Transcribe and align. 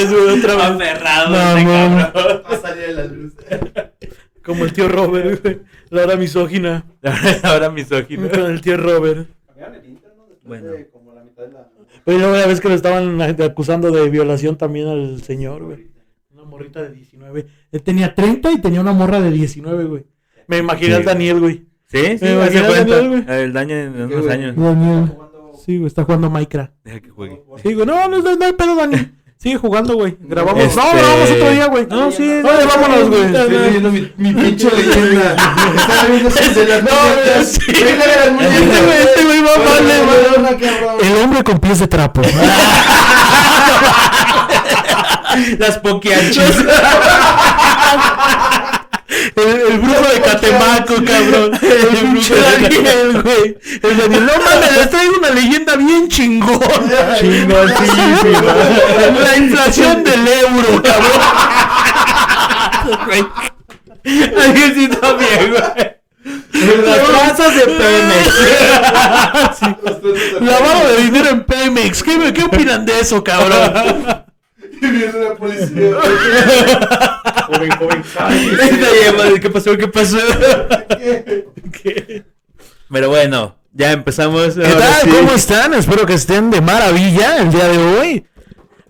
vez, 0.00 0.12
güey, 0.12 0.38
otra 0.38 0.54
vez. 0.56 0.64
Aferrado, 0.64 1.30
No, 1.30 1.56
este 1.56 1.64
cabrón. 1.64 2.42
Va 2.44 2.54
a 2.56 2.60
salir 2.60 2.86
de 2.86 2.94
la 2.94 3.04
luz. 3.06 3.32
Como 4.44 4.64
el 4.64 4.72
tío 4.72 4.88
Robert, 4.88 5.42
güey. 5.42 5.60
La 5.90 6.02
hora 6.04 6.16
misógina. 6.16 6.84
Ahora 7.42 7.70
misógino. 7.70 8.28
Con 8.30 8.50
el 8.50 8.60
tío 8.60 8.76
Robert. 8.76 9.28
Bueno. 10.44 10.66
como 10.92 11.12
la 11.14 11.22
mitad 11.22 11.44
de 11.44 11.52
la. 11.52 11.68
Luego 12.06 12.30
una 12.32 12.46
vez 12.46 12.60
que 12.60 12.68
lo 12.68 12.74
estaban 12.74 13.20
acusando 13.42 13.90
de 13.90 14.08
violación 14.08 14.56
también 14.56 14.88
al 14.88 15.22
señor, 15.22 15.62
güey. 15.64 15.90
Una 16.32 16.44
morrita 16.44 16.82
de 16.82 16.90
19. 16.92 17.46
Él 17.70 17.82
tenía 17.82 18.14
30 18.14 18.50
y 18.52 18.58
tenía 18.60 18.80
una 18.80 18.92
morra 18.92 19.20
de 19.20 19.30
19, 19.30 19.84
güey. 19.84 20.06
Me 20.48 20.58
imaginé 20.58 20.88
Sí, 20.88 20.94
al 20.94 21.04
Daniel, 21.04 21.38
güey. 21.40 21.66
Sí, 21.86 21.98
sí, 22.18 22.24
Me 22.24 22.30
hace 22.42 22.58
imagino 22.58 22.66
cuenta. 22.66 22.96
Daniel, 22.96 23.08
güey. 23.24 23.38
El 23.42 23.52
daño 23.52 23.76
en 23.76 23.94
unos 24.02 24.12
años. 24.12 24.26
Daniel. 24.26 24.54
Jugando- 24.54 25.30
Sí, 25.64 25.76
güey, 25.76 25.86
está 25.88 26.04
jugando 26.04 26.30
Minecraft. 26.30 26.72
Deja 26.82 27.00
que 27.00 27.10
juegue. 27.10 27.42
Sí, 27.62 27.74
güey, 27.74 27.86
no, 27.86 28.08
no, 28.08 28.18
no, 28.22 28.34
no 28.36 28.44
hay 28.46 28.52
pedo, 28.54 28.74
Dani. 28.74 28.96
Sigue 29.42 29.56
jugando, 29.56 29.94
güey. 29.94 30.18
Grabamos. 30.20 30.62
Este- 30.64 30.76
No, 30.78 30.90
grabamos 30.92 31.30
otro 31.30 31.50
día, 31.50 31.64
güey. 31.66 31.86
No, 31.86 32.10
sí, 32.12 32.22
Oye, 32.24 32.42
no, 32.42 32.48
vámonos, 32.68 33.08
güey. 33.08 33.24
Estoy 33.24 33.48
leyendo 33.50 33.90
mi, 33.90 34.12
mi 34.18 34.34
pinche 34.34 34.70
leyenda. 34.70 35.34
Estaba 35.76 36.02
viendo 36.10 36.28
esas 36.28 36.54
de 36.54 36.66
las 36.66 36.82
No, 36.82 36.90
sí. 37.44 37.58
Este 37.70 37.96
güey, 37.96 38.98
este 39.02 39.24
güey 39.24 39.40
va 39.40 39.56
mal, 39.56 39.82
bueno, 39.82 40.02
güey. 40.58 40.70
El 41.10 41.16
hombre 41.24 41.42
con 41.42 41.58
pies 41.58 41.78
de 41.78 41.88
trapo. 41.88 42.20
Las 45.58 45.78
poquiachis. 45.78 46.36
El, 49.34 49.72
el 49.72 49.78
brujo 49.80 50.02
de 50.12 50.20
Catemaco, 50.20 50.94
cabrón. 51.04 51.58
El 51.62 52.06
brujo 52.08 52.34
de 52.34 52.40
Daniel, 52.62 53.22
güey. 53.22 53.58
El 53.82 53.96
Daniel, 53.98 54.26
no 54.26 54.32
mames, 54.44 54.76
les 54.76 54.90
traigo 54.90 55.18
una 55.18 55.30
leyenda 55.30 55.76
bien 55.76 56.08
chingona. 56.08 57.16
Chingoncísima. 57.18 58.54
La 59.22 59.36
inflación 59.36 60.04
del 60.04 60.28
euro, 60.28 60.82
cabrón. 60.82 61.20
Alguien 64.04 64.74
sí 64.74 64.88
también, 64.88 65.50
güey. 65.50 66.00
Las 66.52 67.04
trazas 67.04 67.54
de 67.54 67.62
Pemex. 67.62 68.34
Lavado 70.40 70.88
de 70.88 71.02
dinero 71.02 71.30
en 71.30 71.44
Pemex. 71.44 72.02
¿Qué, 72.02 72.32
¿Qué 72.32 72.44
opinan 72.44 72.84
de 72.84 73.00
eso, 73.00 73.24
cabrón? 73.24 74.24
Y 74.80 74.86
viene 74.86 75.12
la 75.12 75.34
policía. 75.36 75.90
Joven, 77.46 77.70
joven, 77.72 78.04
madre, 79.16 79.40
¿Qué 79.40 79.50
pasó? 79.50 79.76
¿Qué 79.76 79.88
pasó? 79.88 80.18
Pero 82.92 83.08
bueno, 83.08 83.56
ya 83.72 83.92
empezamos. 83.92 84.54
¿Qué 84.54 84.62
tal? 84.62 85.02
sí. 85.02 85.10
¿Cómo 85.10 85.32
están? 85.32 85.74
Espero 85.74 86.06
que 86.06 86.14
estén 86.14 86.50
de 86.50 86.60
maravilla 86.60 87.38
el 87.38 87.50
día 87.50 87.68
de 87.68 87.78
hoy. 87.78 88.24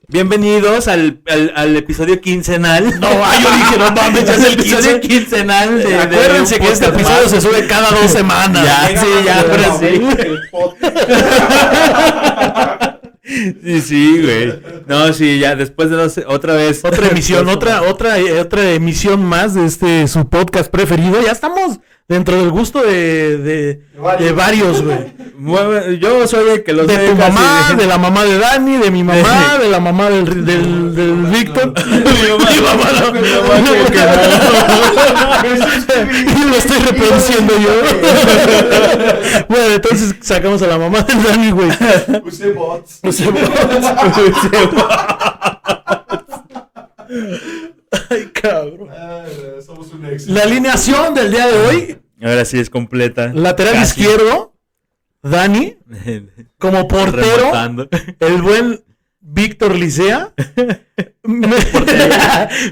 Bienvenidos 0.08 0.88
al, 0.88 1.20
al, 1.28 1.52
al 1.54 1.76
episodio 1.76 2.20
quincenal. 2.20 2.98
No, 2.98 3.06
ah, 3.08 3.32
yo 3.40 3.50
dije, 3.50 3.78
no 3.78 3.92
mames, 3.92 4.24
ya 4.24 4.34
es 4.34 4.44
el 4.44 4.52
episodio 4.54 5.00
15. 5.00 5.08
quincenal 5.08 5.78
de, 5.78 5.84
de 5.84 5.94
Acuérdense 6.00 6.58
que 6.58 6.68
este 6.68 6.86
episodio 6.86 7.22
más. 7.22 7.30
se 7.30 7.40
sube 7.40 7.66
cada 7.68 7.90
dos 7.92 8.10
semanas. 8.10 8.64
Ya, 8.66 8.88
sí, 9.00 9.06
ya, 9.24 9.40
ahora 9.40 9.78
sí. 9.78 10.02
Sí, 13.22 13.80
sí, 13.82 14.22
güey. 14.22 14.60
No, 14.86 15.12
sí, 15.12 15.38
ya 15.38 15.54
después 15.54 15.90
de 15.90 16.24
otra 16.26 16.54
vez. 16.54 16.84
Otra 16.84 17.08
emisión, 17.08 17.48
otra, 17.48 17.82
otra, 17.82 18.18
eh, 18.18 18.40
otra 18.40 18.72
emisión 18.72 19.24
más 19.24 19.54
de 19.54 19.66
este 19.66 20.08
su 20.08 20.28
podcast 20.28 20.70
preferido. 20.70 21.20
Ya 21.22 21.32
estamos 21.32 21.80
dentro 22.10 22.36
del 22.36 22.50
gusto 22.50 22.82
de, 22.82 23.38
de, 23.38 23.82
de 24.18 24.32
varios, 24.32 24.82
güey. 24.82 25.14
Yo 26.00 26.26
soy 26.26 26.50
el 26.50 26.64
que 26.64 26.72
los 26.72 26.88
De 26.88 26.98
tu 26.98 27.14
mamá, 27.14 27.72
de 27.78 27.86
la 27.86 27.98
mamá 27.98 28.24
de 28.24 28.36
Dani, 28.36 28.78
de 28.78 28.90
mi 28.90 29.04
mamá, 29.04 29.58
de 29.58 29.68
la 29.68 29.78
mamá 29.78 30.10
del, 30.10 30.44
del, 30.44 30.94
del 30.94 31.14
Víctor. 31.26 31.72
Mi 31.86 32.02
mamá, 32.02 32.50
Mi 32.50 32.60
mamá, 32.60 32.90
no. 33.00 33.12
mi 33.12 33.20
mamá 33.20 33.54
Y 36.36 36.44
lo 36.50 36.56
estoy 36.56 36.78
reproduciendo 36.80 37.54
yo. 37.60 37.70
bueno, 39.48 39.74
entonces 39.76 40.16
sacamos 40.20 40.60
a 40.62 40.66
la 40.66 40.78
mamá 40.78 41.02
del 41.02 41.22
Dani, 41.22 41.52
güey. 41.52 41.68
Use 42.24 42.50
bots. 42.50 43.00
Ay, 48.10 48.30
cabrón. 48.32 48.88
Ay, 48.90 49.62
somos 49.64 49.92
un 49.92 50.04
éxito. 50.06 50.32
La 50.32 50.42
alineación 50.42 51.14
del 51.14 51.30
día 51.30 51.46
de 51.46 51.58
hoy, 51.66 51.98
Ahora 52.22 52.44
sí 52.44 52.58
es 52.58 52.70
completa. 52.70 53.32
lateral 53.34 53.74
Casi. 53.74 54.00
izquierdo, 54.02 54.54
Dani, 55.22 55.76
como 56.58 56.86
portero, 56.88 57.52
el 58.20 58.42
buen 58.42 58.82
Víctor 59.20 59.74
Licea, 59.74 60.32
me- 61.24 61.56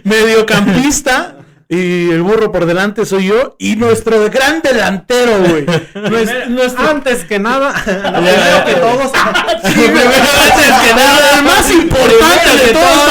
mediocampista, 0.04 1.37
y 1.70 2.10
el 2.10 2.22
burro 2.22 2.50
por 2.50 2.64
delante 2.64 3.04
soy 3.04 3.26
yo, 3.26 3.54
y 3.58 3.76
nuestro 3.76 4.30
gran 4.30 4.62
delantero, 4.62 5.38
güey. 5.40 5.66
Nuestro- 6.48 6.88
Antes 6.88 7.24
que 7.24 7.38
nada, 7.38 7.74
que 7.84 8.74
todos. 8.74 9.12
Sí, 9.64 9.74
güey, 9.90 10.04
antes 10.04 10.74
que 10.82 10.94
nada, 10.94 11.38
el 11.38 11.44
más 11.44 11.70
importante 11.70 12.66
de 12.66 12.72
todos 12.72 13.08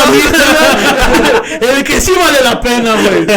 el 1.78 1.84
que 1.84 2.00
sí 2.01 2.12
vale 2.19 2.40
la 2.44 2.59
pena, 2.62 2.94
güey. 2.94 3.23
El, 3.23 3.29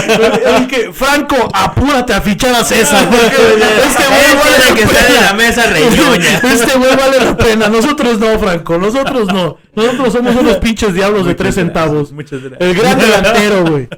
el 0.54 0.66
que, 0.68 0.92
Franco, 0.92 1.36
apúrate 1.52 2.12
a 2.14 2.20
fichar 2.20 2.54
a 2.54 2.64
César, 2.64 3.08
porque 3.08 3.26
este 3.26 4.04
güey 4.04 4.36
vale 4.36 4.58
la 4.68 4.74
que 4.74 4.82
estar 4.82 5.02
en 5.02 5.06
pena. 5.14 5.20
la 5.26 5.32
mesa 5.34 5.66
reñoña. 5.66 6.40
Este 6.52 6.78
güey 6.78 6.96
vale 6.96 7.24
la 7.24 7.36
pena, 7.36 7.68
nosotros 7.68 8.18
no, 8.18 8.38
Franco, 8.38 8.78
nosotros 8.78 9.26
no. 9.32 9.58
Nosotros 9.74 10.12
somos 10.12 10.36
unos 10.36 10.56
pinches 10.58 10.94
diablos 10.94 11.26
de 11.26 11.34
tres 11.34 11.54
centavos. 11.56 12.12
Muchas 12.12 12.40
gracias. 12.42 12.60
El 12.60 12.74
gran 12.74 12.98
delantero, 12.98 13.64
güey. 13.64 13.88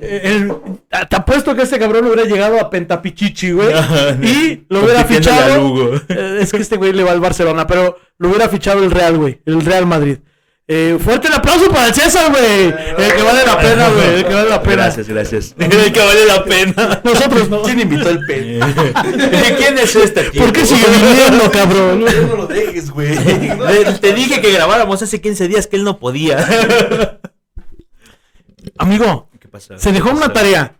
El- 0.00 0.52
te 1.08 1.16
apuesto 1.16 1.54
que 1.54 1.62
este 1.62 1.78
cabrón 1.78 2.06
hubiera 2.06 2.24
llegado 2.24 2.60
a 2.60 2.70
Pentapichichi, 2.70 3.52
güey. 3.52 3.68
y 4.22 4.64
lo 4.68 4.84
hubiera 4.84 5.04
fichado. 5.04 5.56
Lugo. 5.58 5.94
Eh, 6.08 6.38
es 6.40 6.50
que 6.52 6.58
este 6.58 6.76
güey 6.76 6.92
le 6.92 7.04
va 7.04 7.12
al 7.12 7.20
Barcelona, 7.20 7.66
pero 7.66 7.96
lo 8.18 8.28
hubiera 8.28 8.48
fichado 8.48 8.82
el 8.82 8.90
Real, 8.90 9.16
güey. 9.16 9.40
El 9.44 9.64
Real 9.64 9.86
Madrid. 9.86 10.18
Eh, 10.70 10.98
fuerte 11.02 11.28
el 11.28 11.32
aplauso 11.32 11.70
para 11.70 11.86
el 11.86 11.94
César, 11.94 12.30
güey. 12.30 12.64
El 12.66 13.14
que 13.16 13.22
vale 13.22 13.42
la 13.46 13.58
pena, 13.58 13.88
güey. 13.88 14.14
El 14.16 14.26
que 14.26 14.34
vale 14.34 14.50
la 14.50 14.60
pena. 14.62 14.74
Gracias, 14.76 15.08
gracias. 15.08 15.54
El 15.58 15.92
que 15.92 15.98
vale 15.98 16.26
la 16.26 16.44
pena. 16.44 17.00
Nosotros 17.02 17.48
no. 17.48 17.62
¿Quién 17.62 17.80
invitó 17.80 18.10
el 18.10 18.18
pen? 18.26 18.60
¿Quién 19.56 19.78
es 19.78 19.96
este? 19.96 20.24
¿Por 20.24 20.52
qué 20.52 20.66
sigue 20.66 20.84
viniendo, 20.90 21.50
cabrón? 21.50 22.04
No, 22.04 22.26
no 22.26 22.36
lo 22.36 22.46
dejes, 22.46 22.90
güey. 22.90 23.16
Te, 23.16 23.92
te 23.98 24.12
dije 24.12 24.42
que 24.42 24.52
grabáramos 24.52 25.00
hace 25.02 25.22
15 25.22 25.48
días 25.48 25.66
que 25.66 25.76
él 25.76 25.84
no 25.84 25.98
podía. 25.98 26.46
Amigo, 28.76 29.30
Se 29.60 29.92
dejó 29.92 30.10
¿Qué 30.10 30.16
una 30.16 30.32
tarea. 30.32 30.74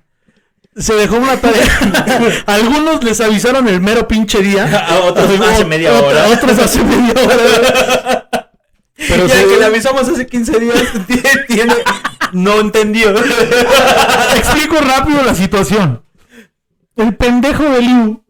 Se 0.77 0.95
dejó 0.95 1.17
una 1.17 1.37
tarea. 1.41 2.43
Algunos 2.47 3.03
les 3.03 3.21
avisaron 3.21 3.67
el 3.69 3.81
mero 3.81 4.07
pinche 4.07 4.41
día. 4.41 4.65
A 4.87 5.01
otros 5.05 5.29
hace 5.41 5.65
media 5.65 5.93
hora. 5.93 6.27
Otros 6.29 6.59
hace 6.59 6.83
media 6.85 7.15
hora. 7.23 8.29
Pero 8.97 9.27
ya 9.27 9.35
se- 9.35 9.47
que 9.47 9.57
le 9.57 9.65
avisamos 9.65 10.09
hace 10.09 10.27
15 10.27 10.59
días, 10.61 10.77
tiene- 11.47 11.75
no 12.33 12.61
entendió. 12.61 13.15
Explico 14.37 14.77
rápido 14.81 15.23
la 15.23 15.35
situación. 15.35 16.03
El 16.97 17.15
pendejo 17.17 17.63
de 17.65 17.81
Liu 17.81 18.25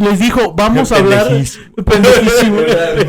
les 0.00 0.18
dijo, 0.18 0.52
vamos 0.54 0.90
a 0.90 0.96
hablar. 0.96 1.28
Pendejísimo. 1.28 2.60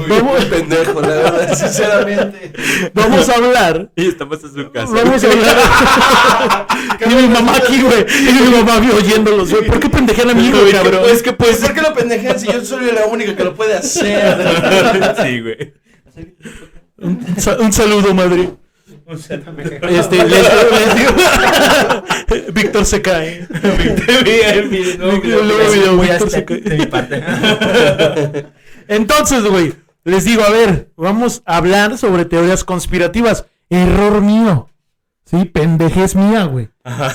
Vamos, 0.08 0.46
pendejo, 0.50 1.02
la 1.02 1.08
verdad, 1.08 1.54
sinceramente. 1.58 2.54
vamos 2.94 3.28
a 3.30 3.34
hablar. 3.36 3.90
Y 3.96 4.08
estamos 4.10 4.44
en 4.44 4.54
su 4.54 4.72
casa. 4.72 4.94
Vamos 4.94 5.24
a 5.24 5.28
hablar. 5.28 6.68
y 7.06 7.16
mi 7.16 7.28
mamá 7.30 7.56
aquí, 7.58 7.82
güey. 7.82 8.06
Y 8.30 8.34
mi 8.44 8.58
mamá 8.58 8.80
vi 8.80 8.92
oyéndolos, 8.92 9.50
güey. 9.52 9.66
¿Por 9.66 9.80
qué 9.80 9.90
pendejean 9.90 10.30
a 10.30 10.34
mi 10.34 10.48
hijo, 10.48 10.58
Güey, 10.60 10.72
¿qué- 10.72 10.78
cabrón? 10.78 11.02
Es 11.10 11.24
que 11.24 11.34
pues. 11.34 11.58
¿Por 11.58 11.74
qué 11.74 11.82
lo 11.82 11.94
pendejean 11.94 12.40
si 12.40 12.48
yo 12.48 12.64
soy 12.64 12.92
la 12.92 13.06
única 13.08 13.36
que 13.36 13.44
lo 13.44 13.56
puede 13.56 13.74
hacer? 13.76 14.38
sí, 15.24 15.42
güey. 15.42 15.74
Un, 17.00 17.26
un 17.60 17.74
saludo, 17.74 18.14
Madrid. 18.14 18.50
Este, 19.88 20.18
les, 20.26 20.30
les 20.30 20.96
digo. 20.96 21.12
Víctor 22.54 22.86
se 22.86 23.02
cae. 23.02 23.48
Víctor 25.22 26.30
se 26.30 26.44
cae. 26.44 26.62
de 26.62 26.78
mi 26.78 26.86
parte. 26.88 27.24
Entonces, 28.90 29.44
güey, 29.46 29.74
les 30.04 30.26
digo, 30.26 30.44
a 30.44 30.50
ver, 30.50 30.90
vamos 30.98 31.42
a 31.46 31.56
hablar 31.58 31.98
sobre 31.98 32.26
teorías 32.26 32.66
conspirativas. 32.66 33.46
Error 33.70 34.22
mío. 34.22 34.70
Sí, 35.26 35.46
pendejez 35.46 36.16
mía, 36.16 36.44
güey. 36.46 36.70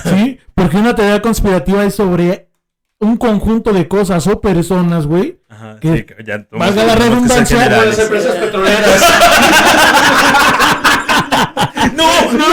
Sí, 0.05 0.39
porque 0.55 0.77
una 0.79 0.95
teoría 0.95 1.21
conspirativa 1.23 1.85
es 1.85 1.95
sobre 1.95 2.49
un 2.99 3.17
conjunto 3.17 3.73
de 3.73 3.89
cosas 3.89 4.27
o 4.27 4.41
personas, 4.41 5.07
güey. 5.07 5.39
Ajá, 5.49 5.77
¿Qué? 5.81 5.97
sí, 5.97 6.03
que 6.05 6.25
ya 6.25 6.47
Valga 6.51 6.85
la 6.85 6.95
tomamos 6.95 7.29
que 7.29 7.47
sean 7.47 7.51
redundancia, 7.51 7.57
Como 7.57 7.69
las 7.71 7.97
generales. 7.97 7.99
empresas 7.99 8.37
petroleras. 8.37 9.03
No, 11.95 12.07
no, 12.33 12.47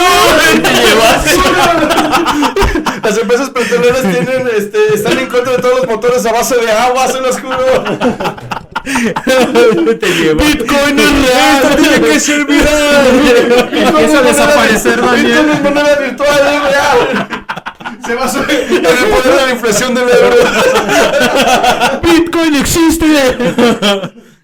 te 0.62 0.74
llevaste. 0.88 1.38
Las 3.04 3.18
empresas 3.18 3.50
petroleras 3.50 4.02
tienen, 4.02 4.50
este, 4.56 4.94
están 4.94 5.18
en 5.18 5.28
contra 5.28 5.54
de 5.54 5.60
todos 5.60 5.80
los 5.80 5.88
motores 5.88 6.26
a 6.26 6.32
base 6.32 6.56
de 6.58 6.72
agua, 6.72 7.08
se 7.08 7.22
los 7.22 7.40
juro. 7.40 7.84
Te. 10.00 10.34
Bitcoin 10.34 11.00
es 11.00 11.12
real. 11.12 11.76
tiene 11.78 12.02
que 12.02 12.20
ser 12.20 12.46
viral. 12.46 13.70
Empieza 13.72 14.20
a 14.20 14.22
desaparecer, 14.22 15.02
Daniel. 15.02 15.26
Bitcoin 15.26 15.50
es 15.50 15.62
moneda 15.62 15.96
virtual, 15.96 16.40
es 16.40 16.64
real. 16.64 17.46
Se 18.06 18.16
basa 18.16 18.46
en 18.50 18.86
el 18.86 19.10
poder 19.10 19.40
de 19.40 19.46
la 19.46 19.52
inflación 19.52 19.96
del 19.96 20.10
euro. 20.10 20.36
Bitcoin 22.02 22.56
existe. 22.56 23.06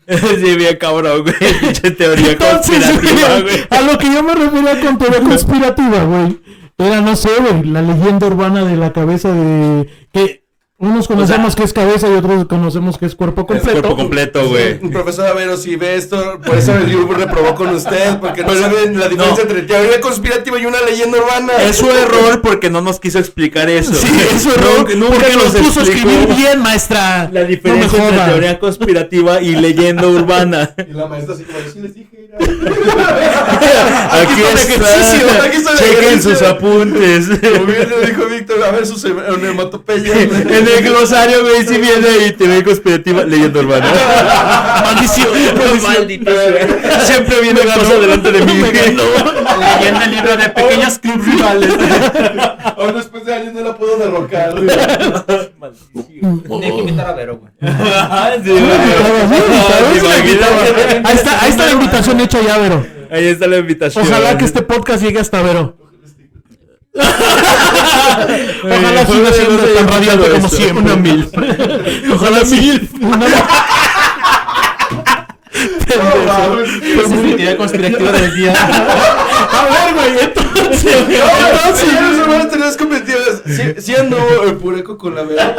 Sí, 0.39 0.55
bien 0.55 0.77
cabrón, 0.77 1.23
güey. 1.23 1.35
Teoría 1.97 2.31
Entonces, 2.33 2.83
conspirativa, 2.85 3.41
güey. 3.41 3.67
a 3.69 3.81
lo 3.81 3.97
que 3.97 4.13
yo 4.13 4.23
me 4.23 4.35
refería 4.35 4.79
con 4.81 4.97
teoría 4.97 5.19
conspirativa, 5.21 6.03
güey, 6.03 6.39
era, 6.77 7.01
no 7.01 7.15
sé, 7.15 7.29
güey, 7.39 7.63
la 7.63 7.81
leyenda 7.81 8.27
urbana 8.27 8.65
de 8.65 8.75
la 8.75 8.93
cabeza 8.93 9.31
de... 9.33 9.87
que 10.11 10.44
unos 10.85 11.07
conocemos 11.07 11.55
que 11.55 11.63
es 11.63 11.73
cabeza 11.73 12.07
y 12.07 12.13
otros 12.13 12.45
conocemos 12.45 12.97
que 12.97 13.05
es 13.05 13.15
cuerpo 13.15 13.45
completo. 13.45 13.81
Cuerpo 13.81 13.95
completo, 13.95 14.47
güey. 14.49 14.79
Profesor 14.79 15.27
Avero, 15.27 15.57
si 15.57 15.75
ve 15.75 15.95
esto, 15.95 16.39
por 16.45 16.57
eso 16.57 16.75
el 16.75 16.87
libro 16.87 17.13
reprobó 17.13 17.55
con 17.55 17.69
usted, 17.69 18.19
porque 18.19 18.43
no 18.43 18.53
saben 18.55 18.99
la 18.99 19.07
diferencia 19.07 19.43
no. 19.43 19.49
entre 19.49 19.61
teoría 19.63 20.01
conspirativa 20.01 20.59
y 20.59 20.65
una 20.65 20.81
leyenda 20.81 21.17
urbana. 21.17 21.53
Es 21.61 21.77
su 21.77 21.89
error 21.89 22.41
porque 22.41 22.69
no 22.69 22.81
nos 22.81 22.99
quiso 22.99 23.19
explicar 23.19 23.69
eso. 23.69 23.93
Sí, 23.93 24.07
es 24.35 24.45
error, 24.45 24.79
Nunca, 24.79 24.95
nunca 24.95 25.15
porque 25.15 25.35
nos 25.35 25.53
nos 25.53 25.67
puso 25.67 25.79
a 25.79 25.83
escribir 25.83 26.27
bien, 26.35 26.61
maestra. 26.61 27.29
La 27.31 27.43
diferencia 27.43 27.99
no 27.99 28.09
entre 28.09 28.25
teoría 28.25 28.59
conspirativa 28.59 29.41
y 29.41 29.55
leyenda 29.55 30.07
urbana. 30.07 30.73
Y 30.77 30.93
la 30.93 31.07
maestra 31.07 31.35
así 31.35 31.43
como, 31.43 31.59
sí 31.71 31.79
les 31.79 31.93
dije. 31.95 32.09
Aquí, 34.11 34.41
está 34.41 34.73
el 34.73 34.81
ejercicio, 34.83 35.27
aquí 35.41 35.57
está 35.57 35.73
está. 35.73 35.85
Chequen 35.85 36.21
sus 36.21 36.41
apuntes. 36.41 37.27
Como 37.27 37.65
bien 37.65 37.89
lo 37.89 37.99
dijo 38.01 38.25
Víctor, 38.25 38.63
a 38.63 38.71
ver 38.71 38.85
sus. 38.85 39.05
En 39.15 40.67
el 40.67 40.74
glosario, 40.81 41.41
güey, 41.41 41.65
si 41.65 41.77
viene 41.77 42.07
ahí 42.07 42.31
teoría 42.31 42.63
conspirativa, 42.63 43.23
leyenda 43.23 43.59
urbana. 43.59 43.85
Maldición. 44.85 45.27
Maldita. 45.83 46.31
Siempre 47.01 47.41
viene 47.41 47.61
cosas 47.61 48.01
delante 48.01 48.31
de 48.31 48.45
mí. 48.45 48.53
Leyendo 48.53 49.03
el 50.03 50.11
libro 50.11 50.37
de 50.37 50.49
pequeños 50.49 50.99
clubs 50.99 51.25
rivales. 51.25 51.73
Aún 52.77 52.95
después 52.95 53.25
de 53.25 53.33
años 53.33 53.53
no 53.53 53.61
la 53.61 53.77
puedo 53.77 53.97
derrocar. 53.97 54.55
Tenía 54.55 56.71
que 56.71 56.79
invitar 56.79 57.07
a 57.07 57.13
Vero, 57.13 57.37
güey. 57.37 57.51
¿Te 57.59 57.67
ahí 61.41 61.49
está 61.49 61.65
la 61.65 61.71
invitación 61.71 62.19
hecha 62.19 62.41
ya, 62.41 62.57
Vero. 62.57 62.85
Ahí 63.11 63.27
está 63.27 63.47
la 63.47 63.57
invitación. 63.57 64.05
Ojalá 64.05 64.37
que 64.37 64.45
este 64.45 64.61
podcast 64.61 65.03
llegue 65.03 65.19
hasta 65.19 65.41
Vero. 65.41 65.84
Ojalá 68.63 69.05
siga 69.05 69.31
siendo 69.33 69.63
tan 69.63 69.87
radiante 69.87 70.29
como 70.29 70.49
siempre. 70.49 70.83
Una 70.83 70.95
mil. 70.95 71.29
Ojalá 72.13 72.43
mil. 72.45 72.89
Una 73.01 73.25
Esa 75.85 77.01
es 77.01 77.09
mi 77.09 77.29
teoría 77.33 77.57
conspirativa 77.57 78.11
del 78.11 78.35
día. 78.35 78.53
A 78.55 79.65
ver, 79.65 79.93
güey, 79.93 80.19
entonces. 80.23 80.45
Entonces, 80.85 81.93
no 82.01 82.41
se 82.41 82.47
tener 82.47 82.77
competitivas. 82.77 83.41
Si- 83.45 83.81
Siendo 83.81 84.17
el 84.43 84.55
pureco 84.55 84.97
con 84.97 85.15
la 85.15 85.23
verdad. 85.23 85.55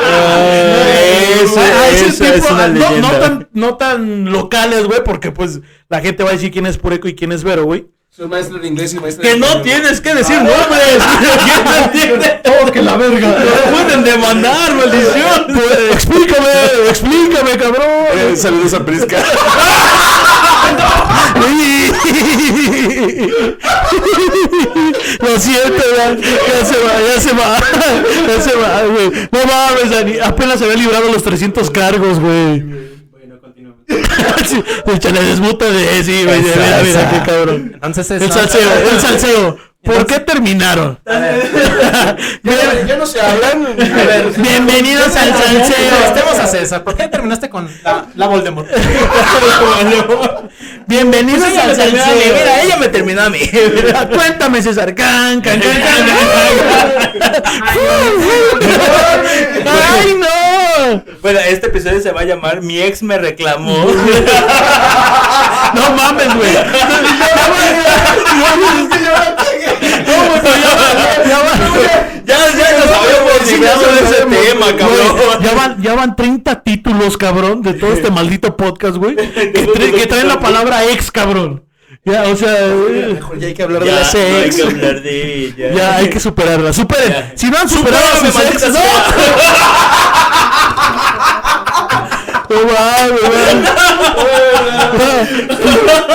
Eso, 1.42 1.54
Ah, 1.58 1.88
es 1.90 2.20
una 2.20 2.64
ah, 2.64 2.68
no, 2.68 2.78
no 2.78 2.88
leyenda. 2.90 3.48
no 3.52 3.76
tan 3.76 4.24
locales, 4.32 4.84
güey, 4.84 5.00
porque 5.04 5.30
pues 5.32 5.60
la 5.88 6.00
gente 6.00 6.22
va 6.22 6.30
a 6.30 6.32
decir 6.32 6.50
quién 6.50 6.66
es 6.66 6.78
Pureco 6.78 7.08
y 7.08 7.14
quién 7.14 7.32
es 7.32 7.44
Vero, 7.44 7.64
güey. 7.64 7.86
Soy 8.16 8.28
maestro 8.28 8.58
de 8.58 8.66
inglés 8.68 8.94
y 8.94 8.98
maestro 8.98 9.22
Que 9.22 9.34
de 9.34 9.38
no 9.38 9.44
español. 9.46 9.62
tienes 9.62 10.00
que 10.00 10.14
decir 10.14 10.36
nombres. 10.36 10.56
¿Quién 11.44 11.64
no 11.64 11.74
entiende? 11.84 12.40
Oh, 12.62 12.72
que 12.72 12.80
la 12.80 12.96
verga. 12.96 13.28
No 13.28 13.72
pueden 13.76 14.04
demandar, 14.04 14.74
maldición. 14.74 15.46
Pues, 15.56 15.92
explícame, 15.92 16.48
explícame, 16.88 17.50
cabrón. 17.58 17.84
Eh, 18.14 18.34
saludos 18.36 18.72
a 18.72 18.84
Prisca. 18.84 19.18
Lo 25.20 25.38
siento, 25.40 25.82
ya, 25.96 26.16
ya 26.16 26.64
se 26.64 26.76
va, 26.78 26.92
ya 27.14 27.20
se 27.20 27.32
va, 27.34 27.58
ya 28.28 28.40
se 28.42 28.56
va, 28.56 28.82
güey. 28.86 29.28
No 29.30 29.38
mames, 29.46 29.90
Dani, 29.90 30.18
apenas 30.20 30.58
se 30.58 30.64
había 30.64 30.76
librado 30.76 31.10
los 31.12 31.22
300 31.22 31.70
cargos, 31.70 32.20
güey. 32.20 32.95
Sí, 34.46 34.62
Échale 34.94 35.22
desmuta 35.24 35.64
de 35.70 36.04
sí, 36.04 36.24
güey. 36.24 36.40
Mira, 36.42 36.82
mira, 36.84 37.10
qué 37.10 37.30
cabrón. 37.30 37.70
Entonces 37.74 38.10
El 38.12 38.22
es. 38.22 38.34
salseo, 38.34 38.70
el 38.92 39.00
salseo. 39.00 39.58
¿Por 39.86 40.04
qué 40.06 40.18
terminaron? 40.20 40.98
Ya, 41.06 42.84
ya 42.86 42.96
no 42.96 43.06
se 43.06 43.20
hablan. 43.20 43.66
A 43.66 44.04
ver, 44.04 44.32
Bienvenidos 44.36 45.14
al 45.16 45.32
salseo. 45.32 45.96
Estemos 46.08 46.38
a 46.40 46.46
César. 46.48 46.82
¿Por 46.84 46.96
qué 46.96 47.06
terminaste 47.08 47.48
con 47.48 47.70
la, 47.84 48.06
la 48.16 48.26
Voldemort? 48.26 48.68
Bienvenidos 50.86 51.48
Ella 51.48 51.64
al 51.64 51.76
salseo. 51.76 52.14
mira, 52.16 52.62
ella 52.62 52.76
me 52.78 52.88
terminó 52.88 53.22
a 53.22 53.30
mí. 53.30 53.38
Cuéntame, 54.14 54.60
César. 54.60 54.92
Can, 54.94 55.40
can, 55.40 55.60
can, 55.60 55.72
can. 55.80 56.06
¡Ay, 59.66 60.16
no! 60.18 61.04
Bueno, 61.22 61.38
este 61.40 61.68
episodio 61.68 62.00
se 62.02 62.10
va 62.12 62.20
a 62.22 62.24
llamar 62.24 62.60
Mi 62.60 62.80
ex 62.80 63.02
me 63.02 63.18
reclamó. 63.18 63.86
No 65.74 65.90
mames, 65.90 66.34
güey. 66.36 66.50
Ya, 72.26 72.38
ya 72.58 72.78
nos 72.78 72.90
habíamos 72.90 73.46
librado 73.52 73.82
de 73.82 74.00
ese 74.00 74.24
tema, 74.26 74.66
cabrón. 74.76 75.42
ya 75.42 75.54
van, 75.54 75.82
ya 75.82 75.94
van 75.94 76.16
30 76.16 76.62
títulos, 76.62 77.16
cabrón, 77.16 77.62
de 77.62 77.74
todo 77.74 77.92
este 77.92 78.10
maldito 78.10 78.56
podcast, 78.56 78.96
güey. 78.96 79.14
Que, 79.16 79.52
tra- 79.66 79.92
que 79.94 80.06
traen 80.06 80.28
la 80.28 80.40
palabra 80.40 80.84
ex, 80.86 81.10
cabrón. 81.10 81.62
Ya, 82.04 82.22
o 82.24 82.36
sea, 82.36 82.66
eh, 82.68 83.10
Mejor 83.14 83.38
ya 83.38 83.46
hay 83.48 83.54
que 83.54 83.62
hablar 83.64 83.82
de 83.82 83.90
Ya, 83.90 83.94
las 84.00 84.14
no 84.14 84.20
hay 84.20 84.44
ex. 84.44 84.56
que 84.56 84.62
hablar 84.62 85.02
de 85.02 85.34
ella. 85.46 85.72
ya 85.74 85.96
hay 85.96 86.08
que 86.10 86.20
superarla. 86.20 86.72
Superen. 86.72 87.08
Ya. 87.10 87.32
Si 87.34 87.50
no 87.50 87.58
han 87.58 87.68
superado 87.68 88.04
a 88.04 88.16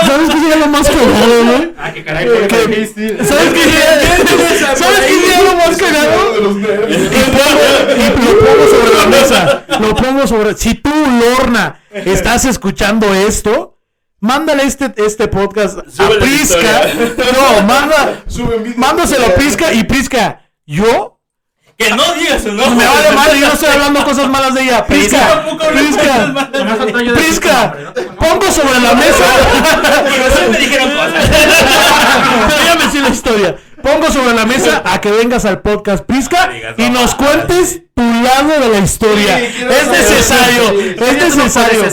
¿Sabes 0.06 0.30
qué 0.30 0.40
sería 0.40 0.56
lo 0.58 0.68
más 0.68 0.88
cagado, 0.90 1.46
güey? 1.46 1.74
Ah, 1.78 1.92
qué 1.94 2.04
caray, 2.04 2.28
fue 2.28 2.40
lo 2.42 2.48
que 2.48 2.68
dijiste. 2.68 3.26
¿Sabes 3.26 3.54
qué 3.54 3.64
sería, 3.64 4.76
¿sabes 4.76 5.00
qué 5.00 5.20
sería 5.20 5.42
lo 5.44 5.56
más 5.56 5.78
cagado? 5.78 6.36
Y 6.90 7.14
lo 8.26 8.40
pongo 8.40 8.68
sobre 8.70 8.98
la 8.98 9.06
mesa. 9.08 9.66
Lo 9.80 9.96
pongo 9.96 10.28
sobre. 10.28 10.58
Si 10.58 10.76
tú, 10.76 10.92
Lorna, 10.92 11.82
estás 11.92 12.46
escuchando 12.46 13.14
esto, 13.14 13.78
mándale 14.20 14.64
este, 14.64 14.94
este 14.98 15.28
podcast 15.28 15.80
a 15.80 15.90
Súbele 15.90 16.20
Prisca. 16.20 16.82
No, 17.34 17.62
manda, 17.64 18.24
mándaselo 18.76 19.26
a 19.26 19.36
Prisca 19.36 19.74
y 19.74 19.84
Prisca. 19.84 20.42
Yo 20.66 21.21
Que 21.82 21.96
no 21.96 22.14
digas 22.14 22.44
su 22.44 22.54
nombre. 22.54 22.86
me 22.86 22.92
vale 22.92 23.12
madre, 23.16 23.40
yo 23.40 23.48
no 23.48 23.54
estoy 23.54 23.70
hablando 23.70 24.04
cosas 24.04 24.30
malas 24.30 24.54
de 24.54 24.62
ella. 24.62 24.86
Prisca, 24.86 25.44
Prisca, 25.74 26.34
Prisca, 27.16 27.76
pongo 28.20 28.52
sobre 28.52 28.80
la 28.80 28.94
mesa. 29.04 29.26
Pero 30.04 30.52
me 30.52 30.58
dijeron 30.58 30.92
cosas. 30.92 31.30
Pero 32.48 32.64
ya 32.66 32.76
me 32.76 32.92
sé 32.92 33.00
la 33.00 33.10
historia. 33.10 33.56
Pongo 33.82 34.12
sobre 34.12 34.36
la 34.36 34.46
mesa 34.46 34.84
a 34.86 35.02
que 35.02 35.10
vengas 35.12 35.44
al 35.46 35.62
podcast 35.62 36.06
Prisca 36.06 36.52
y 36.78 36.90
nos 36.92 37.16
cuentes 37.16 37.82
tu 37.96 38.04
lado 38.04 38.60
de 38.60 38.70
la 38.70 38.78
historia. 38.78 39.40
Es 39.40 39.88
necesario, 39.88 40.80
es 40.80 41.36
necesario. 41.36 41.86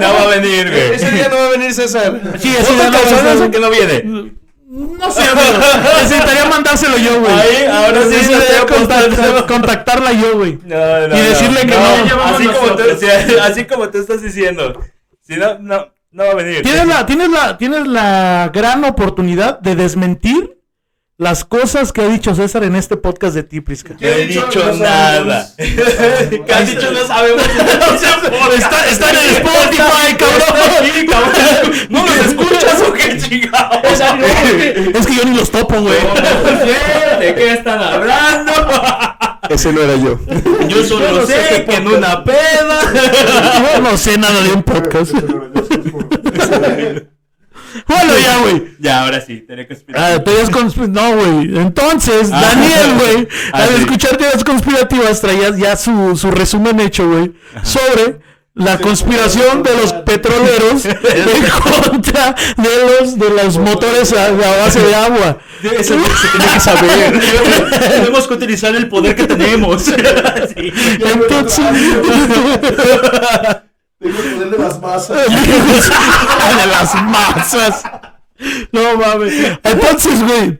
No 0.00 0.14
va 0.14 0.22
a 0.22 0.26
venir, 0.26 0.70
güey. 0.70 0.92
Ese 0.94 1.10
día 1.10 1.28
no 1.28 1.36
va 1.36 1.46
a 1.46 1.50
venir 1.50 1.74
César. 1.74 2.20
Sí, 2.40 2.54
ese 2.56 2.72
¿Otra 2.72 2.90
día 2.90 3.00
no 3.00 3.40
va 3.40 3.44
a 3.46 3.50
que 3.50 3.58
no 3.58 3.70
viene? 3.70 4.41
No 4.74 5.10
sé, 5.10 5.20
amigo. 5.22 5.58
Necesitaría 6.02 6.46
mandárselo 6.46 6.96
yo, 6.96 7.20
güey. 7.20 7.32
Ahí, 7.32 7.64
ahora 7.66 8.02
sí 8.04 8.08
Necesitaría 8.08 8.66
contactar- 8.66 9.46
contactarla 9.46 10.12
yo, 10.12 10.36
güey. 10.38 10.58
No, 10.64 11.08
no, 11.08 11.16
Y 11.16 11.20
decirle 11.20 11.60
que 11.60 11.74
no. 11.74 12.24
Así 12.24 12.46
como, 12.48 12.76
tú, 12.76 12.82
sí, 12.98 13.06
así 13.42 13.64
como 13.66 13.88
tú 13.90 13.98
estás 13.98 14.22
diciendo. 14.22 14.80
Si 15.20 15.36
no, 15.36 15.58
no, 15.58 15.92
no 16.12 16.24
va 16.24 16.30
a 16.30 16.34
venir. 16.36 16.62
Tienes 16.62 16.86
la, 16.86 17.04
tienes 17.04 17.28
la, 17.28 17.58
tienes 17.58 17.86
la 17.86 18.50
gran 18.52 18.82
oportunidad 18.84 19.58
de 19.60 19.76
desmentir 19.76 20.58
las 21.22 21.44
cosas 21.44 21.92
que 21.92 22.00
ha 22.00 22.08
dicho 22.08 22.34
César 22.34 22.64
en 22.64 22.74
este 22.74 22.96
podcast 22.96 23.34
de 23.36 23.44
ti, 23.44 23.60
Prisca. 23.60 23.94
No 23.98 24.08
he 24.08 24.26
dicho 24.26 24.58
No 24.66 24.72
nada. 24.74 25.48
¿Qué 25.56 26.52
has 26.52 26.68
dicho? 26.68 26.90
No 26.90 27.06
sabemos. 27.06 27.42
Está, 28.56 28.86
está 28.88 29.10
en 29.10 29.16
el 29.16 29.36
Spotify, 29.36 30.16
cabrón. 30.18 31.72
¿No 31.88 32.04
los 32.04 32.16
escuchas 32.16 32.82
o 32.86 32.92
qué 32.92 33.16
chingados? 33.18 34.00
Es 34.94 35.06
que 35.06 35.14
yo 35.14 35.24
ni 35.24 35.36
los 35.36 35.50
topo, 35.50 35.80
güey. 35.80 35.94
¿De 37.20 37.34
qué 37.34 37.52
están 37.52 37.80
hablando? 37.80 38.52
Ese 39.48 39.72
no 39.72 39.80
era 39.80 39.96
yo. 39.96 40.18
Yo 40.68 40.84
solo 40.84 41.26
sé 41.26 41.64
que 41.68 41.76
en 41.76 41.86
una 41.86 42.24
peda. 42.24 42.80
Yo 43.74 43.80
no 43.80 43.96
sé 43.96 44.18
nada 44.18 44.42
de 44.42 44.52
un 44.52 44.62
podcast. 44.62 45.14
Bueno, 47.86 48.12
ya, 48.18 48.38
güey. 48.38 48.62
Ya, 48.78 49.02
ahora 49.04 49.20
sí, 49.20 49.44
tenía 49.46 49.66
que 49.66 49.74
esperar. 49.74 50.12
Ah, 50.18 50.22
teorías 50.24 50.50
consp- 50.50 50.88
No, 50.88 51.14
güey. 51.16 51.56
Entonces, 51.58 52.30
Ah. 52.32 52.40
Daniel, 52.54 52.94
güey, 52.98 53.28
Ah, 53.52 53.58
al 53.64 53.68
sí. 53.68 53.74
escuchar 53.82 54.16
teorías 54.16 54.44
conspirativas, 54.44 55.20
traías 55.20 55.56
ya 55.56 55.76
su, 55.76 56.16
su 56.16 56.30
resumen 56.30 56.80
hecho, 56.80 57.08
güey, 57.08 57.32
sobre 57.62 58.20
la 58.54 58.76
conspiración 58.78 59.62
de 59.62 59.74
los 59.76 59.92
petroleros 60.04 60.84
en 60.84 60.94
contra 61.90 62.34
de 62.58 63.00
los 63.00 63.18
de 63.18 63.30
los 63.30 63.56
motores 63.56 64.12
a, 64.12 64.26
a 64.26 64.30
base 64.32 64.80
de 64.80 64.94
agua. 64.94 65.38
Eso 65.62 65.94
se 65.94 66.38
tiene 66.38 66.52
que 66.52 66.60
saber. 66.60 67.20
Tenemos 67.88 68.28
que 68.28 68.34
utilizar 68.34 68.74
el 68.76 68.88
poder 68.88 69.16
que 69.16 69.24
tenemos. 69.26 69.82
Sí. 69.84 69.92
Entonces, 71.00 71.64
Tengo 74.02 74.18
el 74.18 74.34
poder 74.34 74.50
de 74.50 74.58
las 74.58 74.80
masas. 74.80 75.26
de 75.28 76.66
las 76.66 76.94
masas. 77.02 77.82
No 78.72 78.96
mames. 78.96 79.58
Entonces, 79.62 80.22
güey, 80.24 80.58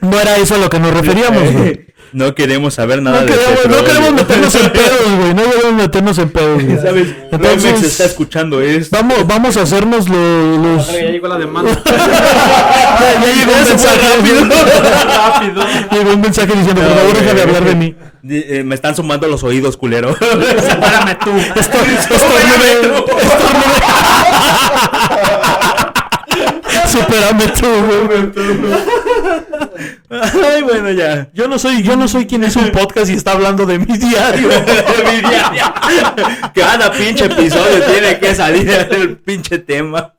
no 0.00 0.20
era 0.20 0.36
eso 0.36 0.56
a 0.56 0.58
lo 0.58 0.68
que 0.68 0.80
nos 0.80 0.92
referíamos, 0.92 1.52
güey. 1.52 1.85
No 2.12 2.34
queremos 2.34 2.74
saber 2.74 3.02
nada 3.02 3.20
No 3.20 3.26
de 3.26 3.32
queremos, 3.32 3.50
no 3.56 3.62
petróleo. 3.62 3.84
queremos 3.84 4.12
meternos 4.14 4.54
en 4.54 4.70
pedos, 4.72 5.00
güey. 5.18 5.34
No 5.34 5.42
queremos 5.50 5.72
meternos 5.74 6.18
en 6.18 6.28
pedos, 6.30 6.62
güey. 6.64 6.76
¿Sabes? 6.78 7.08
Entonces- 7.32 7.62
Romex 7.72 7.82
está 7.86 8.04
escuchando 8.04 8.60
esto. 8.62 8.96
Vamos, 8.96 9.26
vamos 9.26 9.56
a 9.56 9.62
hacernos 9.62 10.08
lo- 10.08 10.56
los. 10.58 10.86
Ya 10.92 10.98
llegó 11.10 11.28
la 11.28 11.36
demanda. 11.38 11.70
Ya, 12.96 13.12
ya 13.20 13.32
llegó 13.34 13.52
un 13.52 13.68
mensaje. 13.68 14.00
Rápido. 15.16 15.62
Llegó 15.92 16.10
un 16.14 16.20
mensaje 16.20 16.52
diciendo, 16.54 16.82
por 16.82 16.94
favor, 16.96 17.18
deja 17.18 17.34
de 17.34 17.42
hablar 17.42 17.64
de 17.64 17.74
mí. 17.74 17.94
Eh, 18.28 18.62
me 18.64 18.74
están 18.74 18.96
sumando 18.96 19.28
los 19.28 19.42
oídos, 19.44 19.76
culero. 19.76 20.10
Espérame 20.10 21.18
tú. 21.22 21.30
Estoy, 21.54 21.88
estornudé, 22.00 22.72
estornudé. 22.80 23.76
Supérame 26.96 27.48
tú, 27.48 27.66
güey. 28.06 28.76
Ay, 30.54 30.62
bueno, 30.62 30.90
ya. 30.92 31.28
Yo 31.34 31.48
no 31.48 31.58
soy, 31.58 31.82
yo 31.82 31.96
no 31.96 32.08
soy 32.08 32.26
quien 32.26 32.44
es 32.44 32.56
un 32.56 32.70
podcast 32.70 33.10
y 33.10 33.14
está 33.14 33.32
hablando 33.32 33.66
de 33.66 33.78
mi 33.78 33.98
diario. 33.98 34.48
Mi 35.12 35.28
diario. 35.28 35.64
Cada 36.54 36.92
pinche 36.92 37.26
episodio 37.26 37.84
tiene 37.84 38.18
que 38.18 38.34
salir 38.34 38.68
el 38.90 39.16
pinche 39.18 39.58
tema. 39.58 40.14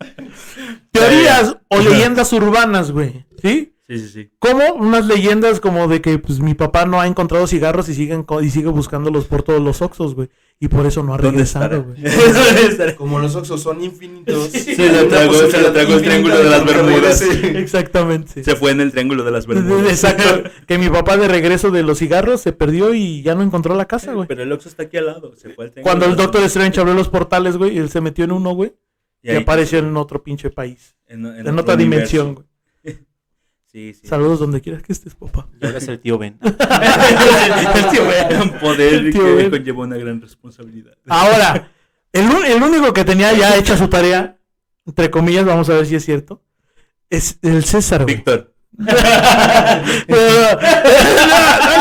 Teorías 0.91 1.55
o 1.69 1.79
leyendas 1.79 2.31
urbanas, 2.33 2.91
güey. 2.91 3.25
¿Sí? 3.41 3.73
Sí, 3.89 3.99
sí, 3.99 4.09
sí. 4.09 4.29
Como 4.39 4.65
unas 4.73 5.05
leyendas 5.07 5.61
como 5.61 5.87
de 5.87 6.01
que 6.01 6.19
pues 6.19 6.39
mi 6.41 6.53
papá 6.55 6.85
no 6.85 6.99
ha 6.99 7.07
encontrado 7.07 7.47
cigarros 7.47 7.87
y 7.87 7.93
siguen 7.93 8.23
co- 8.23 8.41
y 8.41 8.49
sigue 8.49 8.67
buscándolos 8.67 9.25
por 9.25 9.43
todos 9.43 9.61
los 9.61 9.81
oxos, 9.81 10.13
güey. 10.13 10.29
Y 10.59 10.67
por 10.67 10.85
eso 10.85 11.03
no 11.03 11.13
ha 11.13 11.17
regresado, 11.17 11.83
güey. 11.83 11.97
Como 12.97 13.19
los 13.19 13.35
oxos 13.35 13.61
son 13.61 13.81
infinitos. 13.83 14.49
Se 14.49 14.91
lo 14.91 15.07
tragó, 15.07 15.33
se 15.35 15.61
lo 15.61 15.71
tragó 15.71 15.93
el 15.93 16.01
triángulo 16.01 16.37
de 16.37 16.49
las 16.49 16.65
Bermudas. 16.65 17.21
Exactamente. 17.21 18.43
Se 18.43 18.55
fue 18.55 18.71
en 18.71 18.81
el 18.81 18.91
triángulo 18.91 19.23
de 19.23 19.31
las 19.31 19.45
Bermudas. 19.47 19.87
Exacto. 19.89 20.49
Que 20.67 20.77
mi 20.77 20.89
papá 20.89 21.15
de 21.17 21.27
regreso 21.27 21.71
de 21.71 21.83
los 21.83 21.99
cigarros 21.99 22.41
se 22.41 22.51
perdió 22.53 22.93
y 22.93 23.21
ya 23.21 23.35
no 23.35 23.43
encontró 23.43 23.75
la 23.75 23.85
casa, 23.85 24.13
güey. 24.13 24.27
Pero 24.27 24.43
el 24.43 24.51
Oxxo 24.51 24.67
está 24.69 24.83
aquí 24.83 24.97
al 24.97 25.05
lado. 25.05 25.33
Se 25.35 25.49
fue 25.51 25.65
al 25.65 25.71
triángulo 25.71 25.83
Cuando 25.83 26.05
el 26.07 26.15
Doctor 26.17 26.43
Strange 26.43 26.79
abrió 26.79 26.93
los 26.95 27.07
portales, 27.09 27.55
güey, 27.57 27.75
y 27.75 27.77
él 27.77 27.89
se 27.89 28.01
metió 28.01 28.25
en 28.25 28.31
uno, 28.31 28.51
güey. 28.51 28.73
Y 29.23 29.35
apareció 29.35 29.79
en 29.79 29.95
otro 29.95 30.23
pinche 30.23 30.49
país. 30.49 30.95
En, 31.07 31.25
en 31.25 31.35
En, 31.35 31.47
otro 31.49 31.61
otra 31.61 31.75
universo. 31.75 31.77
dimensión, 31.77 32.33
güey. 32.35 32.47
Sí, 33.71 33.93
sí. 33.93 34.07
Saludos 34.07 34.39
donde 34.39 34.61
quieras 34.61 34.81
que 34.81 34.93
estés, 34.93 35.13
papá. 35.15 35.47
Y 35.61 35.65
ahora 35.65 35.77
es 35.77 35.87
el 35.87 35.99
tío 35.99 36.17
Ben. 36.17 36.39
el 36.41 37.89
tío 37.91 38.07
Ben. 38.07 38.41
Un 38.41 38.51
poder 38.59 38.93
El 38.93 39.11
tío 39.11 39.23
que 39.23 39.33
Ben. 39.35 39.49
conlleva 39.51 39.83
una 39.83 39.97
gran 39.97 40.21
responsabilidad. 40.21 40.93
Ahora, 41.07 41.69
el, 42.13 42.25
el 42.45 42.63
único 42.63 42.93
que 42.93 43.03
tenía 43.03 43.33
ya 43.33 43.55
hecha 43.57 43.77
su 43.77 43.87
tarea, 43.89 44.37
entre 44.85 45.11
comillas, 45.11 45.45
vamos 45.45 45.69
a 45.69 45.73
ver 45.73 45.85
si 45.85 45.95
es 45.95 46.05
cierto, 46.05 46.41
es 47.09 47.39
el 47.41 47.63
César. 47.65 48.05
Víctor. 48.05 48.53
No, 48.77 50.15
a 50.15 51.67
mí 51.69 51.76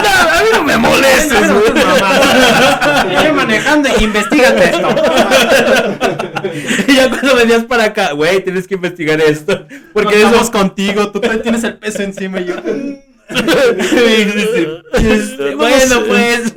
no 0.56 0.62
me 0.64 0.76
molestes, 0.76 1.52
güey. 1.52 1.64
Estoy 3.14 3.32
manejando 3.32 3.88
y 3.98 4.04
investigate 4.04 4.64
esto. 4.70 4.88
Y 6.86 6.94
ya 6.94 7.08
cuando 7.08 7.34
venías 7.34 7.64
para 7.64 7.84
acá, 7.84 8.12
güey, 8.12 8.42
tienes 8.42 8.68
que 8.68 8.74
investigar 8.76 9.20
esto. 9.20 9.66
Porque 9.66 9.88
Porque 9.92 10.22
estamos 10.22 10.50
contigo, 10.50 11.10
tú 11.10 11.20
tienes 11.20 11.64
el 11.64 11.76
peso 11.78 12.02
encima 12.02 12.40
y 12.40 12.46
yo. 12.46 12.54
Este, 14.96 15.54
bueno, 15.56 16.04
pues. 16.06 16.52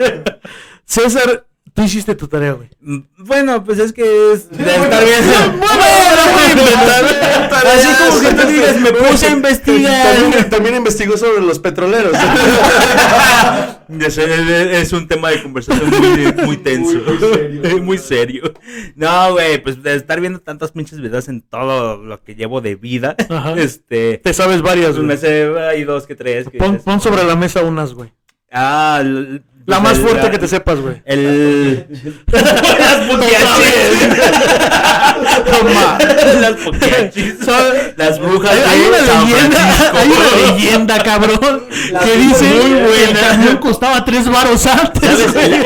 César, 0.85 1.45
tú 1.73 1.81
hiciste 1.83 2.15
tu 2.15 2.27
tarea, 2.27 2.53
güey. 2.53 2.69
Bueno, 3.17 3.63
pues 3.63 3.79
es 3.79 3.91
que 3.93 4.33
es 4.33 4.49
de 4.49 4.63
estar. 4.63 5.03
Así 7.67 7.87
Así 7.87 8.03
como 8.03 8.19
que 8.19 8.35
tú 8.35 8.47
dices, 8.47 8.81
me 8.81 8.91
puse 8.91 9.27
a 9.27 9.31
investigar. 9.31 10.15
También, 10.15 10.49
también 10.49 10.75
investigó 10.75 11.17
sobre 11.17 11.41
los 11.41 11.59
petroleros. 11.59 12.13
Es, 13.99 14.17
es 14.17 14.93
un 14.93 15.07
tema 15.07 15.29
de 15.31 15.41
conversación 15.41 15.89
muy, 15.89 16.45
muy 16.45 16.57
tenso. 16.57 16.99
Muy, 16.99 17.17
muy 17.17 17.27
serio. 17.27 17.83
Muy 17.83 17.97
serio. 17.97 18.53
No, 18.95 19.33
güey, 19.33 19.61
pues 19.63 19.81
de 19.81 19.95
estar 19.95 20.19
viendo 20.21 20.39
tantos 20.39 20.71
pinches 20.71 21.01
videos 21.01 21.27
en 21.27 21.41
todo 21.41 21.97
lo 21.97 22.23
que 22.23 22.35
llevo 22.35 22.61
de 22.61 22.75
vida. 22.75 23.15
Ajá. 23.29 23.53
Este. 23.57 24.19
Te 24.19 24.33
sabes 24.33 24.61
varias, 24.61 24.91
Pues 24.91 24.99
me 24.99 25.15
güey. 25.15 25.17
sé, 25.17 25.59
hay 25.59 25.83
dos 25.85 26.05
que 26.05 26.15
tres. 26.15 26.47
Que 26.49 26.57
Pon, 26.59 26.77
pon 26.79 27.01
sobre 27.01 27.23
la 27.23 27.35
mesa 27.35 27.63
unas, 27.63 27.93
güey. 27.93 28.11
Ah, 28.51 29.03
La 29.69 29.79
más 29.79 29.97
el- 29.97 30.03
fuerte 30.03 30.23
la- 30.23 30.31
que 30.31 30.37
te 30.39 30.47
sepas, 30.47 30.79
güey. 30.79 31.01
El. 31.05 31.85
Las 32.31 32.95
poquiachis. 33.07 34.09
Las 36.41 36.55
poquiachis. 36.63 37.35
Las 37.97 38.19
brujas 38.19 38.51
Hay, 38.51 38.59
hay 38.69 38.79
de 38.79 38.87
una 38.89 38.97
San 39.05 39.25
leyenda, 39.29 39.57
Francisco. 39.59 39.97
hay 39.97 40.07
una 40.11 40.51
leyenda, 40.53 41.03
cabrón, 41.03 41.63
que 42.03 42.17
dice 42.17 42.43
muy 42.45 42.91
que 42.91 43.03
el 43.11 43.19
camión 43.19 43.57
costaba 43.57 44.05
tres 44.05 44.29
varos 44.29 44.65
antes. 44.65 45.03
El, 45.03 45.19
el- 45.37 45.59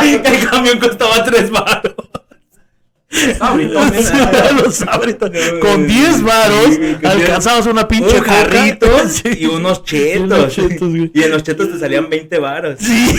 mi- 0.00 0.18
mi- 0.18 0.20
el 0.24 0.48
camión 0.50 0.78
costaba 0.78 1.24
tres 1.24 1.50
baros. 1.50 1.94
Los 4.64 4.74
sabritos. 4.76 5.30
Con 5.60 5.86
10 5.86 6.22
varos 6.22 6.70
alcanzabas 7.04 7.66
una 7.66 7.86
pinche 7.88 8.18
Un 8.18 8.24
jarrito 8.24 8.86
y 9.38 9.46
unos 9.46 9.84
chetos. 9.84 10.58
unos 10.58 10.78
güey. 10.80 11.10
y 11.14 11.22
en 11.22 11.30
los 11.30 11.42
chetos 11.42 11.70
te 11.72 11.78
salían 11.78 12.08
20 12.10 12.38
varos. 12.38 12.76
Sí. 12.80 13.08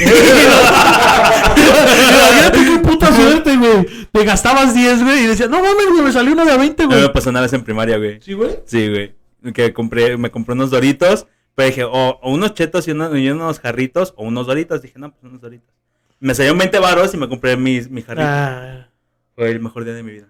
Imagínate 1.56 2.60
qué 2.66 2.80
puta 2.80 3.14
suerte, 3.16 3.56
güey. 3.58 3.86
Te 4.12 4.24
gastabas 4.24 4.74
10, 4.74 5.04
güey, 5.04 5.24
y 5.24 5.28
decías, 5.28 5.50
no 5.50 5.60
mames, 5.62 5.86
güey, 5.92 6.04
me 6.04 6.12
salió 6.12 6.34
uno 6.34 6.46
de 6.46 6.52
a 6.52 6.58
20, 6.58 6.84
No 6.84 6.90
me 6.90 6.96
güey. 6.98 7.14
pasó 7.14 7.32
nada 7.32 7.48
en 7.52 7.64
primaria, 7.64 7.98
güey. 7.98 8.20
Sí, 8.22 8.34
güey. 8.34 8.60
Sí, 8.66 8.88
güey. 8.90 9.14
Que 9.54 9.74
compré, 9.74 10.18
me 10.18 10.32
compré 10.32 10.54
unos 10.54 10.72
doritos. 10.72 11.28
Pero 11.56 11.68
dije, 11.70 11.84
o, 11.86 12.20
o 12.22 12.32
unos 12.34 12.54
chetos 12.54 12.88
y, 12.88 12.92
uno- 12.92 13.16
y 13.16 13.30
unos 13.30 13.60
jarritos, 13.60 14.14
o 14.18 14.25
unos 14.25 14.46
doritos. 14.48 14.82
Dije, 14.82 14.96
no, 15.00 15.12
pues 15.12 15.24
unos 15.24 15.40
doritos. 15.42 15.74
Me 16.20 16.34
salieron 16.36 16.58
20 16.58 16.80
varos 16.80 17.14
y 17.14 17.18
me 17.18 17.30
compré 17.30 17.56
mi, 17.56 17.80
mi 17.90 18.02
jarrito. 18.02 18.28
Ah. 18.30 18.88
Fue 19.36 19.50
el 19.51 19.60
mejor 19.60 19.84
día 19.84 19.94
de 19.94 20.01
mi 20.04 20.12
vida. 20.12 20.27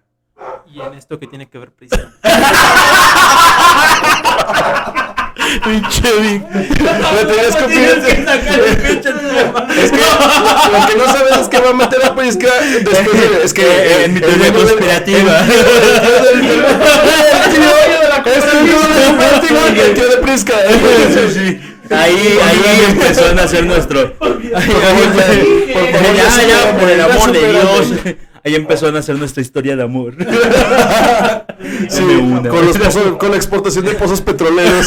Y 0.66 0.80
en 0.80 0.94
esto 0.94 1.18
que 1.20 1.28
tiene 1.28 1.48
que 1.48 1.58
ver 1.58 1.70
prisa. 1.70 2.12
Pinche 5.64 6.12
Vic. 6.20 6.42
Le 6.52 7.24
tenías 7.24 7.56
confianza. 7.56 8.08
Es 8.08 9.90
que 9.92 9.98
lo, 9.98 10.78
lo 10.78 10.86
que 10.86 10.96
no 10.96 11.04
sabes 11.06 11.36
es 11.40 11.48
que 11.48 11.58
va 11.60 11.70
a 11.70 11.72
meter 11.72 12.04
a 12.04 12.10
después 12.10 12.36
de, 12.40 13.44
es 13.44 13.54
que 13.54 13.62
Eh, 13.62 14.04
en 14.06 14.14
mi 14.14 14.20
teoría 14.20 14.52
conspirativa. 14.52 15.40
Es 18.26 18.44
el 18.44 18.64
tío 18.64 18.80
de 18.80 18.86
conspirativa 19.06 19.60
y 19.74 19.80
el 19.80 19.94
tío 19.94 20.08
de 20.08 20.16
Prisca. 20.16 20.54
Ahí, 21.90 22.38
ahí 22.42 22.80
empezó 22.90 23.26
a 23.28 23.34
nacer 23.34 23.64
nuestro. 23.64 24.16
favor, 24.18 24.42
ya, 24.42 26.28
ya 26.28 26.42
ya, 26.48 26.60
supérate, 26.60 26.80
por 26.80 26.88
el 26.90 27.00
amor 27.00 27.32
de. 27.32 27.38
Dios. 27.52 28.16
Ahí 28.46 28.54
empezó 28.54 28.86
a 28.86 28.92
nacer 28.92 29.18
nuestra 29.18 29.42
historia 29.42 29.74
de 29.74 29.82
amor. 29.82 30.14
Sí, 31.88 32.00
con, 32.48 32.64
los 32.66 32.78
pozos- 32.78 33.16
con 33.18 33.30
la 33.32 33.36
exportación 33.36 33.84
de 33.86 33.94
pozos 33.94 34.20
petroleros. 34.20 34.86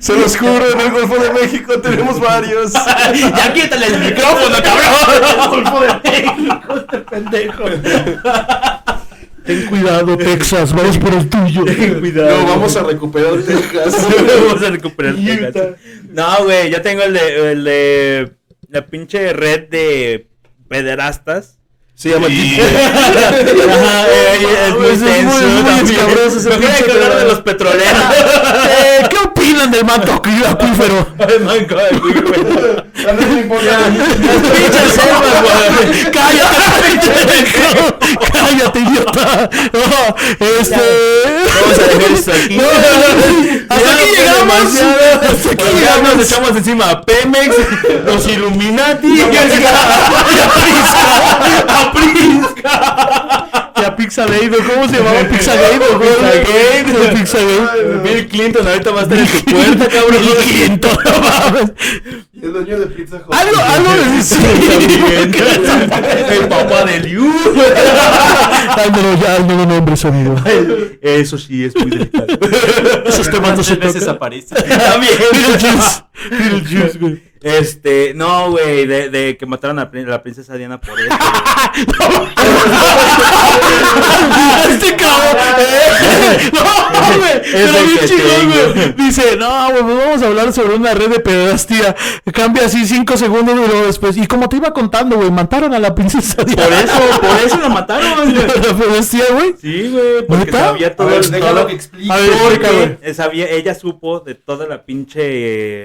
Se 0.00 0.18
los 0.18 0.36
juro, 0.36 0.68
en 0.72 0.80
el 0.80 0.90
Golfo 0.90 1.14
de 1.22 1.32
México 1.32 1.78
tenemos 1.80 2.18
varios. 2.18 2.72
ya 2.72 3.52
quítale 3.52 3.86
el 3.86 4.00
micrófono, 4.00 4.56
cabrón. 4.64 6.02
Ten 9.44 9.66
cuidado, 9.66 10.16
Texas, 10.16 10.72
vamos 10.72 10.98
por 10.98 11.12
el 11.14 11.28
tuyo. 11.28 11.62
Cuidado. 12.00 12.38
No, 12.40 12.46
vamos 12.48 12.74
a 12.76 12.82
recuperar 12.82 13.34
Texas. 13.42 13.94
Vamos 14.48 14.60
a 14.62 14.70
recuperar 14.70 15.14
Texas. 15.14 15.74
No, 16.10 16.44
güey, 16.44 16.70
yo 16.72 16.80
tengo 16.82 17.02
el 17.04 17.12
de, 17.12 17.52
el 17.52 17.62
de 17.64 18.32
la 18.70 18.84
pinche 18.86 19.32
red 19.34 19.68
de 19.68 20.26
pederastas. 20.74 21.58
Llama 22.02 22.26
Web. 22.26 22.32
Ajá, 23.70 24.06
eh, 24.08 24.66
es 24.66 24.74
muy 24.74 24.86
es 24.88 24.98
muy- 25.00 25.08
tenso. 25.12 25.46
muy 25.46 25.90
escabroso 25.92 26.38
ese 26.38 26.50
pinche 26.50 26.84
que 26.84 26.90
hablar 26.90 27.16
de 27.18 27.24
los 27.26 27.40
petroleros. 27.42 28.02
Eh, 29.64 29.70
¿Qué 29.70 29.70
opinan 29.70 29.70
del 29.70 29.84
manto 29.84 30.12
acuífero? 30.48 31.06
Ay, 31.18 31.38
man, 31.40 31.66
güey, 31.68 31.98
güey. 32.00 32.34
A 33.08 33.12
nadie 33.12 33.34
le 33.34 33.40
importa. 33.42 33.64
Pinches 33.88 34.92
selvas, 34.94 35.36
güey. 35.42 36.04
¡Cállate! 36.12 36.66
¡Cállate, 38.32 38.78
idiota! 38.80 39.50
No, 39.72 40.16
este... 40.60 40.82
Vamos 41.54 41.78
a 41.78 41.80
dejar 41.82 42.12
esto 42.12 42.32
aquí. 42.32 42.56
No, 42.56 42.62
no, 42.62 42.70
no. 42.70 42.78
Hasta 43.68 43.90
aquí 43.90 44.06
llegamos. 44.16 44.40
demasiado. 44.40 44.96
Hasta 45.22 45.48
aquí 45.50 45.64
llegamos. 45.74 46.16
nos 46.16 46.26
echamos 46.30 46.50
encima 46.56 46.90
a 46.90 47.02
Pemex, 47.02 47.56
los 48.04 48.26
Illuminati, 48.26 49.20
a 49.20 49.26
Prisca, 51.92 53.63
Y 53.76 53.84
a 53.84 53.96
Pixagate. 53.96 54.48
¿cómo 54.50 54.88
se 54.88 54.96
llamaba 54.98 55.28
Pixagate? 55.28 55.78
¿no? 55.78 55.98
Pizzagate. 56.00 57.14
Pixagate. 57.16 57.98
Bill 58.04 58.28
Clinton 58.28 58.66
ahorita 58.68 58.90
va 58.90 59.00
a 59.00 59.02
estar 59.02 59.18
en 59.18 59.26
tu 59.26 59.44
puerta, 59.44 59.88
cabrón. 59.88 60.22
Bill 60.22 60.36
Clinton, 60.52 60.98
no 61.04 61.20
mames. 61.20 61.72
Y 62.32 62.44
el 62.44 62.52
dueño 62.52 62.78
de 62.80 62.86
Pizza 62.86 63.16
Hut. 63.16 63.34
Algo, 63.34 63.58
algo 63.60 63.90
de 63.90 64.22
sí. 64.22 64.36
El 66.30 66.48
papá 66.48 66.84
de 66.84 67.00
Liu. 67.00 67.32
Ay, 68.76 68.90
no, 69.46 69.66
nombres, 69.66 70.04
amigo. 70.04 70.36
Eso 71.00 71.38
sí 71.38 71.64
es 71.64 71.74
muy 71.74 71.90
delicado. 71.90 72.26
Esos 73.06 73.30
temas 73.30 73.56
no 73.56 73.64
se 73.64 73.76
veces 73.76 74.00
tocan. 74.00 74.16
aparece. 74.16 74.54
También. 74.54 75.14
Beetlejuice. 75.32 76.04
Beetlejuice, 76.30 76.98
güey. 76.98 77.33
Este, 77.44 78.12
no, 78.14 78.50
güey, 78.52 78.86
de, 78.86 79.10
de 79.10 79.36
que 79.36 79.44
mataron 79.46 79.78
a 79.78 79.90
la 79.92 80.22
princesa 80.22 80.56
Diana 80.56 80.80
por 80.80 80.98
eso. 80.98 81.08
Este 84.68 84.96
cabrón. 84.96 85.36
eh, 85.58 86.50
No, 86.52 87.18
güey. 87.18 87.42
Pero 87.52 87.72
bien 87.72 87.98
chingón, 88.06 88.74
güey. 88.74 88.92
Dice, 88.96 89.36
no, 89.36 89.70
güey, 89.70 89.82
pues 89.82 89.96
vamos 89.96 90.22
a 90.22 90.26
hablar 90.26 90.52
sobre 90.52 90.74
una 90.74 90.94
red 90.94 91.10
de 91.10 91.20
pedastia. 91.20 91.94
Cambia 92.32 92.66
así 92.66 92.86
cinco 92.86 93.16
segundos 93.16 93.54
y 93.54 93.68
luego 93.68 93.86
después. 93.86 94.16
Y 94.16 94.26
como 94.26 94.48
te 94.48 94.56
iba 94.56 94.72
contando, 94.72 95.16
güey, 95.16 95.30
mataron 95.30 95.74
a 95.74 95.78
la 95.78 95.94
princesa 95.94 96.36
Por 96.36 96.46
Diana. 96.46 96.80
eso, 96.80 97.20
por 97.20 97.36
eso 97.46 97.58
la 97.60 97.68
mataron. 97.68 98.34
La 98.34 98.74
pedastia, 98.74 99.24
güey. 99.32 99.54
Sí, 99.60 99.90
güey, 99.92 100.26
porque 100.26 100.46
¿Neta? 100.46 100.58
sabía 100.60 100.96
todo 100.96 101.08
A 101.08 101.10
ver, 101.10 101.20
que 101.66 101.72
explique. 101.74 102.12
A 102.12 102.16
ver, 102.16 102.28
explica, 102.30 102.68
güey. 102.72 103.14
sabía, 103.14 103.50
ella 103.50 103.74
supo 103.74 104.20
de 104.20 104.34
toda 104.34 104.66
la 104.66 104.84
pinche 104.84 105.20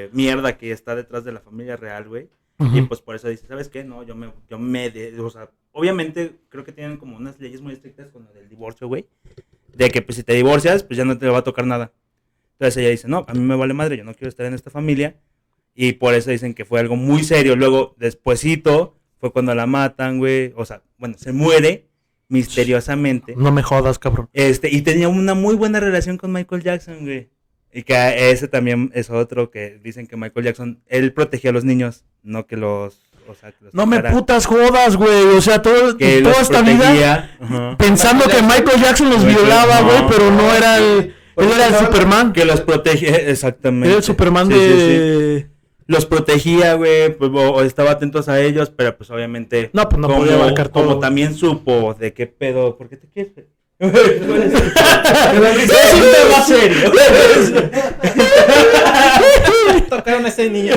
eh, 0.06 0.10
mierda 0.14 0.58
que 0.58 0.72
está 0.72 0.96
detrás 0.96 1.24
de 1.26 1.32
la 1.34 1.40
familia 1.50 1.76
real, 1.76 2.08
güey. 2.08 2.30
Y 2.74 2.82
pues 2.82 3.02
por 3.02 3.16
eso 3.16 3.30
dice, 3.30 3.48
¿sabes 3.48 3.70
qué? 3.70 3.84
No, 3.86 4.04
yo 4.04 4.16
me, 4.16 4.32
yo 4.50 4.60
me, 4.60 4.90
de- 4.90 5.18
o 5.22 5.30
sea, 5.30 5.50
obviamente 5.72 6.36
creo 6.50 6.66
que 6.66 6.74
tienen 6.74 6.98
como 6.98 7.16
unas 7.16 7.40
leyes 7.40 7.62
muy 7.62 7.72
estrictas 7.74 8.10
con 8.10 8.26
lo 8.26 8.34
del 8.34 8.50
divorcio, 8.50 8.88
güey. 8.88 9.06
De 9.74 9.90
que 9.90 10.02
pues 10.02 10.18
si 10.18 10.24
te 10.24 10.34
divorcias, 10.34 10.84
pues 10.84 10.98
ya 10.98 11.06
no 11.06 11.18
te 11.18 11.28
va 11.28 11.38
a 11.38 11.44
tocar 11.44 11.66
nada. 11.66 11.94
Entonces 12.54 12.76
ella 12.78 12.90
dice, 12.90 13.08
no, 13.08 13.24
a 13.30 13.34
mí 13.34 13.40
me 13.40 13.56
vale 13.56 13.74
madre, 13.74 13.96
yo 13.98 14.04
no 14.04 14.14
quiero 14.14 14.28
estar 14.28 14.46
en 14.46 14.54
esta 14.54 14.70
familia. 14.70 15.16
Y 15.74 15.94
por 15.94 16.14
eso 16.16 16.32
dicen 16.32 16.54
que 16.54 16.66
fue 16.66 16.82
algo 16.82 16.98
muy 16.98 17.24
serio. 17.24 17.56
Luego, 17.56 17.96
despuesito, 17.98 18.98
fue 19.20 19.32
cuando 19.32 19.56
la 19.56 19.66
matan, 19.66 20.18
güey. 20.18 20.52
O 20.58 20.66
sea, 20.66 20.82
bueno, 20.98 21.16
se 21.18 21.32
muere 21.32 21.88
misteriosamente. 22.28 23.36
No 23.38 23.52
me 23.52 23.64
jodas, 23.64 24.00
cabrón. 24.00 24.30
Este, 24.34 24.70
y 24.70 24.82
tenía 24.82 25.08
una 25.08 25.34
muy 25.34 25.56
buena 25.56 25.80
relación 25.80 26.18
con 26.18 26.32
Michael 26.34 26.64
Jackson, 26.64 27.02
güey. 27.06 27.30
Y 27.72 27.84
que 27.84 28.32
ese 28.32 28.48
también 28.48 28.92
es 28.96 29.10
otro 29.10 29.52
que 29.52 29.80
dicen 29.84 30.08
que 30.08 30.18
Michael 30.18 30.46
Jackson, 30.46 30.82
él 30.88 31.14
protegía 31.14 31.52
a 31.52 31.54
los 31.54 31.64
niños, 31.66 32.04
no 32.24 32.48
que 32.48 32.58
los... 32.58 33.02
O 33.28 33.36
sea, 33.36 33.52
que 33.52 33.66
los 33.66 33.74
No 33.76 33.86
me 33.86 34.02
putas 34.02 34.48
jodas, 34.48 34.96
güey. 34.96 35.38
O 35.38 35.42
sea, 35.42 35.62
todo, 35.62 35.96
que 35.98 36.22
toda 36.24 36.42
esta 36.42 36.64
vida 36.64 36.78
protegía. 36.78 37.38
Ajá. 37.40 37.78
pensando 37.78 38.26
que 38.26 38.42
Michael 38.42 38.82
Jackson 38.82 39.12
los 39.12 39.24
violaba, 39.24 39.82
no, 39.82 39.86
güey, 39.86 40.00
pero 40.10 40.32
no 40.32 40.52
era 40.56 40.78
el. 40.78 41.14
Él 41.38 41.50
era 41.54 41.68
el 41.68 41.76
Superman. 41.76 42.34
Que 42.34 42.44
los 42.44 42.62
protegía, 42.62 43.16
exactamente. 43.16 43.90
Era 43.90 43.98
el 43.98 44.04
Superman 44.04 44.48
Sí, 44.48 44.54
sí, 44.54 44.60
sí. 44.60 44.78
de. 44.78 45.48
Los 45.86 46.08
protegía, 46.08 46.74
güey, 46.74 47.16
pues, 47.16 47.30
o, 47.32 47.52
o 47.52 47.62
estaba 47.62 47.92
atentos 47.92 48.30
a 48.30 48.42
ellos, 48.42 48.72
pero 48.76 48.98
pues 48.98 49.10
obviamente... 49.10 49.70
No, 49.74 49.90
pues 49.90 50.00
no 50.00 50.08
como, 50.08 50.20
podía 50.20 50.36
abarcar 50.36 50.70
todo. 50.70 50.84
Como 50.84 51.00
también 51.00 51.34
supo 51.34 51.96
de 52.00 52.14
qué 52.14 52.28
pedo, 52.28 52.78
¿por 52.78 52.90
qué 52.90 52.98
te 52.98 53.08
quieres? 53.08 53.46
Es 53.80 53.94
un 55.94 56.02
tema 56.12 56.44
serio. 56.46 56.92
Tocaron 59.90 60.26
a 60.26 60.28
ese 60.28 60.50
niño. 60.50 60.74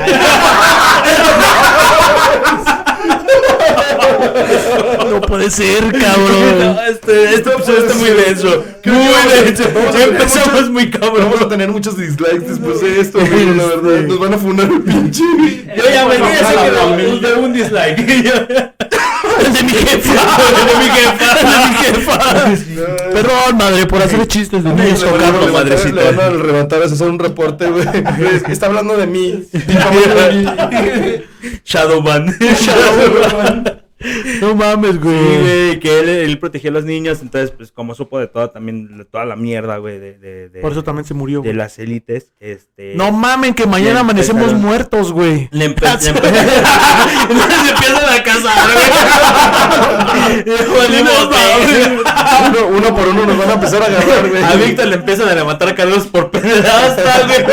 No 5.10 5.20
puede 5.22 5.50
ser, 5.50 5.80
cabrón. 5.92 6.58
No, 6.60 6.82
este, 6.82 7.34
este 7.34 7.50
episodio 7.50 7.78
está 7.80 7.94
muy 7.94 8.10
denso. 8.10 8.64
Muy 8.84 9.42
denso. 9.44 9.64
Empezamos 9.98 10.52
muchos- 10.52 10.70
muy 10.70 10.90
cabrón. 10.90 11.24
Vamos 11.24 11.42
a 11.42 11.48
tener 11.48 11.68
muchos 11.70 11.96
dislikes 11.96 12.46
después 12.48 12.80
de 12.80 13.00
esto, 13.00 13.18
amigo, 13.20 13.52
la 13.56 13.64
verdad. 13.66 14.06
Nos 14.06 14.18
van 14.20 14.34
a 14.34 14.38
funar 14.38 14.66
el 14.70 14.80
pinche. 14.82 15.24
Yo 15.76 15.82
ya 15.92 16.06
me 16.06 16.16
dije 16.16 17.20
que 17.20 17.26
de 17.26 17.34
un 17.34 17.52
dislike. 17.52 18.72
El 19.46 19.52
de 19.52 19.62
mi 19.62 19.72
jefa. 19.72 20.12
de 20.66 20.74
mi 20.78 20.90
jefa. 20.90 21.40
El 21.40 21.46
de 21.50 21.68
mi 21.68 21.74
jefa. 21.84 22.18
Perdón, 23.12 23.56
madre, 23.58 23.86
por 23.86 24.02
hacer 24.02 24.26
chistes 24.26 24.62
de 24.64 24.70
a 24.70 24.72
tocados. 24.74 25.02
levantar- 25.02 25.52
madrecita. 25.52 25.94
Le 26.02 26.12
van 26.12 26.26
a 26.26 26.44
levantar 26.44 26.82
a 26.82 26.84
hacer 26.86 27.08
un 27.08 27.18
reporte, 27.18 27.66
güey. 27.68 27.84
Es 28.34 28.42
Está 28.48 28.66
hablando 28.66 28.96
de 28.96 29.06
mí. 29.06 29.44
Mí. 29.52 31.22
Shadowban. 31.64 32.36
No 34.40 34.54
mames, 34.54 34.92
Sí, 34.92 34.98
güey. 34.98 35.38
güey, 35.40 35.80
que 35.80 36.00
él, 36.00 36.08
él 36.08 36.38
protegía 36.38 36.70
a 36.70 36.72
los 36.74 36.84
niños, 36.84 37.20
entonces, 37.22 37.50
pues, 37.50 37.72
como 37.72 37.94
supo 37.94 38.18
de 38.18 38.26
toda, 38.26 38.52
también, 38.52 38.98
de 38.98 39.04
toda 39.04 39.24
la 39.24 39.36
mierda, 39.36 39.76
güey, 39.78 39.98
de, 39.98 40.18
de, 40.18 40.48
de, 40.48 40.60
Por 40.60 40.72
eso 40.72 40.82
también 40.84 41.04
se 41.04 41.14
murió. 41.14 41.38
de 41.40 41.48
güey. 41.48 41.56
las 41.56 41.78
élites, 41.78 42.32
este... 42.40 42.94
No 42.96 43.12
mamen, 43.12 43.54
que 43.54 43.66
mañana 43.66 44.00
amanecemos 44.00 44.42
empezaron- 44.42 44.60
muertos, 44.62 45.12
güey. 45.12 45.48
Le, 45.52 45.66
empe- 45.74 45.82
le 45.82 45.88
empe- 46.12 46.22
se 47.64 47.70
empiezan 47.70 48.18
a 48.18 48.22
casar, 48.22 48.70
güey. 48.74 48.86
Güey. 50.44 51.02
Uno, 52.48 52.66
uno 52.78 52.94
por 52.96 53.08
uno 53.08 53.26
nos 53.26 53.38
van 53.38 53.50
a 53.50 53.52
empezar 53.54 53.82
a 53.82 53.86
agarrar, 53.86 54.28
güey. 54.28 54.42
A 54.42 54.54
Víctor 54.56 54.86
le 54.86 54.96
empiezan 54.96 55.28
a 55.28 55.34
levantar 55.34 55.68
a 55.68 55.74
Carlos 55.74 56.06
por 56.06 56.30
pederasta, 56.30 57.02
güey. 57.26 57.44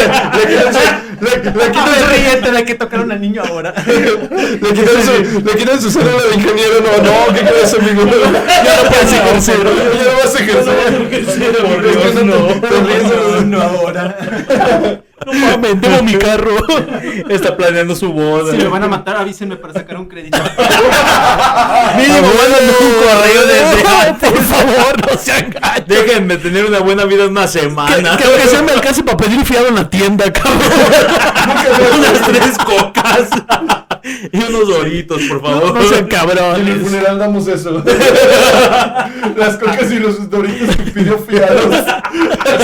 Le 1.21 1.29
quitan 1.41 1.53
su, 1.53 1.59
le, 1.59 1.71
quitan 1.71 1.93
se 1.93 2.05
ríete 2.07 2.51
de 2.51 2.65
que 2.65 2.75
tocaron 2.75 3.11
al 3.11 3.21
niño 3.21 3.43
ahora. 3.47 3.73
le 3.85 4.69
quitan 4.69 5.03
su, 5.03 5.41
le 5.41 5.55
quitan 5.55 5.81
su 5.81 5.91
cédula 5.91 6.23
de 6.23 6.35
ingeniero. 6.35 6.75
No, 6.81 7.03
no, 7.03 7.33
¿qué 7.33 7.41
crees, 7.41 7.73
amigo? 7.73 8.03
Ya 8.09 8.83
no 8.83 8.89
puedes 8.89 9.13
ejercer. 9.13 9.57
Ya 9.57 10.11
no 10.11 10.17
vas 10.23 10.35
a 10.35 10.39
ejercer. 10.39 10.97
Por 10.97 11.15
Es 11.15 11.27
que 11.35 11.51
Dios, 11.51 12.15
no 12.15 12.23
no. 12.23 13.41
No 13.41 13.61
ahora. 13.61 15.03
No 15.25 15.33
mames, 15.33 15.81
debo 15.81 16.03
mi 16.03 16.13
carro. 16.15 16.55
Está 17.29 17.55
planeando 17.57 17.95
su 17.95 18.11
boda. 18.13 18.51
Si 18.51 18.57
me 18.57 18.67
van 18.67 18.83
a 18.83 18.87
matar, 18.87 19.17
avísenme 19.17 19.55
para 19.57 19.73
sacar 19.73 19.97
un 19.97 20.07
crédito. 20.07 20.37
Mínimo, 21.97 22.27
mándame 22.27 22.71
un 22.79 22.93
correo 23.03 23.45
desde 23.45 23.87
antes. 23.87 24.29
Por 24.31 24.43
favor, 24.43 25.11
no 25.11 25.17
sean 25.17 25.49
gachos. 25.49 25.87
Déjenme 25.87 26.37
tener 26.37 26.65
una 26.65 26.79
buena 26.79 27.05
vida 27.05 27.25
una 27.27 27.41
Que, 27.43 27.47
semana. 27.47 28.17
que 28.17 28.23
aunque 28.23 28.47
sea 28.47 28.61
me 28.61 28.71
alcance 28.71 29.03
para 29.03 29.17
pedir 29.17 29.45
fiado 29.45 29.67
en 29.67 29.75
la 29.75 29.89
tienda, 29.89 30.31
cabrón. 30.31 30.59
unas 31.97 32.21
tres 32.21 32.57
cocas. 32.57 33.29
y 34.31 34.37
unos 34.37 34.67
doritos, 34.67 35.21
por 35.23 35.41
favor. 35.41 35.73
No 35.75 35.81
sean 35.83 35.93
Y 35.93 35.97
en 35.97 36.03
el 36.03 36.07
cabrones. 36.09 36.81
funeral 36.81 37.19
damos 37.19 37.47
eso. 37.47 37.83
Las 39.35 39.57
cocas 39.57 39.91
y 39.91 39.99
los 39.99 40.29
doritos 40.29 40.75
que 40.77 40.83
pidió 40.91 41.17
fiados. 41.19 41.75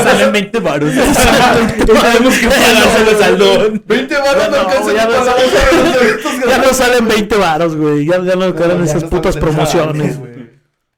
Salen 0.04 0.32
20 0.32 0.60
baros. 0.60 0.92
Tenemos 0.94 2.34
que 2.36 2.45
pagárselo 2.50 3.26
al 3.26 3.38
don. 3.38 3.84
20 3.86 4.16
baros 4.18 4.50
no 4.50 4.52
No, 4.52 4.58
alcanzan 4.70 4.96
ya 4.96 5.08
para 5.08 5.20
no 5.20 5.94
doritos 5.94 6.32
Ya 6.50 6.58
no 6.60 6.74
salen 6.74 7.08
20 7.08 7.36
varos, 7.38 7.76
güey. 7.76 8.06
Ya, 8.06 8.22
ya 8.24 8.36
no 8.36 8.54
quedan 8.56 8.84
esas 8.84 9.04
putas 9.06 9.38
promociones. 9.38 10.20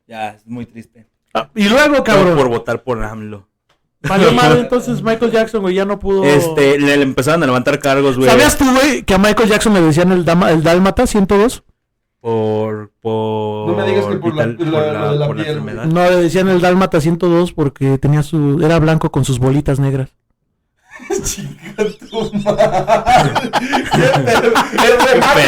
Ya, 0.08 0.30
es 0.30 0.46
muy 0.46 0.66
triste. 0.66 1.08
Ah, 1.34 1.50
Y 1.56 1.68
luego, 1.70 1.96
Por 1.96 2.04
cabrón. 2.04 2.50
votar 2.50 2.84
por 2.84 3.04
AMLO. 3.04 3.48
Valió 4.02 4.32
madre, 4.34 4.62
entonces 4.62 5.02
Michael 5.04 5.32
Jackson, 5.32 5.62
güey, 5.62 5.76
ya 5.76 5.84
no 5.86 6.00
pudo. 6.00 6.24
Este, 6.24 6.80
le, 6.80 6.96
le 6.98 7.04
empezaron 7.04 7.44
a 7.44 7.46
levantar 7.48 7.80
cargos, 7.80 8.16
güey. 8.18 8.30
¿Sabías 8.30 8.58
tú, 8.58 8.64
güey, 8.74 9.04
que 9.04 9.14
a 9.14 9.18
Michael 9.18 9.50
Jackson 9.50 9.74
le 9.74 9.82
decían 9.82 10.12
el, 10.12 10.24
dama, 10.24 10.52
el 10.52 10.64
Dálmata 10.64 11.06
102? 11.08 11.64
Por, 12.22 12.92
por... 13.02 13.70
No 13.70 13.76
me 13.76 13.86
digas 13.88 14.06
que 14.06 14.16
por 14.18 14.36
la- 14.36 14.46
vital- 14.48 14.72
la- 14.72 14.94
lo 15.06 15.12
de 15.14 15.18
la 15.20 15.28
por 15.28 15.36
la 15.38 15.44
piel, 15.44 15.58
enfermedad. 15.58 15.86
No, 15.86 16.10
le 16.10 16.16
decían 16.18 16.48
el 16.50 16.62
Dálmata 16.62 17.00
102 17.02 17.54
porque 17.54 17.98
tenía 17.98 18.24
su. 18.24 18.60
Era 18.64 18.80
blanco 18.80 19.12
con 19.12 19.24
sus 19.26 19.40
bolitas 19.40 19.80
negras. 19.80 20.10
Chica 21.24 21.86
tu 22.10 22.32
madre. 22.44 23.52
El 24.88 24.98
remate 25.00 25.48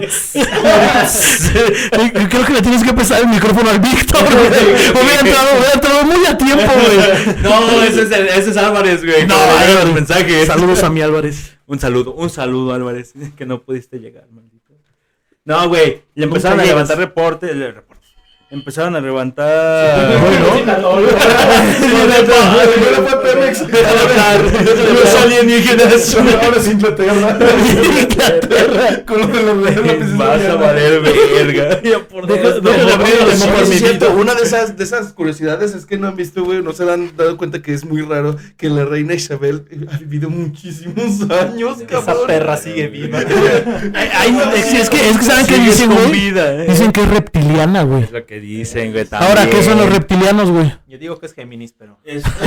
que 0.00 0.06
Creo 2.28 2.44
que 2.46 2.52
le 2.52 2.62
tienes 2.62 2.82
que 2.82 2.92
prestar 2.92 3.20
el 3.22 3.28
micrófono 3.28 3.70
al 3.70 3.78
Víctor, 3.80 4.24
güey. 4.24 4.46
Hubiera 4.48 5.20
entrado, 5.20 5.48
hubiera 5.58 5.72
entrado 5.74 6.04
muy 6.04 6.26
a 6.26 6.36
tiempo, 6.36 6.72
güey. 6.74 7.36
No, 7.42 7.82
ese 7.82 8.02
es, 8.02 8.10
el- 8.10 8.28
ese 8.28 8.50
es 8.50 8.56
Álvarez, 8.56 9.04
güey. 9.04 9.26
No, 9.26 9.34
Álvarez. 9.34 9.84
los 9.84 9.94
mensajes. 9.94 10.46
Saludos 10.46 10.82
a 10.82 10.90
mi 10.90 11.02
Álvarez. 11.02 11.56
Un 11.66 11.78
saludo, 11.80 12.12
un 12.14 12.30
saludo, 12.30 12.72
Álvarez, 12.74 13.12
que 13.36 13.46
no 13.46 13.60
pudiste 13.62 13.98
llegar, 13.98 14.24
maldito. 14.30 14.54
No, 15.44 15.68
güey, 15.68 16.02
le 16.14 16.24
empezaron 16.24 16.60
a 16.60 16.64
levantar 16.64 16.98
reportes, 16.98 17.56
reportes, 17.56 17.95
empezaron 18.50 18.94
a 18.96 19.00
levantar. 19.00 20.16
Los 25.02 25.14
alienígenas. 25.14 26.14
Ahora 26.16 26.56
es 26.56 26.68
Inglaterra. 26.68 27.38
Con 29.06 29.20
lo 29.20 29.26
de 29.28 29.42
los 29.42 29.56
lápices 29.62 30.16
Vas 30.16 30.28
a 30.30 30.36
de 30.38 30.54
valer 30.54 31.00
verga. 31.02 31.80
Una 34.16 34.34
de 34.34 34.42
esas, 34.42 34.76
de 34.76 34.84
esas 34.84 35.12
curiosidades 35.12 35.74
es 35.74 35.86
que 35.86 35.98
no 35.98 36.08
han 36.08 36.16
visto, 36.16 36.44
güey, 36.44 36.62
no 36.62 36.72
se 36.72 36.90
han 36.90 37.16
dado 37.16 37.36
cuenta 37.36 37.62
que 37.62 37.74
es 37.74 37.84
muy 37.84 38.02
raro 38.02 38.36
que 38.56 38.68
la 38.68 38.84
reina 38.84 39.14
Isabel 39.14 39.64
ha 39.92 39.98
vivido 39.98 40.30
muchísimos 40.30 41.28
años, 41.30 41.78
Esa 41.80 41.86
cabrón. 42.04 42.26
perra 42.26 42.56
sigue 42.56 42.88
viva. 42.88 43.18
Ay, 43.94 44.08
ay, 44.14 44.38
es, 44.56 44.72
es 44.72 44.90
que, 44.90 45.08
es 45.10 45.18
que 45.18 45.24
¿saben 45.24 45.46
Sigues 45.46 45.64
dicen, 45.66 45.88
con 45.88 45.96
güey? 45.98 46.10
vida, 46.12 46.52
eh. 46.54 46.66
Dicen 46.68 46.92
que 46.92 47.02
es 47.02 47.08
reptiliana, 47.08 47.82
güey. 47.82 48.02
Es 48.04 48.12
lo 48.12 48.24
que 48.26 48.35
dicen, 48.40 48.92
güey. 48.92 49.06
Ahora, 49.12 49.46
¿qué 49.46 49.62
son 49.62 49.76
los 49.76 49.86
también. 49.86 49.92
reptilianos, 49.92 50.50
güey? 50.50 50.72
Yo 50.88 50.98
digo 50.98 51.18
que 51.18 51.26
es 51.26 51.34
Géminis, 51.34 51.72
pero. 51.76 51.98
Este, 52.04 52.28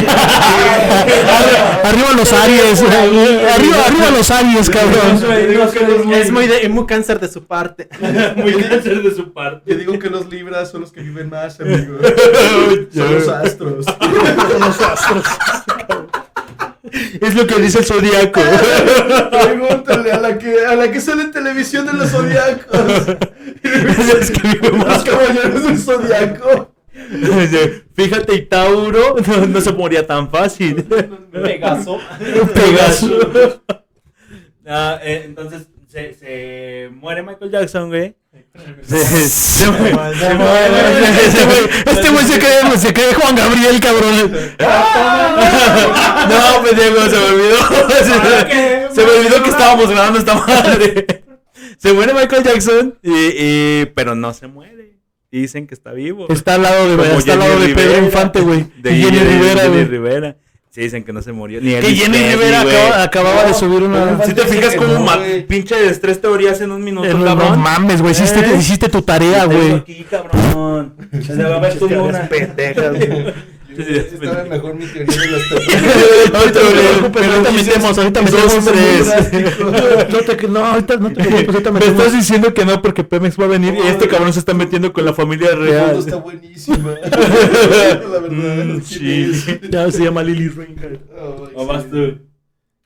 Arriba 1.83 2.11
los 2.15 2.31
Aries, 2.33 2.81
güey. 2.81 2.93
Arriba, 2.95 3.85
arriba 3.85 4.09
los 4.11 4.31
Aries, 4.31 4.69
cabrón. 4.69 5.21
digo 5.49 5.71
que 5.71 5.79
los- 5.85 6.17
Es 6.17 6.31
muy, 6.31 6.47
de, 6.47 6.69
muy 6.69 6.85
cáncer 6.85 7.19
de 7.19 7.27
su 7.29 7.45
parte. 7.45 7.89
muy 8.35 8.53
cáncer 8.53 9.01
de 9.03 9.13
su 9.15 9.33
parte. 9.33 9.71
Yo 9.71 9.77
digo 9.77 9.99
que 9.99 10.09
los 10.09 10.29
libras 10.29 10.71
son 10.71 10.81
los 10.81 10.91
que 10.91 11.01
viven 11.01 11.29
más, 11.29 11.59
amigos. 11.59 12.01
son 12.93 13.15
los 13.15 13.27
astros. 13.27 13.85
Los 14.59 14.81
astros. 14.81 15.23
Es 17.21 17.35
lo 17.35 17.47
que 17.47 17.55
dice 17.55 17.79
el 17.79 17.85
zodiaco. 17.85 18.41
Pregúntale 19.31 20.11
a 20.11 20.19
la 20.19 20.37
que, 20.37 20.65
a 20.65 20.75
la 20.75 20.91
que 20.91 21.01
sale 21.01 21.23
en 21.23 21.31
televisión 21.31 21.85
de 21.85 21.93
los 21.93 22.09
zodiacos. 22.09 23.07
es 23.63 24.31
que 24.31 24.69
Los 24.69 25.03
caballeros 25.03 25.63
del 25.63 25.79
zodiaco. 25.79 26.73
Fíjate, 27.95 28.35
y 28.35 28.41
Tauro 28.43 29.15
no, 29.25 29.45
no 29.47 29.61
se 29.61 29.73
moría 29.73 30.05
tan 30.05 30.29
fácil. 30.29 30.83
Pegaso. 31.31 31.99
Pegaso. 32.53 33.61
Ah, 34.65 34.99
eh, 35.01 35.23
entonces 35.25 35.67
se, 35.89 36.13
se 36.13 36.89
muere 36.93 37.23
Michael 37.23 37.49
Jackson, 37.51 37.89
güey. 37.89 38.15
Se, 38.83 38.97
se 39.27 39.71
muere. 39.71 40.15
se 40.19 40.33
muere. 40.35 40.99
Este 41.25 41.45
güey- 41.45 41.69
Este 41.85 42.33
se 42.33 42.39
cree, 42.39 42.77
se 42.77 42.93
cree 42.93 43.13
Juan 43.15 43.35
Gabriel, 43.35 43.79
cabrón. 43.79 44.31
No, 46.29 46.63
pendejo, 46.63 47.09
se 47.09 47.17
me 47.17 47.25
olvidó. 47.25 47.57
Se, 48.89 48.95
se 48.95 49.05
me 49.05 49.11
olvidó 49.11 49.43
que 49.43 49.49
estábamos 49.49 49.89
grabando 49.89 50.19
esta 50.19 50.35
madre. 50.35 51.23
Se 51.77 51.93
muere 51.93 52.13
Michael 52.13 52.43
Jackson, 52.43 52.97
y, 53.01 53.11
y- 53.11 53.85
pero 53.95 54.13
no 54.15 54.33
se 54.33 54.47
muere. 54.47 54.97
Dicen 55.31 55.65
que 55.67 55.73
está 55.75 55.91
vivo. 55.91 56.25
Está 56.29 56.55
al 56.55 56.63
lado 56.63 56.97
de, 56.97 57.17
está 57.17 57.33
al 57.33 57.39
lado 57.39 57.59
de 57.59 57.73
Pedro. 57.73 58.03
Infante, 58.05 58.41
güey. 58.41 58.65
De 58.77 58.91
Jenny 58.95 59.19
Rivera, 59.19 59.67
güey. 59.67 59.85
Sí, 60.79 60.83
dicen 60.85 61.03
que 61.03 61.11
no 61.11 61.21
se 61.21 61.33
murió. 61.33 61.59
Ni 61.59 61.73
Que 61.73 61.93
Jenny 61.93 62.17
Rivera 62.19 62.61
acaba- 62.61 63.03
acababa 63.03 63.43
de 63.43 63.53
subir 63.53 63.83
una. 63.83 64.23
Si 64.23 64.33
te 64.33 64.43
fijas 64.45 64.75
como 64.75 64.93
no, 64.93 64.99
ma- 65.01 65.17
güey. 65.17 65.45
pinche 65.45 65.75
de 65.75 65.93
tres 65.95 66.21
teorías 66.21 66.61
en 66.61 66.71
un 66.71 66.81
minuto, 66.83 67.05
Eh, 67.05 67.13
No, 67.13 67.19
no 67.19 67.25
cabrón. 67.25 67.59
mames, 67.59 68.01
güey. 68.01 68.13
Hiciste, 68.13 68.39
¿Eh? 68.39 68.55
hiciste 68.57 68.87
tu 68.87 69.01
tarea, 69.01 69.43
güey. 69.43 69.73
aquí, 69.73 70.05
cabrón. 70.09 70.93
A 71.29 71.59
ver, 71.59 72.29
pendejas. 72.29 72.93
Sí, 73.75 73.83
sí. 73.85 74.15
Estaba 74.21 74.43
mejor 74.45 74.75
mi 74.75 74.85
teoría 74.85 75.21
de 75.21 75.27
las 75.27 75.41
Ahorita 76.35 76.59
no 76.61 76.69
te 76.69 76.79
preocupes, 76.79 77.27
ahorita 77.27 77.51
metemos, 77.51 77.97
ahorita 77.97 78.21
metemos 78.21 78.65
tres. 78.65 79.07
No, 80.09 80.19
te, 80.19 80.47
no, 80.47 80.65
ahorita 80.65 80.97
no 80.97 81.09
te 81.09 81.15
preocupes, 81.23 81.49
ahorita 81.49 81.71
Me 81.71 81.79
metemos. 81.79 81.97
estás 81.99 82.13
diciendo 82.13 82.53
que 82.53 82.65
no 82.65 82.81
porque 82.81 83.03
Pemex 83.03 83.39
va 83.39 83.45
a 83.45 83.47
venir 83.47 83.75
y 83.75 83.87
este 83.87 84.07
cabrón 84.07 84.33
se 84.33 84.39
está 84.39 84.53
metiendo 84.53 84.91
con 84.93 85.05
la 85.05 85.13
familia 85.13 85.51
El 85.51 85.59
real. 85.59 85.85
fondo 85.87 85.99
está 85.99 86.15
buenísima. 86.17 86.91
La 87.01 88.19
verdad. 88.19 88.31
Mm, 88.31 88.79
¿quién 88.79 89.33
sí. 89.35 89.59
Ya 89.69 89.91
se 89.91 90.03
llama 90.03 90.23
Lily 90.23 90.49
Reinhardt. 90.49 91.01
¿O 91.55 91.65
vas 91.65 91.83
tú? 91.89 91.97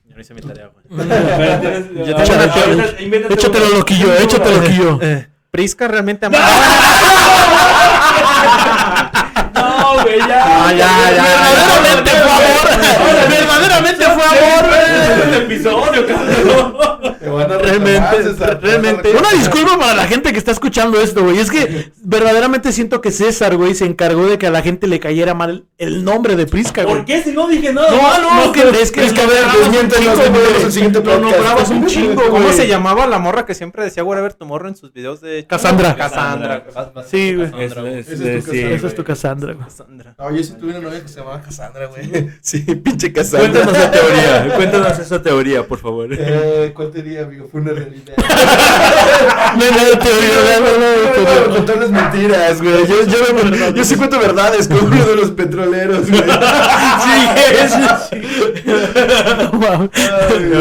Yo 0.06 0.14
no 0.14 0.20
hice 0.20 0.34
mi 0.34 0.40
tarea, 0.42 0.70
güey. 0.72 1.08
Yo 2.06 3.02
invéntate 3.04 3.34
Échatelo 3.34 3.68
loquillo, 3.70 4.14
échatelo 4.14 4.56
loquillo. 4.58 4.98
Eh, 5.02 5.26
Prisca 5.50 5.88
realmente 5.88 6.26
amaba. 6.26 6.44
No, 10.04 10.10
güey, 10.10 10.18
ya. 10.18 10.42
Ah, 10.44 10.72
ya, 10.72 10.88
ya, 11.16 11.24
Verdaderamente 11.54 12.10
fue 12.10 12.30
amor. 12.30 12.66
Verdaderamente 13.28 14.04
fue 14.04 14.24
amor. 14.24 14.64
el 15.24 15.34
episodio, 15.34 16.06
cabrón. 16.06 16.93
Realmente. 18.60 19.10
Una 19.16 19.30
disculpa 19.30 19.78
para 19.78 19.94
la 19.94 20.06
gente 20.06 20.32
que 20.32 20.38
está 20.38 20.50
escuchando 20.50 21.00
esto, 21.00 21.22
güey. 21.24 21.38
Es 21.38 21.50
que 21.50 21.92
verdaderamente 22.02 22.72
siento 22.72 23.00
que 23.00 23.10
César, 23.10 23.56
güey, 23.56 23.74
se 23.74 23.84
encargó 23.86 24.26
de 24.26 24.38
que 24.38 24.46
a 24.46 24.50
la 24.50 24.62
gente 24.62 24.86
le 24.86 25.00
cayera 25.00 25.34
mal 25.34 25.66
el 25.78 26.04
nombre 26.04 26.36
de 26.36 26.46
Prisca, 26.46 26.84
güey. 26.84 26.96
¿Por 26.96 27.04
qué 27.04 27.22
si 27.22 27.32
no 27.32 27.48
dije 27.48 27.72
nada? 27.72 27.90
No, 27.90 28.46
no, 28.46 28.52
que 28.52 28.62
es 28.80 28.90
que 28.90 29.04
es 29.04 29.12
que 29.12 29.20
a 29.20 29.26
ver, 29.26 29.44
Desmiéntenos, 29.44 30.16
desmiéntenos, 30.16 30.18
desmiéntenos 30.18 30.52
güey. 30.52 30.64
el 30.64 30.72
siguiente 30.72 31.00
Lo 31.04 31.20
nombrabas 31.20 31.70
un 31.70 31.86
chingo, 31.86 32.14
güey. 32.14 32.30
¿Cómo 32.30 32.52
se 32.52 32.66
llamaba 32.66 33.06
la 33.06 33.18
morra 33.18 33.46
que 33.46 33.54
siempre 33.54 33.84
decía 33.84 34.04
whatever 34.04 34.32
tomorrow 34.34 34.68
en 34.68 34.76
sus 34.76 34.92
videos 34.92 35.20
de 35.20 35.46
Cassandra. 35.46 35.94
Cassandra. 35.96 36.64
Sí, 37.06 37.34
güey. 37.34 37.50
Esa 37.64 38.86
es 38.86 38.94
tu 38.94 39.04
Cassandra, 39.04 39.52
güey. 39.54 39.64
Cassandra. 39.64 40.14
No, 40.18 40.30
yo 40.34 40.42
sí 40.42 40.54
tuve 40.58 40.70
una 40.70 40.80
novia 40.80 41.02
que 41.02 41.08
se 41.08 41.18
llamaba 41.20 41.40
Cassandra, 41.40 41.86
güey. 41.86 42.04
Sí, 42.40 42.60
pinche 42.60 43.12
Cassandra. 43.12 43.50
Cuéntanos 43.50 43.72
la 43.78 43.90
teoría, 43.90 44.52
cuéntanos 44.56 44.98
esa 44.98 45.22
teoría, 45.22 45.66
por 45.66 45.78
favor. 45.78 46.08
Eh, 46.10 46.72
¿Cuál 46.94 47.02
te 47.02 47.10
diría, 47.10 47.24
amigo? 47.24 47.48
Fue 47.50 47.60
una 47.60 47.72
realidad. 47.72 48.14
No 48.16 49.64
hay 49.64 49.70
nada 49.70 49.98
teoría, 49.98 50.60
no 50.60 50.66
No, 50.78 51.12
teoría. 51.12 51.46
no, 51.48 51.54
contarles 51.56 51.90
mentiras, 51.90 52.62
güey. 52.62 52.86
Yo, 52.86 53.04
yo, 53.04 53.74
yo 53.74 53.84
sí 53.84 53.96
cuento 53.96 54.20
verdades 54.20 54.68
como 54.68 54.82
uno 54.82 55.04
de 55.04 55.16
los 55.16 55.30
petroleros, 55.32 56.08
güey. 56.08 56.22
No 59.38 59.52
mames. 59.58 59.90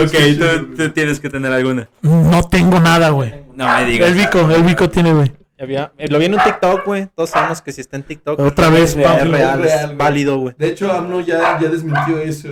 Ok, 0.04 0.18
tú, 0.40 0.76
tú 0.76 0.90
tienes 0.90 1.20
que 1.20 1.30
tener 1.30 1.52
alguna. 1.52 1.88
No 2.02 2.44
tengo 2.50 2.80
nada, 2.80 3.10
güey. 3.10 3.34
No 3.56 3.68
me 3.68 3.86
digas. 3.86 4.10
El 4.10 4.16
Vico, 4.16 4.50
el 4.50 4.64
Vico 4.64 4.90
tiene, 4.90 5.14
güey. 5.14 5.32
Había, 5.60 5.94
eh, 5.98 6.08
lo 6.10 6.20
vi 6.20 6.26
en 6.26 6.34
un 6.34 6.44
TikTok, 6.44 6.86
güey. 6.86 7.08
Todos 7.16 7.30
sabemos 7.30 7.62
que 7.62 7.72
si 7.72 7.80
está 7.80 7.96
en 7.96 8.04
TikTok. 8.04 8.40
Otra 8.40 8.70
vez, 8.70 8.98
es 8.98 9.28
real, 9.30 9.64
es 9.64 9.96
válido, 9.96 10.38
güey. 10.38 10.56
De 10.58 10.68
hecho, 10.68 10.92
AMLO 10.92 11.22
ya, 11.22 11.58
ya 11.60 11.70
desmintió 11.70 12.18
eso. 12.20 12.50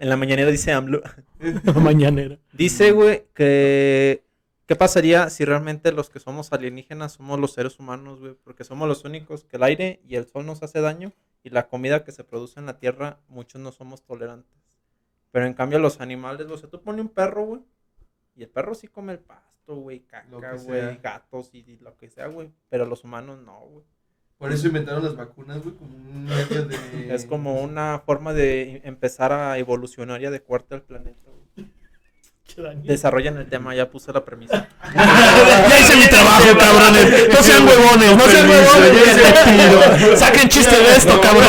En 0.00 0.08
la 0.08 0.16
mañanera 0.16 0.50
dice 0.50 0.72
AMLO. 0.72 1.02
Mañanera. 1.82 2.38
Dice, 2.52 2.92
güey, 2.92 3.24
que. 3.34 4.22
¿Qué 4.66 4.76
pasaría 4.76 5.28
si 5.28 5.44
realmente 5.44 5.92
los 5.92 6.08
que 6.08 6.20
somos 6.20 6.50
alienígenas 6.54 7.12
somos 7.12 7.38
los 7.38 7.52
seres 7.52 7.78
humanos, 7.78 8.20
güey? 8.20 8.34
Porque 8.44 8.64
somos 8.64 8.88
los 8.88 9.04
únicos 9.04 9.44
que 9.44 9.58
el 9.58 9.62
aire 9.62 10.00
y 10.08 10.16
el 10.16 10.26
sol 10.26 10.46
nos 10.46 10.62
hace 10.62 10.80
daño 10.80 11.12
y 11.42 11.50
la 11.50 11.68
comida 11.68 12.02
que 12.02 12.12
se 12.12 12.24
produce 12.24 12.58
en 12.58 12.66
la 12.66 12.78
tierra, 12.78 13.20
muchos 13.28 13.60
no 13.60 13.72
somos 13.72 14.02
tolerantes. 14.02 14.64
Pero 15.30 15.44
en 15.46 15.52
cambio 15.52 15.78
los 15.78 16.00
animales, 16.00 16.46
o 16.50 16.56
sea, 16.56 16.70
tú 16.70 16.80
pones 16.80 17.02
un 17.02 17.10
perro, 17.10 17.44
güey, 17.44 17.60
y 18.34 18.42
el 18.44 18.48
perro 18.48 18.74
sí 18.74 18.88
come 18.88 19.12
el 19.12 19.18
pasto, 19.18 19.76
güey, 19.76 20.00
caca, 20.00 20.56
güey, 20.56 20.96
gatos 21.02 21.50
y, 21.52 21.58
y 21.58 21.76
lo 21.78 21.96
que 21.98 22.08
sea, 22.08 22.28
güey. 22.28 22.50
Pero 22.70 22.86
los 22.86 23.04
humanos 23.04 23.38
no, 23.40 23.60
güey. 23.60 23.84
Por 24.38 24.52
eso 24.52 24.66
inventaron 24.66 25.04
las 25.04 25.16
vacunas, 25.16 25.62
güey, 25.62 25.76
como 25.76 25.94
un 25.94 26.24
medio 26.24 26.64
de... 26.64 27.14
Es 27.14 27.26
como 27.26 27.62
una 27.62 28.00
forma 28.00 28.32
de 28.32 28.80
empezar 28.84 29.32
a 29.32 29.58
evolucionar 29.58 30.20
y 30.22 30.26
adecuarte 30.26 30.74
al 30.74 30.82
planeta. 30.82 31.30
Desarrollan 32.84 33.36
el 33.38 33.46
tema, 33.46 33.74
ya 33.74 33.90
puse 33.90 34.12
la 34.12 34.24
premisa. 34.24 34.68
Ya 34.94 35.78
hice 35.80 35.96
mi 35.96 36.06
trabajo, 36.06 36.44
cabrones. 36.58 37.28
No 37.32 37.42
sean 37.42 37.66
huevones, 37.66 38.16
no 38.16 38.26
sean 38.28 38.48
huevones. 38.48 40.18
Saquen 40.18 40.48
chistes 40.48 40.78
de 40.78 40.96
esto, 40.96 41.20
cabrón. 41.20 41.44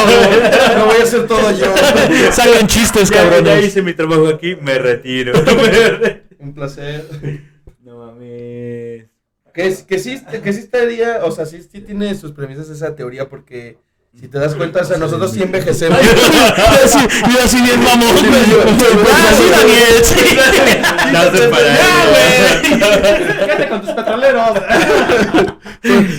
Lo 0.78 0.86
voy 0.86 0.96
a 1.00 1.04
hacer 1.04 1.28
todo 1.28 1.52
yo. 1.52 1.66
Saquen 2.32 2.68
chistes, 2.68 3.10
Ya, 3.10 3.16
ya 3.24 3.30
cabrones. 3.30 3.66
hice 3.66 3.82
mi 3.82 3.94
trabajo 3.94 4.28
aquí, 4.28 4.56
me 4.56 4.78
retiro. 4.80 5.34
Un 6.40 6.54
placer. 6.54 7.06
no 7.84 7.98
mames. 8.06 9.06
Que, 9.54 9.68
es- 9.68 9.84
que, 9.84 10.00
sí, 10.00 10.22
que 10.44 10.54
sí 10.54 10.60
estaría, 10.60 11.24
o 11.24 11.32
sea, 11.32 11.46
sí, 11.46 11.62
sí 11.70 11.82
tiene 11.82 12.14
sus 12.16 12.32
premisas 12.34 12.70
esa 12.70 12.96
teoría, 12.96 13.30
porque 13.30 13.78
si 14.20 14.28
te 14.28 14.40
das 14.40 14.56
cuenta, 14.56 14.82
o 14.82 14.86
sea, 14.86 14.98
nosotros 14.98 15.32
sí 15.32 15.44
envejecemos. 15.44 16.00
Y 16.02 16.86
así, 16.86 17.00
y 17.00 17.38
así 17.44 17.62
bien 17.62 17.84
mamón, 17.84 18.14
güey. 18.14 18.44
Ah, 19.12 19.32
sí, 19.38 19.44
Daniel, 19.52 20.04
sí. 20.04 20.38
Date 21.12 21.48
para 21.50 21.68
él. 21.68 21.78
Fíjate 23.40 23.70
con 23.70 23.82
tus 23.82 23.92
petroleros. 23.92 24.50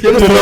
Yo 0.02 0.12
no 0.12 0.18
estoy. 0.18 0.36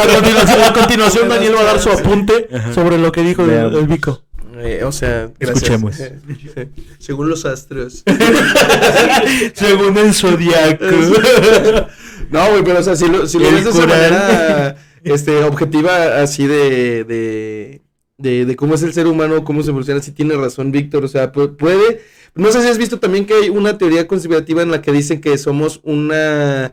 A 0.00 0.14
continuación, 0.14 0.62
a 0.62 0.72
continuación, 0.72 1.28
Daniel 1.28 1.54
va 1.56 1.60
a 1.60 1.64
dar 1.64 1.80
su 1.80 1.90
apunte 1.90 2.48
sobre 2.74 2.98
lo 2.98 3.12
que 3.12 3.22
dijo 3.22 3.42
el, 3.42 3.50
el 3.50 3.86
Vico. 3.86 4.23
Eh, 4.58 4.82
o 4.84 4.92
sea, 4.92 5.30
gracias. 5.38 5.62
Escuchemos. 5.70 6.00
Eh, 6.56 6.68
Según 6.98 7.28
los 7.28 7.44
astros. 7.44 8.04
Según 9.54 9.96
el 9.98 10.14
zodiaco. 10.14 10.84
No, 12.30 12.50
güey, 12.50 12.64
pero 12.64 12.78
o 12.80 12.82
sea, 12.82 12.96
si 12.96 13.06
lo, 13.06 13.26
si 13.26 13.38
lo 13.38 13.50
ves 13.50 13.64
de 13.64 13.70
esa 13.70 13.86
manera 13.86 14.76
este, 15.04 15.44
objetiva, 15.44 16.22
así 16.22 16.46
de, 16.46 17.04
de, 17.04 17.82
de, 18.16 18.46
de 18.46 18.56
cómo 18.56 18.74
es 18.74 18.82
el 18.82 18.94
ser 18.94 19.06
humano, 19.06 19.44
cómo 19.44 19.62
se 19.62 19.68
evoluciona, 19.70 20.00
sí 20.00 20.10
tiene 20.10 20.34
razón 20.34 20.72
Víctor, 20.72 21.04
o 21.04 21.08
sea, 21.08 21.30
pu- 21.32 21.54
puede... 21.56 22.00
No 22.34 22.50
sé 22.50 22.62
si 22.62 22.68
has 22.68 22.78
visto 22.78 22.98
también 22.98 23.26
que 23.26 23.34
hay 23.34 23.50
una 23.50 23.76
teoría 23.78 24.08
conspirativa 24.08 24.62
en 24.62 24.70
la 24.70 24.80
que 24.80 24.90
dicen 24.90 25.20
que 25.20 25.36
somos 25.38 25.80
una 25.84 26.72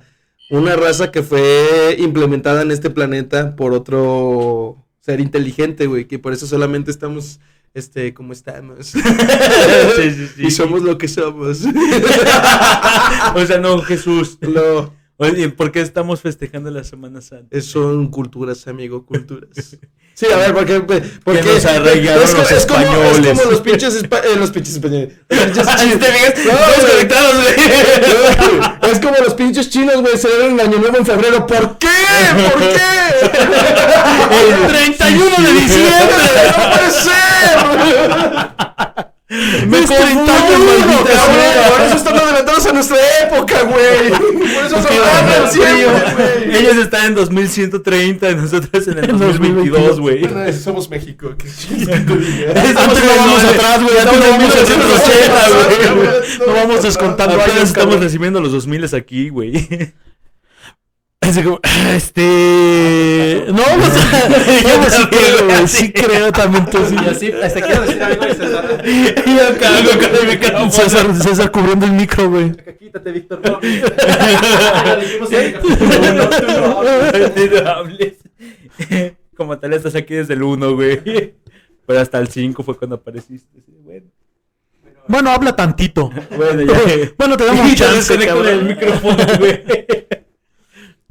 una 0.49 0.75
raza 0.75 1.11
que 1.11 1.21
fue 1.21 1.95
implementada 1.99 2.61
en 2.61 2.71
este 2.71 2.89
planeta 2.89 3.55
por 3.55 3.73
otro 3.73 4.77
ser 5.01 5.19
inteligente, 5.19 5.85
güey, 5.85 6.05
que 6.05 6.17
por 6.17 6.33
eso 6.33 6.47
solamente 6.47 6.91
estamos, 6.91 7.39
este, 7.73 8.13
como 8.13 8.33
estamos. 8.33 8.93
Sí, 9.95 10.11
sí, 10.11 10.27
sí. 10.35 10.47
Y 10.47 10.51
somos 10.51 10.81
lo 10.81 10.97
que 10.97 11.07
somos. 11.07 11.61
O 13.35 13.45
sea, 13.45 13.59
no, 13.59 13.79
Jesús. 13.81 14.37
No, 14.41 14.93
Oye, 15.21 15.49
¿por 15.49 15.71
qué 15.71 15.81
estamos 15.81 16.21
festejando 16.21 16.71
la 16.71 16.83
Semana 16.83 17.21
Santa? 17.21 17.61
son 17.61 18.07
culturas, 18.09 18.67
amigo, 18.67 19.05
culturas. 19.05 19.77
Sí, 20.13 20.25
a 20.31 20.35
ver, 20.35 20.53
porque, 20.53 20.81
porque 21.23 21.41
nos 21.41 21.65
arraigaron 21.65 22.21
es, 22.21 22.33
los 22.33 22.51
es 22.51 22.65
como, 22.65 22.81
es 22.81 23.39
como 23.39 23.49
los 23.49 23.61
pinches, 23.61 24.03
espa- 24.03 24.21
eh, 24.23 24.35
los 24.37 24.51
pinches 24.51 24.73
españoles. 24.75 25.13
Es 28.91 28.99
como 28.99 29.15
los 29.23 29.33
pinches 29.33 29.69
chinos, 29.69 30.01
güey, 30.01 30.17
celebran 30.17 30.59
el 30.59 30.67
año 30.67 30.79
nuevo 30.79 30.97
en 30.97 31.05
febrero. 31.05 31.47
¿Por 31.47 31.77
qué? 31.77 31.87
¿Por 32.51 32.59
qué? 32.59 32.75
El 34.49 34.67
31 34.67 35.37
de 35.37 35.53
diciembre. 35.53 36.25
¡No 36.57 36.71
puede 36.71 36.91
ser! 36.91 37.11
Me 39.31 39.79
Es 39.79 39.85
31, 39.85 40.25
maldita 40.25 40.33
cabrón, 40.35 41.35
sea. 41.35 41.69
Por 41.71 41.81
eso 41.85 41.95
están 41.95 42.19
adelantados 42.19 42.65
a 42.65 42.73
nuestra 42.73 42.97
época, 43.23 43.61
güey. 43.63 44.09
Por 44.09 44.65
eso 44.65 44.81
son 44.81 44.83
grandes 44.83 45.51
siempre, 45.53 45.85
güey. 45.85 46.57
Ellos 46.57 46.75
están 46.75 47.05
en 47.05 47.15
2130 47.15 48.29
y 48.29 48.35
nosotros 48.35 48.87
en 48.89 48.97
el 48.97 49.09
En 49.09 49.19
2022, 49.19 49.99
güey. 50.01 50.27
Bueno, 50.27 50.51
somos 50.51 50.89
México. 50.89 51.33
¿qué 51.37 51.47
quieres 51.47 51.87
que 51.87 51.99
te 51.99 52.15
diga? 52.17 52.51
Estamos 52.51 52.97
Antes 52.97 53.05
no 53.05 53.15
vamos 53.15 53.43
atrás, 53.45 53.83
güey. 53.83 53.97
Estamos 53.97 54.15
en 54.15 54.31
vamos 54.31 54.37
1980, 54.39 55.49
1980, 55.49 55.93
güey. 55.95 56.47
No 56.47 56.53
vamos 56.53 56.83
descontando 56.83 57.41
Apenas 57.41 57.63
estamos 57.63 57.99
recibiendo 58.01 58.41
los 58.41 58.51
2000 58.51 58.95
aquí, 58.95 59.29
güey. 59.29 59.93
Así 61.21 61.43
como, 61.43 61.59
Este. 61.95 63.45
No, 63.47 63.61
o 63.61 63.91
sea, 63.91 64.27
yo 64.63 64.89
sí 64.89 65.07
creo, 65.07 65.45
güey. 65.45 65.67
Sí 65.67 65.91
creo 65.93 66.31
también 66.31 66.65
tú 66.65 66.79
sí. 66.83 66.95
Y 66.95 67.09
así, 67.09 67.31
hasta 67.31 67.61
quiero 67.61 67.81
decir 67.83 68.03
algo 68.03 68.27
y 68.27 68.33
César. 68.33 68.83
Yo 68.83 69.57
cago. 70.41 70.71
César, 70.71 71.15
César 71.15 71.51
cubriendo 71.51 71.85
el 71.85 71.91
micro, 71.91 72.27
güey. 72.27 72.51
Quítate, 72.79 73.11
Víctor. 73.11 73.39
No, 73.43 73.59
dijimos 74.99 75.31
en 75.31 75.55
el 76.03 76.15
no 76.17 76.79
hables. 76.79 77.35
Ni 77.35 77.45
no 77.61 77.69
hables. 77.69 78.13
Como 79.37 79.59
tal, 79.59 79.73
estás 79.73 79.93
aquí 79.95 80.15
desde 80.15 80.33
el 80.33 80.41
1, 80.41 80.75
güey. 80.75 81.01
Pero 81.85 81.99
hasta 81.99 82.17
el 82.17 82.29
5 82.29 82.63
fue 82.63 82.77
cuando 82.77 82.95
apareciste. 82.95 83.61
Sí, 83.63 83.73
bueno. 83.83 84.07
Bueno, 85.07 85.29
habla 85.29 85.55
tantito. 85.55 86.09
Bueno, 86.35 86.61
ya. 86.61 86.79
Bueno, 87.17 87.37
te 87.37 87.45
damos 87.45 87.69
te 87.69 87.75
chance, 87.75 88.17
desconecto 88.17 88.43
del 88.43 88.63
micrófono, 88.63 89.23
güey. 89.37 89.63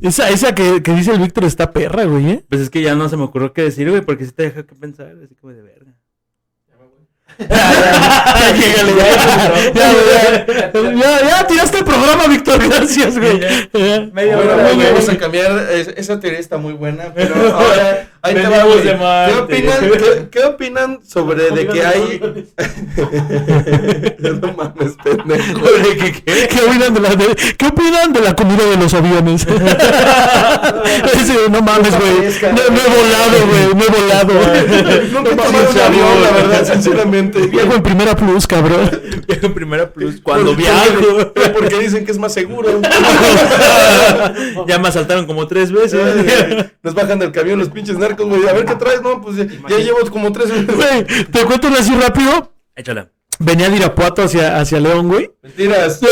Esa, 0.02 0.30
esa 0.30 0.54
que, 0.54 0.82
que 0.82 0.92
dice 0.92 1.12
el 1.12 1.18
Víctor 1.20 1.44
está 1.44 1.72
perra, 1.72 2.04
güey, 2.04 2.30
¿eh? 2.30 2.44
Pues 2.48 2.60
es 2.62 2.70
que 2.70 2.80
ya 2.82 2.94
no 2.94 3.08
se 3.08 3.16
me 3.16 3.24
ocurrió 3.24 3.52
qué 3.52 3.62
decir, 3.62 3.88
güey, 3.90 4.00
porque 4.02 4.24
sí 4.24 4.32
te 4.32 4.44
deja 4.44 4.62
que 4.64 4.74
pensar, 4.74 5.14
así 5.24 5.34
como 5.34 5.52
de 5.52 5.62
verga. 5.62 5.92
Ya, 9.82 11.20
ya, 11.28 11.46
tiraste 11.46 11.78
el 11.78 11.84
programa, 11.84 12.26
Víctor, 12.28 12.58
gracias, 12.68 13.18
güey. 13.18 13.40
Bueno, 13.72 14.10
vamos 14.92 15.08
a 15.08 15.18
cambiar. 15.18 15.68
es- 15.72 15.88
esa 15.96 16.20
teoría 16.20 16.38
está 16.38 16.58
muy 16.58 16.72
buena, 16.74 17.12
pero 17.14 17.34
ahora 17.56 18.09
ahí 18.22 18.34
te 18.34 18.42
va, 18.42 18.48
Venimos 18.48 18.72
güey. 18.74 18.84
de 18.86 18.96
Marte. 18.96 19.34
¿Qué 19.34 19.40
opinan, 19.40 19.80
qué, 19.90 20.28
qué 20.30 20.44
opinan 20.44 21.00
sobre 21.06 21.50
de 21.50 21.66
que 21.66 21.84
hay. 21.84 22.20
no 24.18 24.52
mames, 24.52 24.92
pendejo. 25.02 25.60
¿Qué 26.24 26.60
opinan 26.66 26.94
de 26.94 27.00
la, 27.00 27.16
de- 27.16 27.34
¿Qué 27.56 27.66
opinan 27.66 28.12
de 28.12 28.20
la 28.20 28.34
comida 28.36 28.64
de 28.64 28.76
los 28.76 28.94
aviones? 28.94 29.46
No 31.50 31.60
mames, 31.62 31.94
güey. 31.98 32.12
No, 32.52 32.62
no 32.70 32.80
he 32.80 32.88
volado, 32.96 33.36
güey. 33.46 33.66
No 33.74 33.82
he 33.84 33.88
volado. 34.00 34.34
Nunca 35.12 35.30
he 35.30 35.34
No 35.36 35.42
tomado 35.42 35.52
mames, 35.52 35.70
un 35.74 35.80
avión, 35.80 36.22
la 36.22 36.30
verdad, 36.30 36.64
sinceramente. 36.72 37.38
Viajo 37.46 37.74
en 37.74 37.82
primera 37.82 38.14
plus, 38.16 38.46
cabrón. 38.46 38.90
Viajo 39.26 39.46
en 39.46 39.54
primera 39.54 39.90
plus 39.90 40.20
cuando 40.20 40.54
viajo. 40.54 41.32
Porque 41.54 41.78
dicen 41.80 42.04
que 42.04 42.12
es 42.12 42.18
más 42.18 42.32
seguro. 42.34 42.80
ya 44.66 44.78
me 44.78 44.88
asaltaron 44.88 45.26
como 45.26 45.46
tres 45.46 45.72
veces. 45.72 46.00
Nos 46.82 46.94
bajan 46.94 47.18
del 47.18 47.32
camión 47.32 47.58
los 47.58 47.68
pinches 47.70 47.96
güey. 48.16 48.48
A 48.48 48.52
ver 48.52 48.64
qué 48.64 48.74
traes, 48.76 49.02
no, 49.02 49.20
pues 49.20 49.36
ya, 49.36 49.46
ya 49.68 49.78
llevo 49.78 49.98
como 50.10 50.32
tres. 50.32 50.50
Güey, 50.66 51.04
te 51.30 51.44
cuento 51.44 51.68
así 51.68 51.94
rápido. 51.94 52.52
Échala. 52.74 53.10
Venía 53.42 53.70
de 53.70 53.76
Irapuato 53.76 54.22
hacia, 54.22 54.58
hacia 54.60 54.80
León, 54.80 55.08
güey. 55.08 55.30
Mentiras. 55.42 56.00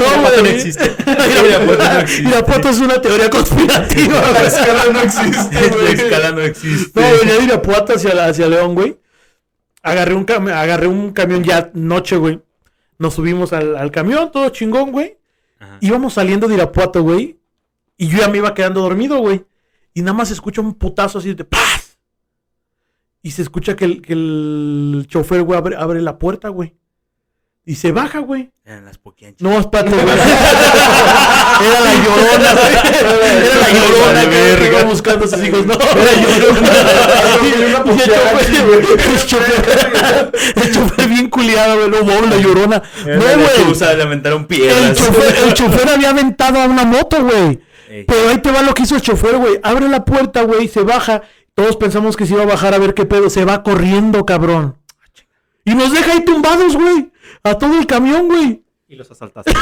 No, 0.00 0.06
Irapuato 0.06 0.42
no 0.42 0.48
existe. 0.48 0.84
Irapuato 1.06 1.84
no 1.84 2.00
existe. 2.00 2.28
Irapuato 2.28 2.68
es 2.70 2.78
una 2.78 3.02
teoría 3.02 3.28
conspirativa. 3.30 4.22
La 4.32 4.42
escala 4.44 4.84
no 4.92 5.00
existe, 5.00 5.60
La 5.70 5.76
güey. 5.76 5.92
escala 5.92 6.30
no 6.32 6.40
existe. 6.40 7.00
No, 7.00 7.18
venía 7.18 7.34
de 7.36 7.44
Irapuato 7.44 7.92
hacia, 7.94 8.24
hacia 8.26 8.46
León, 8.48 8.74
güey. 8.74 8.96
Agarré 9.82 10.14
un, 10.14 10.26
cam- 10.26 10.50
agarré 10.52 10.86
un 10.86 11.12
camión 11.12 11.42
ya 11.44 11.70
noche, 11.74 12.16
güey. 12.16 12.40
Nos 12.98 13.14
subimos 13.14 13.52
al, 13.52 13.76
al 13.76 13.90
camión, 13.90 14.30
todo 14.32 14.48
chingón, 14.50 14.92
güey. 14.92 15.18
Ajá. 15.58 15.76
Íbamos 15.80 16.14
saliendo 16.14 16.48
de 16.48 16.54
Irapuato, 16.54 17.02
güey. 17.02 17.38
Y 17.98 18.08
yo 18.08 18.18
ya 18.18 18.28
me 18.28 18.38
iba 18.38 18.54
quedando 18.54 18.80
dormido, 18.80 19.18
güey. 19.18 19.44
Y 19.94 20.02
nada 20.02 20.12
más 20.12 20.30
escucho 20.30 20.62
un 20.62 20.74
putazo 20.74 21.18
así 21.18 21.34
de 21.34 21.44
¡paz! 21.44 21.98
Y 23.22 23.32
se 23.32 23.42
escucha 23.42 23.76
que 23.76 23.84
el, 23.84 24.02
que 24.02 24.14
el 24.14 25.04
chofer, 25.08 25.42
güey, 25.42 25.58
abre, 25.58 25.76
abre 25.76 26.00
la 26.00 26.18
puerta, 26.18 26.48
güey. 26.48 26.74
Y 27.66 27.74
se 27.74 27.92
baja, 27.92 28.20
güey. 28.20 28.50
Eran 28.64 28.86
las 28.86 28.96
poquianchas. 28.96 29.42
No, 29.42 29.58
espérate, 29.60 29.90
güey. 29.90 30.02
Era 31.60 31.80
la 31.80 31.94
llorona, 31.94 32.54
güey. 32.54 32.72
Era 32.98 33.56
la 33.56 33.70
llorona, 33.70 34.24
güey. 34.24 34.66
iba 34.66 34.82
buscando 34.84 35.24
a 35.26 35.28
sus 35.28 35.44
hijos. 35.46 35.66
No, 35.66 35.74
era 35.74 36.14
llorona. 36.22 36.68
El 40.56 40.72
chofer, 40.72 41.08
bien 41.08 41.28
culiado, 41.28 41.88
güey. 41.88 42.02
No, 42.02 42.26
la 42.26 42.36
llorona. 42.38 42.82
No, 43.04 43.20
güey. 43.20 43.96
le 43.96 44.02
aventaron 44.02 44.46
piedras. 44.46 44.98
el 45.46 45.54
chofer 45.54 45.90
había 45.90 46.10
aventado 46.10 46.60
a 46.60 46.64
una 46.64 46.84
moto, 46.84 47.22
güey. 47.22 47.60
Ey. 47.90 48.04
Pero 48.04 48.28
ahí 48.30 48.38
te 48.38 48.50
va 48.52 48.62
lo 48.62 48.72
que 48.72 48.82
hizo 48.84 48.94
el 48.94 49.02
chofer, 49.02 49.36
güey. 49.36 49.58
Abre 49.62 49.88
la 49.88 50.04
puerta, 50.04 50.42
güey, 50.42 50.68
se 50.68 50.82
baja. 50.82 51.22
Todos 51.54 51.76
pensamos 51.76 52.16
que 52.16 52.24
se 52.26 52.34
iba 52.34 52.44
a 52.44 52.46
bajar 52.46 52.72
a 52.72 52.78
ver 52.78 52.94
qué 52.94 53.04
pedo. 53.04 53.28
Se 53.28 53.44
va 53.44 53.62
corriendo, 53.62 54.24
cabrón. 54.24 54.76
Y 55.64 55.74
nos 55.74 55.92
deja 55.92 56.12
ahí 56.12 56.24
tumbados, 56.24 56.74
güey. 56.76 57.10
A 57.42 57.54
todo 57.58 57.78
el 57.78 57.86
camión, 57.86 58.28
güey. 58.28 58.62
Y 58.88 58.96
los 58.96 59.08
asaltaste. 59.10 59.52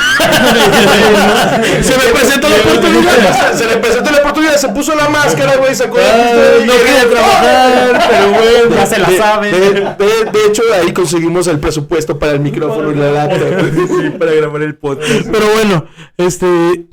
Se 1.83 1.97
me 1.99 2.05
presentó 2.15 2.49
la 2.49 2.57
oportunidad. 2.57 3.53
Se 3.55 3.67
le 3.67 3.77
presentó 3.77 4.11
la 4.11 4.19
oportunidad, 4.19 4.57
se 4.57 4.69
puso 4.71 4.95
la 4.95 5.09
máscara, 5.11 5.57
güey, 5.57 5.75
sacó 5.75 5.99
la 5.99 6.05
Ah, 6.05 6.33
no 6.65 6.73
quería 6.73 7.09
trabajar, 7.11 8.07
pero 8.09 8.29
bueno. 8.31 8.77
Ya 8.77 8.87
se 8.87 8.99
la 8.99 9.09
De- 9.09 9.19
saben. 9.19 9.53
De, 9.53 9.61
de- 9.61 10.31
de 10.33 10.47
hecho, 10.49 10.63
ahí 10.83 10.93
conseguimos 10.93 11.47
el 11.47 11.59
presupuesto 11.61 12.19
para 12.19 12.33
el 12.33 12.41
micrófono 12.41 12.91
y 12.91 12.95
la 12.95 13.11
laptop. 13.11 13.49
Sí, 14.01 14.11
para 14.19 14.33
grabar 14.33 14.63
el 14.63 14.75
podcast. 14.77 15.27
Pero 15.31 15.47
bueno, 15.55 15.85
este. 16.17 16.87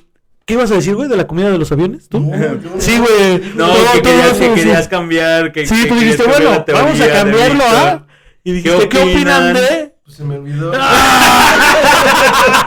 ¿Qué 0.45 0.53
ibas 0.53 0.69
a 0.71 0.75
decir, 0.75 0.95
güey, 0.95 1.10
de 1.10 1.17
la 1.17 1.25
comida 1.25 1.49
de 1.49 1.58
los 1.58 1.71
aviones? 1.71 2.08
¿Tú? 2.08 2.19
Sí, 2.77 2.99
güey. 2.99 3.39
No, 3.55 3.65
Todo- 3.67 3.91
que, 3.93 4.01
todo 4.01 4.03
querías, 4.03 4.27
eso, 4.27 4.39
que 4.39 4.47
sí. 4.49 4.53
querías 4.55 4.88
cambiar. 4.88 5.51
Que, 5.51 5.65
Sí, 5.65 5.81
que 5.84 5.88
tú 5.89 5.95
dijiste, 5.95 6.23
bueno, 6.23 6.63
vamos 6.71 7.01
a 7.01 7.12
cambiarlo, 7.12 7.63
Víctor. 7.63 7.88
¿ah? 7.88 8.05
Y 8.43 8.51
dijiste, 8.51 8.89
¿qué, 8.89 9.01
opinan 9.01 9.53
de? 9.55 9.95
Se 10.08 10.23
me 10.23 10.36
olvidó. 10.38 10.71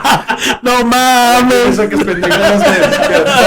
No 0.69 0.85
mames. 0.85 1.73
Eso 1.73 1.89
que 1.89 1.95
es 1.95 2.03
pendejadas. 2.03 2.61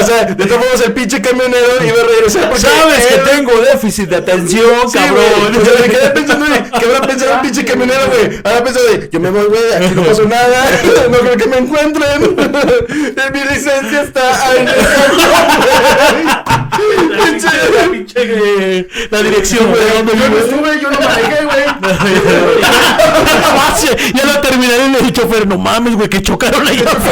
O 0.02 0.06
sea, 0.06 0.24
de 0.24 0.44
todos 0.46 0.58
modos, 0.60 0.80
el 0.84 0.92
pinche 0.92 1.20
camionero 1.20 1.84
iba 1.84 2.00
a 2.02 2.06
regresar 2.06 2.48
porque 2.48 2.62
Sabes 2.62 3.06
que 3.06 3.18
tengo 3.18 3.52
déficit 3.60 4.08
de 4.08 4.16
atención, 4.16 4.90
Sí, 4.90 4.98
cabrón. 4.98 5.24
güey. 5.52 5.62
O 5.62 5.64
sea, 5.64 5.74
me 5.80 5.88
quedé 5.88 6.10
pensando, 6.10 6.46
güey, 6.46 6.62
¿qué 6.70 6.84
habrá 6.86 7.00
pensado 7.06 7.34
el 7.34 7.40
pinche 7.40 7.64
camionero, 7.64 8.00
güey? 8.08 8.40
Ahora 8.44 8.64
pensó 8.64 8.82
de, 8.84 9.08
yo 9.12 9.20
me 9.20 9.30
voy, 9.30 9.44
güey, 9.46 9.72
aquí 9.74 9.92
no 9.94 10.02
pasó 10.02 10.24
nada, 10.24 10.64
no 11.10 11.18
creo 11.18 11.36
que 11.36 11.46
me 11.46 11.58
encuentren. 11.58 12.36
Mi 13.32 13.40
licencia 13.54 14.02
está 14.02 14.48
ahí. 14.50 14.66
Pinche. 17.92 18.88
La 19.10 19.22
dirección, 19.22 19.70
güey, 19.70 19.84
de 19.84 19.90
dónde 19.92 20.12
Yo 20.16 20.28
no 20.28 20.38
estuve, 20.38 20.80
yo 20.80 20.90
no 20.90 20.98
manejé, 21.00 21.44
güey. 21.44 21.64
ya 24.14 24.24
lo 24.24 24.40
terminaron 24.40 24.90
y 24.90 24.92
le 24.92 24.98
dije, 25.00 25.12
chofer, 25.12 25.46
no 25.46 25.58
mames, 25.58 25.94
güey, 25.94 26.08
que 26.08 26.22
chocaron 26.22 26.66
allá 26.66 26.84
afuera. 26.90 27.11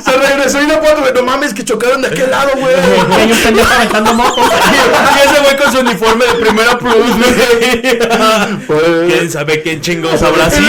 Se 0.00 0.10
regresó 0.12 0.62
y 0.62 0.66
no 0.66 0.80
puedo, 0.80 1.00
güey. 1.00 1.12
No 1.14 1.22
mames, 1.22 1.54
que 1.54 1.64
chocaron 1.64 2.02
de 2.02 2.08
aquel 2.08 2.30
lado, 2.30 2.50
güey. 2.56 2.74
Hay 2.74 3.32
un 3.32 3.38
pendejo 3.38 3.72
aventando 3.72 4.14
motos. 4.14 4.44
Y 5.14 5.18
ese 5.28 5.40
güey 5.42 5.56
con 5.56 5.72
su 5.72 5.78
uniforme 5.80 6.24
de 6.24 6.34
primera 6.34 6.78
plus, 6.78 6.94
güey. 6.94 7.34
¿Quién 9.08 9.30
sabe 9.30 9.62
quién 9.62 9.80
chingos 9.80 10.22
habrá 10.22 10.50
sido? 10.50 10.66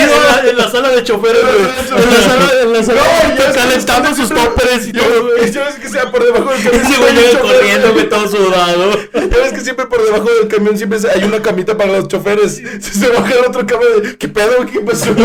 en 0.50 0.58
la, 0.58 0.66
la 0.66 0.70
sala 0.72 0.90
de 0.90 1.04
choferes, 1.04 1.42
güey. 1.42 2.04
En 2.04 2.14
la 2.14 2.22
sala, 2.22 2.50
en 2.62 2.74
la 2.74 2.84
sala, 2.84 3.02
No, 3.38 3.54
calentando 3.54 4.16
sus 4.16 4.30
toppers 4.30 4.88
y 4.88 4.94
todo, 4.94 5.24
güey. 5.24 5.52
Ya 5.52 5.64
ves 5.66 5.76
que 5.76 5.90
sea 5.90 6.12
por 6.12 6.24
debajo 6.24 6.52
del 6.52 6.64
camión. 6.64 6.86
Ese 6.86 6.98
güey 7.00 7.14
llega 7.14 7.40
corriendo, 7.40 7.94
güey, 7.94 8.10
todo 8.10 8.28
sudado. 8.28 8.92
Ya 9.14 9.38
ves 9.38 9.54
que 9.54 9.62
siempre 9.62 9.86
por 9.88 10.04
debajo 10.04 10.30
del 10.40 10.48
camión 10.48 10.78
siempre 10.78 11.00
hay 11.14 11.24
una 11.24 11.42
camita 11.42 11.78
para 11.78 11.92
los 11.94 12.08
choferes. 12.08 12.62
Si 12.82 13.00
se 13.00 13.10
baja 13.10 13.34
el 13.34 13.46
otro 13.46 13.66
camión, 13.66 14.16
¿qué 14.20 14.28
pedo, 14.28 14.58
güey? 14.58 14.70
¿Qué 14.70 14.80
pasó? 14.82 15.10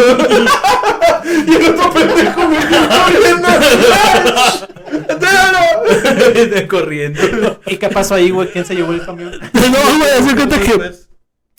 y 1.47 1.55
el 1.55 1.75
otro 1.75 1.91
pendejo, 2.15 2.41
corriendo. 2.89 3.49
¡Déjalo! 5.21 6.51
De 6.51 6.69
corriendo. 6.69 7.61
¿Y 7.67 7.77
qué 7.77 7.89
pasó 7.89 8.15
ahí, 8.15 8.31
güey? 8.31 8.51
¿Quién 8.51 8.65
se 8.65 8.75
llevó 8.75 8.93
el 8.93 9.05
camión? 9.05 9.33
No, 9.33 9.99
güey, 9.99 10.11
hace 10.19 10.35
cuenta 10.35 10.61
que 10.61 10.93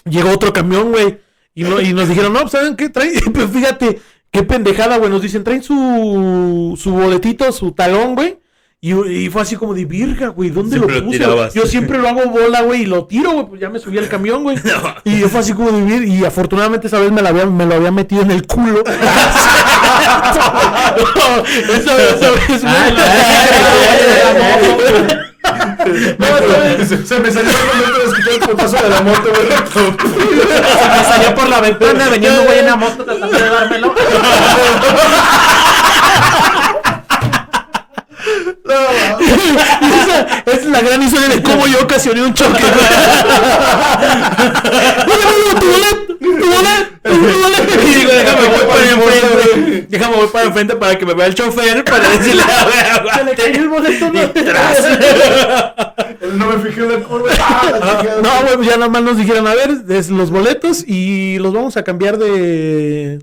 llegó 0.10 0.32
otro 0.32 0.54
camión, 0.54 0.92
güey. 0.92 1.20
Y, 1.54 1.64
no, 1.64 1.82
y 1.82 1.94
nos 1.94 2.08
dijeron, 2.08 2.34
no, 2.34 2.42
pues, 2.42 2.52
¿saben 2.52 2.76
qué? 2.76 2.90
Traen, 2.90 3.14
pero 3.34 3.48
fíjate, 3.48 4.02
qué 4.32 4.44
pendejada, 4.44 4.98
güey. 4.98 5.10
Nos 5.10 5.22
dicen, 5.22 5.44
traen 5.44 5.64
su, 5.64 6.78
su 6.82 6.92
boletito, 6.92 7.52
su 7.52 7.72
talón, 7.74 8.16
güey. 8.16 8.40
Y, 8.84 8.96
y 8.96 9.30
fue 9.30 9.44
así 9.44 9.56
como 9.58 9.76
de 9.76 9.86
virga, 9.86 10.30
güey, 10.30 10.50
¿dónde 10.50 10.78
Siempre 10.78 11.00
lo 11.00 11.06
puse? 11.06 11.60
Yo 11.60 11.68
siempre 11.68 12.00
lo 12.00 12.08
hago 12.08 12.32
bola, 12.32 12.64
güey, 12.64 12.82
y 12.82 12.86
lo 12.88 13.06
tiro, 13.06 13.32
güey, 13.34 13.46
pues 13.46 13.62
ya 13.62 13.70
me 13.70 13.78
subí 13.78 14.00
al 14.00 14.08
camión, 14.08 14.42
güey. 14.42 14.58
Y 15.04 15.20
yo 15.20 15.30
fue 15.30 15.42
así 15.42 15.54
como 15.54 15.72
de 15.72 15.84
vir, 15.84 16.04
y 16.08 16.26
afortunadamente 16.26 16.88
esa 16.88 16.98
vez 17.00 17.12
me, 17.12 17.22
la 17.22 17.30
había, 17.30 17.46
me 17.46 17.68
lo 17.68 17.76
había 17.76 17.92
metido 17.92 18.24
en 18.24 18.32
el 18.32 18.48
culo. 18.48 18.84
vez, 21.44 21.80
esa 21.80 21.96
vez, 21.96 22.64
No, 26.18 26.28
se, 26.86 27.06
se 27.06 27.20
me 27.20 27.32
salió 27.32 27.50
el 27.50 27.58
momento 27.66 28.00
de 28.00 28.06
escuchar 28.06 28.34
el 28.34 28.40
putazo 28.40 28.78
de 28.78 28.90
la 28.90 29.02
moto, 29.02 29.30
güey. 29.34 29.48
Me 30.98 31.04
salió 31.04 31.36
por 31.36 31.50
la 31.50 31.62
ventana, 31.62 32.10
venía 32.10 32.32
un 32.40 32.46
güey 32.46 32.60
en 32.60 32.66
la 32.68 32.76
moto 32.76 33.04
tratando 33.04 33.38
de 33.38 33.50
dármelo. 33.50 33.96
Esa 40.46 40.60
es 40.60 40.66
la 40.66 40.82
gran 40.82 41.02
historia 41.02 41.30
de 41.30 41.42
cómo 41.42 41.68
yo 41.68 41.82
ocasioné 41.82 42.22
un 42.22 42.34
choque. 42.34 42.64
¡Déjame 46.40 46.92
tu 47.04 47.20
boleto! 47.42 47.88
Y 47.88 47.94
digo, 47.96 48.12
déjame 48.12 48.48
voy 48.48 48.66
para 48.68 48.92
enfrente. 48.92 49.88
Déjame 49.90 50.16
voy 50.16 50.28
para 50.28 50.46
enfrente 50.46 50.76
para 50.76 50.98
que 50.98 51.06
me 51.06 51.14
vea 51.14 51.28
el 51.28 51.36
chofer 51.36 51.84
para 51.84 52.10
decirle, 52.10 52.44
a 52.44 52.66
ver, 52.66 53.16
Se 53.18 53.24
le 53.24 53.36
cayó 53.36 53.62
el 53.62 53.70
boleto, 53.70 54.12
no. 54.12 54.22
No 56.34 56.46
me 56.46 56.64
fijé 56.64 56.82
en 56.82 56.92
la 56.92 57.00
curva. 57.00 57.32
No, 58.22 58.42
güey, 58.44 58.56
pues 58.56 58.68
ya 58.68 58.78
nada 58.78 58.90
más 58.90 59.02
nos 59.02 59.18
dijeron, 59.18 59.48
a 59.48 59.56
ver, 59.56 59.72
es 59.90 60.10
los 60.10 60.30
boletos 60.32 60.84
y 60.88 61.38
los 61.40 61.54
vamos 61.54 61.78
a 61.78 61.84
cambiar 61.84 62.18
de, 62.18 63.20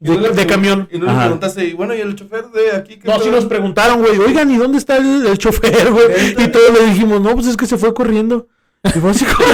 no 0.00 0.16
de, 0.16 0.46
camión. 0.46 0.88
Y 0.90 0.98
no 0.98 1.06
le 1.06 1.18
preguntaste, 1.18 1.64
y 1.64 1.72
bueno, 1.74 1.94
¿y 1.94 2.00
el 2.00 2.14
chofer 2.14 2.46
de 2.50 2.72
aquí? 2.72 2.98
qué 2.98 3.06
No, 3.06 3.14
sí 3.18 3.24
pedo? 3.24 3.32
nos 3.32 3.44
preguntaron, 3.46 4.00
güey, 4.00 4.18
oigan, 4.18 4.50
¿y 4.50 4.56
dónde 4.56 4.78
está 4.78 4.96
el, 4.96 5.26
el 5.26 5.38
chofer, 5.38 5.90
güey? 5.90 6.30
Y 6.38 6.48
todos 6.48 6.72
le 6.72 6.86
dijimos, 6.86 7.20
no, 7.20 7.34
pues 7.34 7.48
es 7.48 7.56
que 7.56 7.66
se 7.66 7.76
fue 7.76 7.92
corriendo. 7.92 8.48
Y 8.82 8.88
fue 8.98 9.10
así 9.10 9.26
como... 9.26 9.46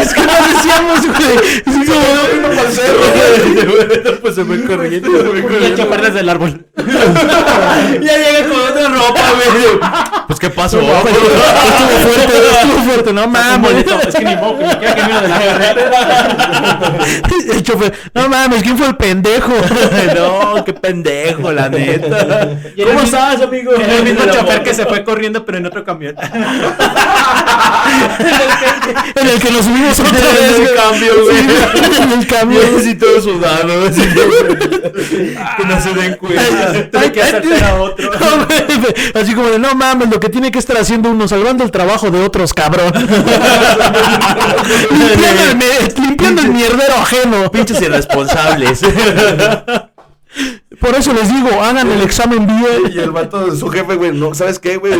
es 0.00 0.14
que 0.14 0.20
no 0.22 0.32
decíamos, 0.48 1.06
güey. 1.06 1.36
Así 1.66 1.84
como... 1.84 2.00
pues 4.22 4.34
se 4.34 4.44
fue 4.44 4.64
corriendo. 4.64 5.10
Y 5.60 5.64
el 5.64 5.76
chofer 5.76 6.00
desde 6.00 6.20
el 6.20 6.28
árbol. 6.30 6.66
Ya 8.02 8.16
llega 8.16 8.48
con 8.48 8.58
otra 8.60 8.88
ropa, 8.88 9.20
güey. 9.34 9.78
Pues 10.26 10.38
qué 10.38 10.50
pasó. 10.50 10.80
Estuvo 10.80 11.00
fuerte, 11.00 12.38
estuvo 12.52 12.78
fuerte, 12.84 13.12
no 13.12 13.26
mames. 13.28 13.84
Es 14.06 14.14
que 14.14 14.24
ni 14.24 14.36
modo, 14.36 14.58
que 14.58 14.64
ni 14.64 14.70
siquiera 14.70 14.94
que 14.94 15.02
vino 15.02 15.20
de 15.20 15.28
la 15.28 15.38
carrera. 15.38 15.84
El 17.52 17.62
chofer, 17.62 17.92
no 18.14 18.28
mames, 18.28 18.62
¿quién 18.62 18.78
fue 18.78 18.86
el 18.88 18.96
pendejo? 18.96 19.52
no, 20.16 20.64
qué 20.64 20.72
pendejo, 20.72 21.52
la 21.52 21.68
neta. 21.68 22.18
Era 22.76 22.90
el 22.90 22.96
mismo- 22.96 23.72
Era 23.78 23.94
el 23.96 24.04
mismo 24.04 24.24
chofer 24.32 24.62
que 24.62 24.74
se 24.74 24.86
fue 24.86 25.04
corriendo, 25.04 25.44
pero 25.44 25.58
en 25.58 25.66
otro 25.66 25.84
camión. 25.84 26.14
En 29.14 29.28
el 29.28 29.38
que 29.40 29.50
nos 29.50 29.64
subimos 29.64 29.98
otra 30.00 30.18
En 30.18 30.24
vez, 30.34 30.56
el 30.56 30.62
güey. 30.62 30.74
cambio, 30.74 31.12
güey. 31.24 31.36
Sí, 31.36 31.46
En 32.02 32.12
el 32.12 32.26
camión. 32.26 32.62
Yo 32.70 32.78
así 32.78 32.94
todo 32.94 33.20
sudado, 33.20 33.90
que 35.56 35.64
no 35.64 35.80
se 35.80 35.94
den 35.94 36.16
cuenta. 36.16 36.90
Tuve 36.90 37.12
que 37.12 37.22
acertar 37.22 37.64
a 37.64 37.74
otro. 37.74 38.10
Así 39.14 39.34
como 39.34 39.48
de, 39.48 39.58
no 39.58 39.74
mames, 39.74 40.10
lo 40.10 40.20
que 40.20 40.28
tiene 40.28 40.50
que 40.50 40.58
estar 40.58 40.76
haciendo 40.76 41.10
uno, 41.10 41.26
salvando 41.28 41.64
el 41.64 41.70
trabajo 41.70 42.10
de 42.10 42.22
otros, 42.24 42.52
cabrón. 42.52 42.92
el, 44.90 45.94
limpiando 46.02 46.42
el 46.42 46.48
mierdero 46.48 46.94
ajeno. 47.00 47.50
Pinches 47.50 47.80
irresponsables. 47.80 48.80
Por 50.82 50.94
eso 50.96 51.12
les 51.14 51.28
digo, 51.32 51.48
hagan 51.62 51.90
el 51.90 52.02
examen 52.02 52.42
Y 52.42 52.46
bien. 52.90 52.98
el 53.04 53.10
vato 53.12 53.46
de 53.50 53.56
su 53.56 53.68
jefe, 53.68 53.94
güey, 53.94 54.12
no, 54.12 54.34
¿sabes 54.34 54.58
qué, 54.58 54.76
güey? 54.78 54.92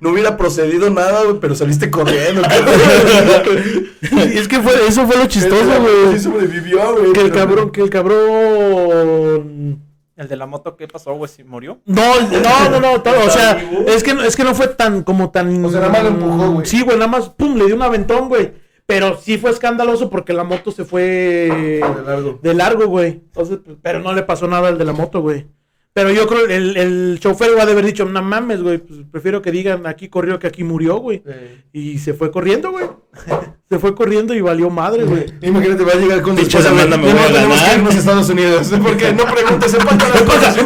No 0.00 0.10
hubiera 0.10 0.36
procedido 0.36 0.90
nada, 0.90 1.22
güey, 1.24 1.38
pero 1.40 1.54
saliste 1.54 1.90
corriendo. 1.90 2.42
Y 4.12 4.38
es 4.38 4.46
que 4.48 4.60
fue, 4.60 4.72
eso 4.86 5.06
fue 5.06 5.16
lo 5.16 5.26
chistoso, 5.26 5.64
Sí 5.64 5.80
güey. 6.06 6.18
sobrevivió, 6.20 6.92
güey. 6.96 7.12
Que 7.12 7.20
el 7.22 7.32
cabrón, 7.32 7.70
que 7.70 7.80
el 7.80 7.90
cabrón... 7.90 9.80
El 10.16 10.28
de 10.28 10.36
la 10.36 10.46
moto, 10.46 10.76
¿qué 10.76 10.86
pasó, 10.86 11.14
güey? 11.14 11.30
¿Si 11.34 11.42
murió? 11.42 11.78
No, 11.86 12.20
no, 12.20 12.70
no, 12.70 12.80
no, 12.80 13.00
todo, 13.00 13.14
o 13.26 13.30
sea, 13.30 13.58
es 13.86 14.02
que, 14.02 14.10
es 14.26 14.36
que 14.36 14.44
no 14.44 14.54
fue 14.54 14.68
tan, 14.68 15.02
como 15.02 15.30
tan... 15.30 15.64
O 15.64 15.70
sea, 15.70 15.80
nada 15.80 15.92
más 15.92 16.02
lo 16.02 16.08
empujó, 16.10 16.50
güey. 16.52 16.66
Sí, 16.66 16.82
güey, 16.82 16.98
nada 16.98 17.10
más, 17.10 17.30
pum, 17.30 17.56
le 17.56 17.64
dio 17.66 17.74
un 17.74 17.82
aventón, 17.82 18.28
güey. 18.28 18.52
Pero 18.86 19.16
sí 19.16 19.38
fue 19.38 19.50
escandaloso 19.50 20.10
porque 20.10 20.32
la 20.32 20.44
moto 20.44 20.70
se 20.72 20.84
fue... 20.84 21.80
De 21.80 22.02
largo. 22.04 22.38
De 22.42 22.54
largo, 22.54 22.86
güey. 22.86 23.10
Entonces, 23.10 23.58
pero 23.80 24.00
no 24.00 24.12
le 24.12 24.22
pasó 24.22 24.46
nada 24.48 24.68
al 24.68 24.78
de 24.78 24.84
la 24.84 24.92
moto, 24.92 25.20
güey. 25.22 25.46
Pero 25.94 26.10
yo 26.10 26.26
creo 26.26 26.46
el, 26.46 26.76
el 26.76 27.18
chofer 27.20 27.54
va 27.54 27.60
a 27.60 27.66
haber 27.66 27.84
dicho, 27.84 28.06
no 28.06 28.22
mames, 28.22 28.62
güey, 28.62 28.78
pues 28.78 29.00
prefiero 29.10 29.42
que 29.42 29.50
digan 29.50 29.86
aquí 29.86 30.08
corrió 30.08 30.38
que 30.38 30.46
aquí 30.46 30.64
murió, 30.64 30.96
güey. 30.96 31.22
Y 31.70 31.98
se 31.98 32.14
fue 32.14 32.30
corriendo, 32.30 32.70
güey. 32.70 32.86
se 33.68 33.78
fue 33.78 33.94
corriendo 33.94 34.34
y 34.34 34.40
valió 34.40 34.70
madre, 34.70 35.04
güey. 35.04 35.26
Imagínate, 35.42 35.84
va 35.84 35.92
a 35.92 35.96
llegar 35.96 36.22
con 36.22 36.36
su 36.36 36.42
Pinche 36.42 36.58
esposa, 36.58 36.74
no 36.86 36.90
tenemos 36.90 37.60
que 37.62 37.74
irnos 37.74 37.94
a 37.94 37.98
Estados 37.98 38.28
Unidos. 38.30 38.72
Porque 38.82 39.12
no 39.12 39.24
preguntes, 39.24 39.74
empaca 39.74 40.08
las 40.08 40.22
cosas. 40.22 40.56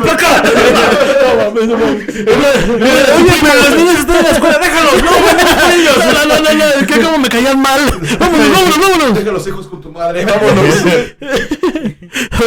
Mames. 1.37 1.69
Oye, 1.69 3.33
pero 3.43 3.55
los 3.63 3.77
niños 3.77 3.99
están 4.01 4.17
en 4.17 4.23
la 4.25 4.31
escuela, 4.31 4.59
déjalos, 4.59 5.03
no, 5.03 5.11
güey, 5.11 5.35
no 5.35 5.61
con 5.61 5.71
ellos. 5.73 5.97
No, 5.99 6.25
no, 6.27 6.43
no, 6.43 6.55
no, 6.55 6.65
es 6.81 6.87
que 6.87 7.01
como 7.01 7.19
me 7.19 7.29
caían 7.29 7.61
mal. 7.61 7.81
Vámonos, 8.19 8.51
vámonos, 8.53 8.79
vámonos. 8.81 9.15
Deja 9.19 9.33
los 9.33 9.47
hijos 9.47 9.67
con 9.69 9.81
tu 9.81 9.91
madre, 9.91 10.25
vámonos. 10.25 10.75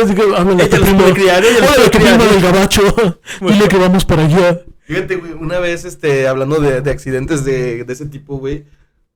Así 0.03 0.15
que 0.15 0.21
háblale 0.35 0.63
a 0.63 0.69
tu 0.69 0.75
Ella 0.75 0.79
los 0.79 0.87
primo. 0.89 0.99
puede 0.99 1.13
criar, 1.13 1.43
ella 1.43 1.59
los 1.59 1.69
Háblale 1.69 1.69
a 1.69 1.75
puede 1.75 1.89
tu 1.89 1.97
criar. 1.99 2.17
primo 2.17 2.31
del 2.31 2.41
gabacho. 2.41 2.81
Dile 3.41 3.67
que 3.67 3.77
vamos 3.77 4.05
para 4.05 4.25
allá. 4.25 4.61
Fíjate, 4.85 5.15
güey, 5.17 5.33
una 5.33 5.59
vez, 5.59 5.85
este, 5.85 6.27
hablando 6.27 6.59
de, 6.59 6.81
de 6.81 6.91
accidentes 6.91 7.43
de, 7.45 7.83
de 7.83 7.93
ese 7.93 8.05
tipo, 8.07 8.37
güey. 8.37 8.65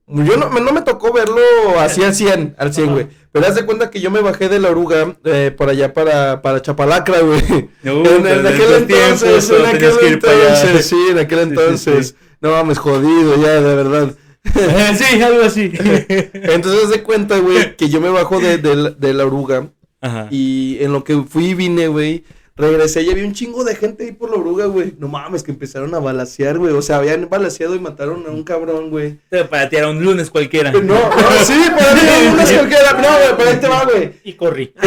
Yo 0.07 0.37
no, 0.37 0.49
me- 0.49 0.59
no 0.61 0.73
me 0.73 0.81
tocó 0.81 1.13
verlo 1.13 1.39
así 1.79 2.03
al 2.03 2.13
100, 2.13 2.55
al 2.57 2.73
100, 2.73 2.91
güey. 2.91 3.07
Pero 3.31 3.47
haz 3.47 3.55
de 3.55 3.65
cuenta 3.65 3.89
que 3.89 4.01
yo 4.01 4.11
me 4.11 4.21
bajé 4.21 4.49
de 4.49 4.59
la 4.59 4.69
oruga 4.69 5.15
eh, 5.23 5.51
por 5.57 5.69
allá 5.69 5.93
para, 5.93 6.41
para 6.41 6.61
Chapalacra, 6.61 7.19
güey. 7.21 7.69
No, 7.83 8.03
en, 8.05 8.27
en 8.27 8.45
aquel 8.45 8.61
entonces, 8.61 8.87
tiempos, 8.87 9.49
en 9.49 9.65
aquel 9.65 9.93
entonces, 10.13 10.85
sí, 10.85 10.97
en 11.11 11.19
aquel 11.19 11.39
Sí, 11.39 11.43
sí, 11.45 11.49
entonces. 11.49 12.07
sí. 12.09 12.15
No 12.41 12.51
mames, 12.51 12.77
jodido 12.77 13.41
ya, 13.41 13.53
de 13.61 13.75
verdad. 13.75 14.13
Sí, 14.97 15.21
algo 15.21 15.43
así. 15.45 15.71
Entonces 16.33 16.83
haz 16.83 16.89
de 16.89 17.01
cuenta, 17.01 17.37
güey, 17.39 17.77
que 17.77 17.87
yo 17.87 18.01
me 18.01 18.09
bajo 18.09 18.41
de, 18.41 18.57
de 18.57 18.91
de 18.91 19.13
la 19.13 19.25
oruga. 19.25 19.69
Ajá. 20.01 20.27
Y 20.29 20.77
en 20.81 20.91
lo 20.91 21.05
que 21.05 21.15
fui 21.23 21.51
y 21.51 21.53
vine, 21.53 21.87
güey, 21.87 22.25
regresé 22.55 23.01
y 23.01 23.09
había 23.09 23.25
un 23.25 23.33
chingo 23.33 23.63
de 23.63 23.75
gente 23.75 24.03
ahí 24.05 24.11
por 24.11 24.29
la 24.29 24.37
oruga, 24.37 24.65
güey. 24.65 24.93
No 24.99 25.07
mames, 25.07 25.41
que 25.43 25.51
empezaron 25.51 25.93
a 25.95 25.99
balasear, 25.99 26.57
güey. 26.59 26.73
O 26.73 26.81
sea, 26.81 26.97
habían 26.97 27.27
balaseado 27.29 27.75
y 27.75 27.79
mataron 27.79 28.23
a 28.27 28.29
un 28.29 28.43
cabrón, 28.43 28.89
güey. 28.89 29.17
Para 29.49 29.69
ti 29.69 29.75
era 29.77 29.89
un 29.89 30.03
lunes 30.03 30.29
cualquiera. 30.29 30.71
No, 30.71 30.81
no, 30.81 30.99
sí, 31.43 31.53
para 31.77 31.93
mí 31.95 32.01
unas 32.33 32.51
cualquiera. 32.51 32.93
No, 32.93 32.99
güey, 33.01 33.37
pero 33.37 33.49
ahí 33.49 33.57
te 33.57 33.67
va, 33.67 33.85
güey. 33.85 34.11
Y 34.23 34.33
corrí. 34.33 34.73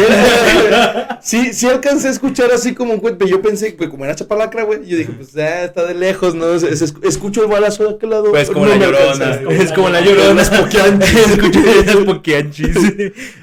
Sí, 1.19 1.51
sí 1.51 1.67
alcancé 1.67 2.07
a 2.07 2.11
escuchar 2.11 2.51
así 2.53 2.73
como 2.73 2.93
un 2.93 2.99
cuento. 2.99 3.25
Yo 3.27 3.41
pensé, 3.41 3.73
pues 3.77 3.89
como 3.89 4.05
era 4.05 4.15
Chapalacra, 4.15 4.63
güey. 4.63 4.85
Yo 4.85 4.95
dije, 4.97 5.11
pues 5.11 5.33
ya 5.33 5.63
está 5.65 5.83
de 5.85 5.93
lejos, 5.93 6.35
¿no? 6.35 6.53
Es- 6.53 6.63
es- 6.63 6.93
escucho 7.03 7.41
el 7.43 7.49
balazo 7.49 7.83
de 7.85 7.95
aquel 7.95 8.11
lado. 8.11 8.29
Pues 8.31 8.49
como 8.49 8.65
No 8.65 8.75
la 8.75 8.85
llorona. 8.85 9.39
Es 9.51 9.73
como 9.73 9.89
la 9.89 9.99
llorona. 10.01 10.43
Poquianchis. 12.05 12.77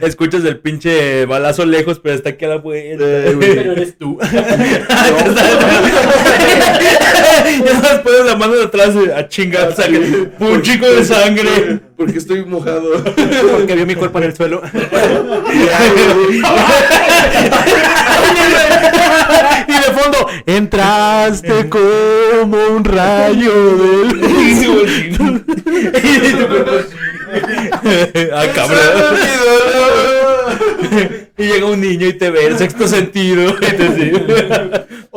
Escuchas 0.00 0.44
el 0.44 0.60
pinche 0.60 1.26
balazo 1.26 1.64
lejos, 1.66 2.00
pero 2.00 2.14
está 2.14 2.30
aquí 2.30 2.44
a 2.44 2.48
la 2.48 2.56
vuelta. 2.58 3.04
Eh, 3.04 3.34
güey. 3.34 3.54
Pero 3.54 3.72
eres 3.72 3.98
tú. 3.98 4.13
Ya 7.64 7.80
sabes, 7.80 8.00
pones 8.02 8.24
la 8.26 8.36
mano 8.36 8.54
de 8.54 8.64
atrás 8.64 8.90
a 9.16 9.28
chingar, 9.28 9.68
o 9.68 9.76
sea, 9.76 9.86
que- 9.86 10.28
un 10.40 10.62
chico 10.62 10.86
de 10.86 11.04
sangre. 11.04 11.78
Porque 11.96 12.18
estoy 12.18 12.44
mojado. 12.44 13.04
Porque 13.04 13.74
vio 13.76 13.86
mi 13.86 13.94
cuerpo 13.94 14.18
en 14.18 14.24
el 14.24 14.34
suelo. 14.36 14.60
Y 19.68 19.72
de 19.72 20.00
fondo, 20.00 20.26
entraste 20.46 21.68
como 21.68 22.56
un 22.76 22.84
rayo 22.84 23.52
del... 23.76 24.20
ah, 28.34 28.46
cabrón. 28.54 28.80
Y 31.36 31.42
llega 31.46 31.66
un 31.66 31.80
niño 31.80 32.06
y 32.06 32.12
te 32.12 32.30
ve 32.30 32.46
el 32.46 32.56
sexto 32.58 32.86
sentido. 32.86 33.56
Y 33.60 33.76
te 33.76 33.88
dice, 33.88 34.24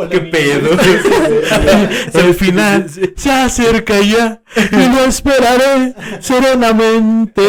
¿Qué 0.09 0.19
pedo? 0.19 0.69
El 2.13 2.33
final 2.35 2.85
se 3.15 3.31
acerca 3.31 3.99
ya 3.99 4.41
y 4.71 4.89
lo 4.95 5.05
esperaré 5.05 5.93
serenamente. 6.19 7.41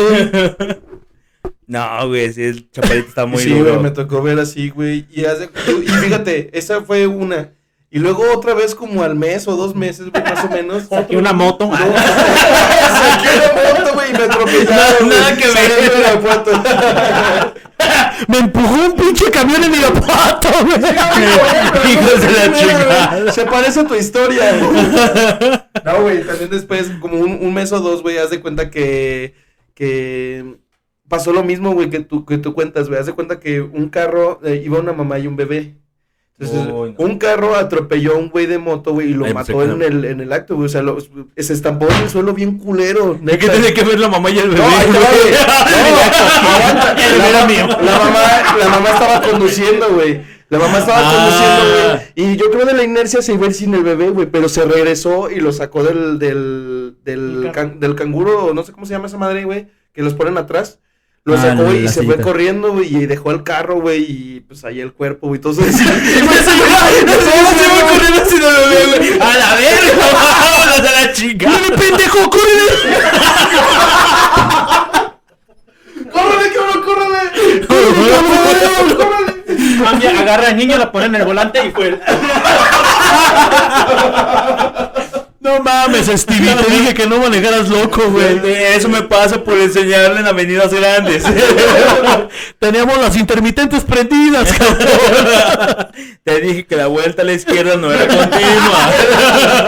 No, 1.66 2.08
güey, 2.08 2.32
sí, 2.32 2.42
el 2.44 2.70
chaparrito 2.70 3.08
está 3.08 3.26
muy 3.26 3.42
sí, 3.42 3.50
duro. 3.50 3.70
güey, 3.72 3.82
me 3.82 3.90
tocó 3.90 4.22
ver 4.22 4.38
así, 4.38 4.70
güey. 4.70 5.04
Y, 5.10 5.24
haz 5.26 5.40
de- 5.40 5.50
y 5.84 5.88
fíjate, 5.88 6.48
esa 6.54 6.80
fue 6.82 7.06
una. 7.06 7.50
Y 7.90 7.98
luego 7.98 8.22
otra 8.34 8.54
vez 8.54 8.74
como 8.74 9.02
al 9.02 9.14
mes 9.14 9.46
o 9.48 9.56
dos 9.56 9.74
meses, 9.74 10.10
güey, 10.10 10.22
más 10.22 10.42
o 10.44 10.48
menos. 10.48 10.84
Saqué 10.88 11.16
una 11.18 11.32
moto. 11.34 11.66
No, 11.66 11.76
saqué 11.76 13.28
una 13.52 13.78
moto, 13.82 13.92
güey, 13.94 14.10
y 14.10 14.12
me 14.14 14.22
atropellaron. 14.24 15.08
Nada 15.08 15.34
güey, 15.34 15.38
que 15.38 15.46
ver. 15.48 15.68
Me 18.26 18.38
empujó 18.38 18.86
un 18.86 18.96
pinche 18.96 19.30
camión 19.30 19.62
en 19.62 19.74
Irapuato, 19.74 20.48
güey. 20.62 20.78
Hijos 21.92 22.20
de 22.20 22.32
la 22.32 22.52
chingada. 22.52 23.32
Se 23.32 23.44
parece 23.44 23.80
a 23.80 23.86
tu 23.86 23.94
historia, 23.94 24.58
güey. 24.58 25.60
No, 25.84 26.02
güey, 26.02 26.26
también 26.26 26.50
después, 26.50 26.90
como 27.00 27.18
un, 27.18 27.38
un 27.40 27.54
mes 27.54 27.72
o 27.72 27.80
dos, 27.80 28.02
güey, 28.02 28.18
haz 28.18 28.30
de 28.30 28.40
cuenta 28.40 28.70
que, 28.70 29.34
que 29.74 30.58
pasó 31.08 31.32
lo 31.32 31.44
mismo, 31.44 31.72
güey, 31.72 31.90
que 31.90 32.00
tú, 32.00 32.26
que 32.26 32.38
tú 32.38 32.54
cuentas, 32.54 32.88
güey. 32.88 33.00
Haz 33.00 33.06
de 33.06 33.14
cuenta 33.14 33.38
que 33.40 33.60
un 33.60 33.88
carro, 33.88 34.40
eh, 34.44 34.60
iba 34.64 34.78
una 34.80 34.92
mamá 34.92 35.18
y 35.18 35.26
un 35.26 35.36
bebé. 35.36 35.76
Entonces, 36.40 36.72
Uy, 36.72 36.94
no. 36.96 37.04
un 37.04 37.18
carro 37.18 37.56
atropelló 37.56 38.12
a 38.14 38.16
un 38.16 38.28
güey 38.30 38.46
de 38.46 38.58
moto, 38.58 38.92
güey, 38.92 39.10
y 39.10 39.14
lo 39.14 39.24
Ay, 39.24 39.34
pensé 39.34 39.52
mató 39.54 39.64
que 39.66 39.72
en 39.74 39.82
el, 39.82 40.04
en 40.04 40.20
el 40.20 40.32
acto, 40.32 40.54
güey. 40.54 40.66
O 40.66 40.68
sea, 40.68 40.82
lo- 40.82 40.98
se 41.00 41.52
estampó 41.52 41.88
en 41.90 41.96
el 42.04 42.08
suelo 42.10 42.32
bien 42.32 42.58
culero. 42.58 43.18
¿De 43.20 43.38
qué 43.38 43.48
tiene 43.48 43.74
que 43.74 43.82
ver 43.82 43.98
la 43.98 44.08
mamá 44.08 44.30
y 44.30 44.38
el 44.38 44.50
bebé? 44.50 44.60
No, 44.62 44.68
ahí 44.68 44.86
güey. 44.86 44.98
No, 47.58 47.66
La, 47.82 47.98
mamá, 47.98 48.20
la 48.58 48.68
mamá 48.68 48.90
estaba 48.90 49.22
conduciendo, 49.22 49.88
güey. 49.94 50.20
La 50.50 50.58
mamá 50.58 50.78
estaba 50.78 51.00
Ah. 51.00 51.12
conduciendo, 51.14 51.62
güey. 52.14 52.32
Y 52.32 52.36
yo 52.36 52.50
creo 52.50 52.64
de 52.64 52.72
la 52.74 52.82
inercia 52.84 53.20
se 53.20 53.34
iba 53.34 53.44
a 53.44 53.48
ir 53.48 53.54
sin 53.54 53.74
el 53.74 53.82
bebé, 53.82 54.10
güey. 54.10 54.26
Pero 54.30 54.48
se 54.48 54.64
regresó 54.64 55.30
y 55.30 55.40
lo 55.40 55.52
sacó 55.52 55.82
del, 55.84 56.18
del, 56.18 56.96
del, 57.04 57.50
can- 57.52 57.80
del 57.80 57.94
canguro, 57.94 58.52
no 58.54 58.62
sé 58.62 58.72
cómo 58.72 58.86
se 58.86 58.92
llama 58.94 59.08
esa 59.08 59.18
madre, 59.18 59.44
güey. 59.44 59.68
Que 59.92 60.02
los 60.02 60.14
ponen 60.14 60.38
atrás. 60.38 60.78
Lo 61.28 61.34
Ah, 61.34 61.42
sacó 61.42 61.74
y 61.74 61.86
se 61.88 62.02
fue 62.04 62.18
corriendo, 62.22 62.72
güey. 62.72 62.96
Y 62.96 63.04
dejó 63.04 63.30
el 63.32 63.42
carro, 63.42 63.82
güey. 63.82 64.00
Y 64.02 64.40
pues 64.48 64.64
ahí 64.64 64.80
el 64.80 64.94
cuerpo, 64.94 65.26
güey. 65.28 65.36
Entonces. 65.36 65.76
Se 65.76 65.84
va 65.84 65.90
corriendo 67.92 68.22
así 68.22 68.38
de 68.38 68.50
bebé, 68.50 68.86
güey. 68.96 69.12
A 69.20 69.36
la 69.36 69.54
verga, 69.56 70.08
vámonos 70.14 70.78
a 70.78 70.82
la 71.04 71.12
chica. 71.12 71.50
¡Dale, 71.50 71.68
pendejo! 71.76 72.30
¡Córrele! 72.30 72.62
¡Córrele, 76.10 76.50
cabrón, 76.54 76.82
córrele! 76.82 77.20
¡Córrele! 77.66 78.16
Cambia, 79.84 80.10
agarra 80.20 80.46
al 80.48 80.56
niño, 80.56 80.78
lo 80.78 80.90
pone 80.90 81.04
en 81.06 81.14
el 81.16 81.24
volante 81.26 81.66
y 81.66 81.70
fue. 81.72 82.00
No 85.48 85.62
mames, 85.62 86.06
Stevie, 86.14 86.54
te 86.54 86.70
dije 86.70 86.92
que 86.92 87.06
no 87.06 87.18
manejaras 87.20 87.70
loco, 87.70 88.02
güey. 88.10 88.38
Eso 88.76 88.86
me 88.90 89.00
pasa 89.00 89.42
por 89.42 89.54
enseñarle 89.54 90.20
en 90.20 90.26
avenidas 90.26 90.74
grandes. 90.74 91.24
Teníamos 92.58 92.98
las 92.98 93.16
intermitentes 93.16 93.82
prendidas, 93.82 94.52
cabrón. 94.52 95.88
Te 96.22 96.40
dije 96.42 96.66
que 96.66 96.76
la 96.76 96.88
vuelta 96.88 97.22
a 97.22 97.24
la 97.24 97.32
izquierda 97.32 97.76
no 97.76 97.90
era 97.90 98.06
continua. 98.06 98.28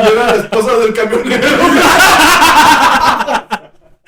Y 0.03 0.12
era 0.12 0.26
la 0.26 0.35
esposa 0.35 0.76
del 0.76 0.93
camionero. 0.93 1.49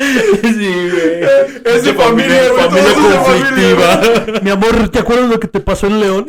Sí, 0.43 0.91
güey. 0.91 1.23
Es 1.65 1.85
de 1.85 1.95
familia, 1.95 2.49
güey. 2.51 2.65
familia 2.65 2.91
familia, 2.95 3.23
conflictiva. 3.25 4.01
Mi 4.43 4.51
amor, 4.51 4.89
¿te 4.89 4.99
acuerdas 4.99 5.31
lo 5.31 5.41
que 5.41 5.49
te 5.49 5.61
pasó 5.61 5.87
en 5.87 6.01
León? 6.01 6.27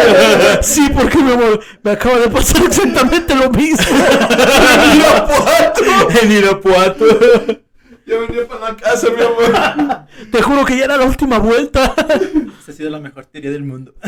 sí, 0.62 0.88
porque 0.94 1.18
mi 1.18 1.32
amor, 1.32 1.60
me 1.82 1.90
acaba 1.92 2.18
de 2.18 2.28
pasar 2.28 2.62
exactamente 2.64 3.34
lo 3.34 3.50
mismo. 3.50 3.86
En 6.22 6.32
Irapuato. 6.32 7.04
Ya 8.06 8.18
venía 8.20 8.46
para 8.46 8.70
la 8.70 8.76
casa, 8.76 9.08
mi 9.10 9.20
amor. 9.20 10.06
Te 10.30 10.40
juro 10.40 10.64
que 10.64 10.78
ya 10.78 10.84
era 10.84 10.96
la 10.96 11.06
última 11.06 11.38
vuelta. 11.38 11.92
Esa 12.60 12.70
ha 12.70 12.74
sido 12.74 12.88
la 12.90 13.00
mejor 13.00 13.26
teoría 13.26 13.50
del 13.50 13.64
mundo. 13.64 13.94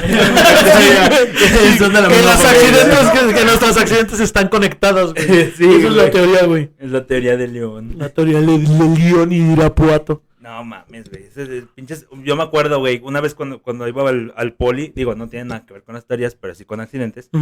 Son 1.78 1.92
de 1.92 2.01
la 2.03 2.09
que, 2.09 2.22
los 2.22 2.44
accidentes, 2.44 3.09
que, 3.11 3.34
que 3.34 3.44
nuestros 3.44 3.76
accidentes 3.76 4.20
están 4.20 4.49
conectados, 4.49 5.14
güey. 5.14 5.53
Sí, 5.57 5.64
Esa 5.64 5.88
es 5.88 5.92
la 5.94 6.11
teoría, 6.11 6.44
güey. 6.44 6.70
Es 6.78 6.90
la 6.90 7.07
teoría 7.07 7.36
de 7.36 7.49
León. 7.49 7.94
La 7.99 8.09
teoría 8.11 8.40
de, 8.40 8.46
de 8.46 8.99
León 8.99 9.32
y 9.32 9.53
Irapuato. 9.53 10.22
No 10.49 10.64
mames, 10.64 11.11
güey. 11.11 11.24
ese 11.24 11.42
es 11.42 11.49
el 11.51 11.68
pinches- 11.76 12.07
Yo 12.24 12.34
me 12.34 12.42
acuerdo, 12.42 12.78
güey, 12.78 13.03
una 13.05 13.20
vez 13.20 13.34
cuando, 13.34 13.61
cuando 13.61 13.86
iba 13.86 14.09
al, 14.09 14.32
al 14.34 14.55
poli, 14.55 14.90
digo, 14.96 15.14
no 15.14 15.28
tiene 15.28 15.44
nada 15.44 15.66
que 15.66 15.74
ver 15.74 15.82
con 15.82 15.94
las 15.94 16.07
teorías, 16.07 16.34
pero 16.34 16.55
sí 16.55 16.64
con 16.64 16.80
accidentes. 16.80 17.28
ya, 17.32 17.38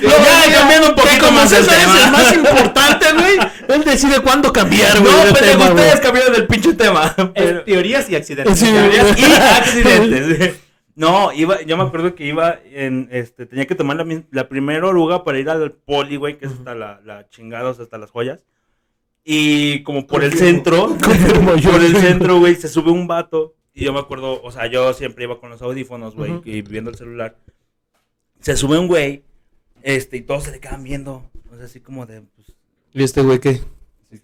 ya, 0.00 0.54
cambiando 0.54 0.90
un 0.90 0.94
poquito 0.94 1.14
que 1.14 1.18
como 1.20 1.32
más 1.32 1.52
el 1.52 1.64
César 1.64 1.78
es 1.78 1.84
tema. 1.86 2.04
el 2.06 2.12
más 2.12 2.32
importante, 2.34 3.06
güey. 3.14 3.38
Él 3.68 3.84
decide 3.84 4.20
cuándo 4.20 4.52
cambiar, 4.52 5.00
güey. 5.00 5.12
No, 5.12 5.32
tema, 5.32 5.70
güey. 5.70 5.84
ustedes 5.86 6.00
cambiaron 6.00 6.32
del 6.34 6.46
pinche 6.46 6.74
tema. 6.74 7.14
Pero- 7.34 7.64
teorías 7.64 8.08
y 8.10 8.16
accidentes. 8.16 8.58
Sí, 8.58 8.66
Teorías 8.66 9.18
y 9.18 9.24
accidentes. 9.24 10.60
No, 10.96 11.32
iba, 11.32 11.62
yo 11.62 11.76
me 11.78 11.84
acuerdo 11.84 12.14
que 12.14 12.26
iba 12.26 12.58
en, 12.72 13.08
este, 13.10 13.46
tenía 13.46 13.66
que 13.66 13.74
tomar 13.74 14.04
la 14.32 14.48
primera 14.48 14.86
oruga 14.86 15.24
para 15.24 15.38
ir 15.38 15.48
al 15.48 15.72
poli, 15.72 16.16
güey, 16.16 16.36
que 16.36 16.44
es 16.46 16.52
hasta 16.52 16.74
la, 16.74 17.00
la 17.04 17.26
chingada, 17.30 17.70
o 17.70 17.74
sea, 17.74 17.84
hasta 17.84 17.96
las 17.96 18.10
joyas. 18.10 18.40
Y 19.24 19.82
como 19.82 20.06
por 20.06 20.24
el 20.24 20.32
centro, 20.32 20.96
por 21.62 21.82
el 21.82 21.96
centro, 21.96 22.38
güey, 22.38 22.56
se 22.56 22.68
sube 22.68 22.90
un 22.90 23.06
vato. 23.06 23.54
Y 23.72 23.84
yo 23.84 23.92
me 23.92 24.00
acuerdo, 24.00 24.42
o 24.42 24.50
sea, 24.50 24.66
yo 24.66 24.92
siempre 24.94 25.24
iba 25.24 25.38
con 25.38 25.50
los 25.50 25.62
audífonos, 25.62 26.14
güey, 26.14 26.40
y 26.44 26.62
viendo 26.62 26.90
el 26.90 26.96
celular. 26.96 27.38
Se 28.40 28.56
sube 28.56 28.78
un 28.78 28.88
güey, 28.88 29.22
este, 29.82 30.16
y 30.16 30.22
todos 30.22 30.44
se 30.44 30.50
le 30.50 30.60
quedan 30.60 30.82
viendo. 30.82 31.30
O 31.52 31.56
sea, 31.56 31.66
así 31.66 31.80
como 31.80 32.06
de, 32.06 32.22
pues, 32.22 32.54
¿Y 32.92 33.02
este 33.02 33.22
güey 33.22 33.38
qué? 33.38 33.60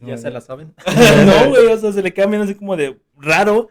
Ya 0.01 0.17
se 0.17 0.31
la 0.31 0.41
saben. 0.41 0.75
no, 1.27 1.49
güey, 1.49 1.67
o 1.67 1.79
sea, 1.79 1.93
se 1.93 2.03
le 2.03 2.13
quedan 2.13 2.31
viendo 2.31 2.45
así 2.45 2.55
como 2.55 2.77
de 2.77 2.99
raro. 3.17 3.69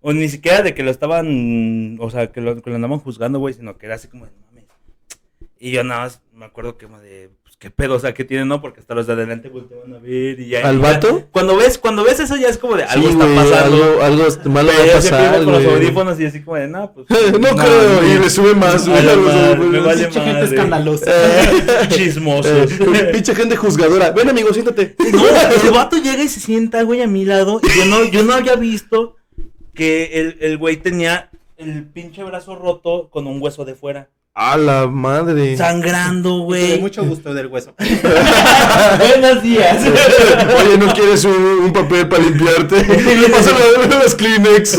O 0.00 0.14
ni 0.14 0.30
siquiera 0.30 0.62
de 0.62 0.74
que 0.74 0.82
lo 0.82 0.90
estaban, 0.90 1.98
o 2.00 2.08
sea, 2.08 2.32
que 2.32 2.40
lo, 2.40 2.60
que 2.62 2.70
lo 2.70 2.76
andaban 2.76 3.00
juzgando, 3.00 3.38
güey, 3.38 3.52
sino 3.52 3.76
que 3.76 3.84
era 3.84 3.96
así 3.96 4.08
como 4.08 4.24
de 4.24 4.32
mames. 4.46 4.64
Y 5.58 5.72
yo 5.72 5.84
nada 5.84 6.04
más 6.04 6.22
me 6.32 6.46
acuerdo 6.46 6.78
que 6.78 6.86
como 6.86 7.00
de, 7.00 7.28
qué 7.60 7.70
pedo, 7.70 7.96
o 7.96 8.00
sea, 8.00 8.14
qué 8.14 8.24
tiene, 8.24 8.46
¿no? 8.46 8.62
Porque 8.62 8.80
hasta 8.80 8.94
los 8.94 9.06
de 9.06 9.12
adelante 9.12 9.50
volteaban 9.50 9.92
a 9.92 9.98
ver 9.98 10.40
y 10.40 10.48
ya. 10.48 10.66
¿Al 10.66 10.78
vato? 10.78 11.28
Cuando 11.30 11.56
ves, 11.56 11.76
cuando 11.76 12.02
ves 12.02 12.18
eso 12.18 12.34
ya 12.36 12.48
es 12.48 12.56
como 12.56 12.74
de 12.74 12.84
algo 12.84 13.06
Sí, 13.06 13.12
está 13.12 13.26
pasando. 13.26 13.84
Algo, 13.84 14.02
algo 14.02 14.50
malo 14.50 14.72
va 14.72 14.90
a 14.90 14.92
pasar, 14.94 15.44
con 15.44 15.52
los 15.52 15.62
güey. 15.64 15.74
audífonos 15.76 16.18
y 16.18 16.24
así 16.24 16.40
como 16.40 16.56
de, 16.56 16.68
no, 16.68 16.90
pues. 16.92 17.06
No 17.38 17.48
creo, 17.54 18.06
y 18.06 18.18
le 18.18 18.30
sube 18.30 18.54
más, 18.54 18.88
güey, 18.88 19.02
me 19.70 19.78
vale 19.78 20.06
Mucha 20.06 20.24
gente 20.24 20.44
escandalosa. 20.46 21.12
Chismosos. 21.90 22.72
Eh, 22.72 23.10
pinche 23.12 23.34
gente 23.34 23.56
juzgadora. 23.56 24.10
Ven, 24.12 24.30
amigo, 24.30 24.52
siéntate. 24.54 24.96
No, 25.12 25.22
el 25.28 25.70
vato 25.70 25.98
llega 25.98 26.22
y 26.22 26.28
se 26.28 26.40
sienta, 26.40 26.82
güey, 26.82 27.02
a 27.02 27.06
mi 27.06 27.26
lado. 27.26 27.60
Y 27.62 27.78
yo 27.78 27.84
no, 27.84 28.04
yo 28.04 28.22
no 28.24 28.32
había 28.32 28.56
visto 28.56 29.16
que 29.74 30.18
el, 30.20 30.38
el 30.40 30.56
güey 30.56 30.78
tenía 30.78 31.28
el 31.58 31.84
pinche 31.84 32.24
brazo 32.24 32.56
roto 32.56 33.10
con 33.10 33.26
un 33.26 33.40
hueso 33.42 33.66
de 33.66 33.74
fuera. 33.74 34.08
A 34.42 34.56
la 34.56 34.86
madre. 34.86 35.54
Sangrando, 35.54 36.38
De 36.38 36.44
güey. 36.44 36.80
mucho 36.80 37.04
gusto 37.04 37.34
del 37.34 37.48
hueso. 37.48 37.74
Buenos 38.98 39.42
días. 39.42 39.82
Oye, 39.84 40.78
¿no 40.78 40.90
quieres 40.94 41.24
un, 41.24 41.34
un 41.64 41.72
papel 41.74 42.08
para 42.08 42.22
limpiarte? 42.22 42.76
Le 43.20 43.28
paso 43.28 43.50
la- 43.50 43.98
los 44.02 44.14
Kleenex. 44.14 44.78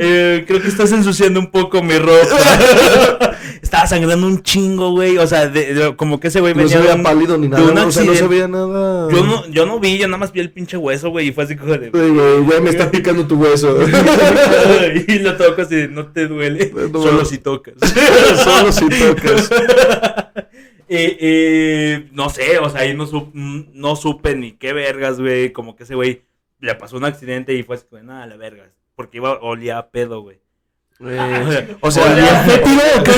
Eh, 0.00 0.44
creo 0.48 0.60
que 0.60 0.66
estás 0.66 0.90
ensuciando 0.90 1.38
un 1.38 1.52
poco 1.52 1.84
mi 1.84 1.96
ropa. 1.98 3.36
Estaba 3.64 3.86
sangrando 3.86 4.26
un 4.26 4.42
chingo, 4.42 4.90
güey. 4.90 5.16
O 5.16 5.26
sea, 5.26 5.48
de- 5.48 5.72
de- 5.74 5.96
como 5.96 6.20
que 6.20 6.28
ese 6.28 6.40
güey 6.40 6.52
No 6.52 6.58
venía 6.58 6.76
se 6.76 6.82
de 6.82 6.88
veía 6.92 7.02
pálido 7.02 7.38
ni 7.38 7.44
de 7.48 7.48
nada. 7.48 7.62
un 7.64 7.70
O 7.70 7.72
sea, 7.74 7.84
no 7.84 7.90
se 7.92 8.00
accidente. 8.00 8.28
veía 8.28 8.46
nada. 8.46 9.10
Yo 9.10 9.24
no, 9.24 9.46
yo 9.48 9.64
no 9.66 9.80
vi, 9.80 9.96
yo 9.98 10.06
nada 10.06 10.18
más 10.18 10.32
vi 10.32 10.40
el 10.40 10.50
pinche 10.52 10.76
hueso, 10.76 11.08
güey. 11.10 11.28
Y 11.28 11.32
fue 11.32 11.44
así 11.44 11.56
como 11.56 11.72
de. 11.76 11.88
Güey, 11.90 12.10
güey, 12.10 12.60
me 12.60 12.70
está 12.70 12.90
picando 12.92 13.26
tu 13.26 13.36
hueso. 13.36 13.76
y 15.08 15.18
lo 15.20 15.36
toco 15.36 15.62
así, 15.62 15.74
de, 15.76 15.88
no 15.88 16.06
te 16.08 16.28
duele. 16.28 16.70
No, 16.92 17.02
solo 17.02 17.18
no. 17.20 17.24
si 17.24 17.38
tocas. 17.38 17.74
Solo 18.44 18.70
si 18.70 18.86
tocas. 18.88 19.50
Eh, 20.86 21.16
eh, 21.18 22.08
no 22.12 22.28
sé, 22.28 22.58
o 22.58 22.68
sea, 22.68 22.82
ahí 22.82 22.94
no, 22.94 23.06
sup- 23.06 23.32
no 23.32 23.96
supe 23.96 24.36
ni 24.36 24.52
qué 24.52 24.72
vergas, 24.74 25.18
güey. 25.18 25.50
Como 25.52 25.74
que 25.74 25.84
ese 25.84 25.94
güey 25.94 26.22
le 26.60 26.74
pasó 26.74 26.96
un 26.98 27.04
accidente 27.04 27.54
y 27.54 27.62
fue 27.62 27.76
así, 27.76 27.86
como, 27.88 28.02
nada, 28.02 28.26
la 28.26 28.36
vergas. 28.36 28.68
Porque 28.94 29.16
iba, 29.16 29.38
olía 29.40 29.78
a 29.78 29.88
pedo, 29.90 30.20
güey. 30.20 30.38
Eh, 31.00 31.76
o 31.80 31.90
sea, 31.90 32.04
olía 32.04 32.44
fétido 32.46 32.80
o 32.98 33.02
qué? 33.02 33.12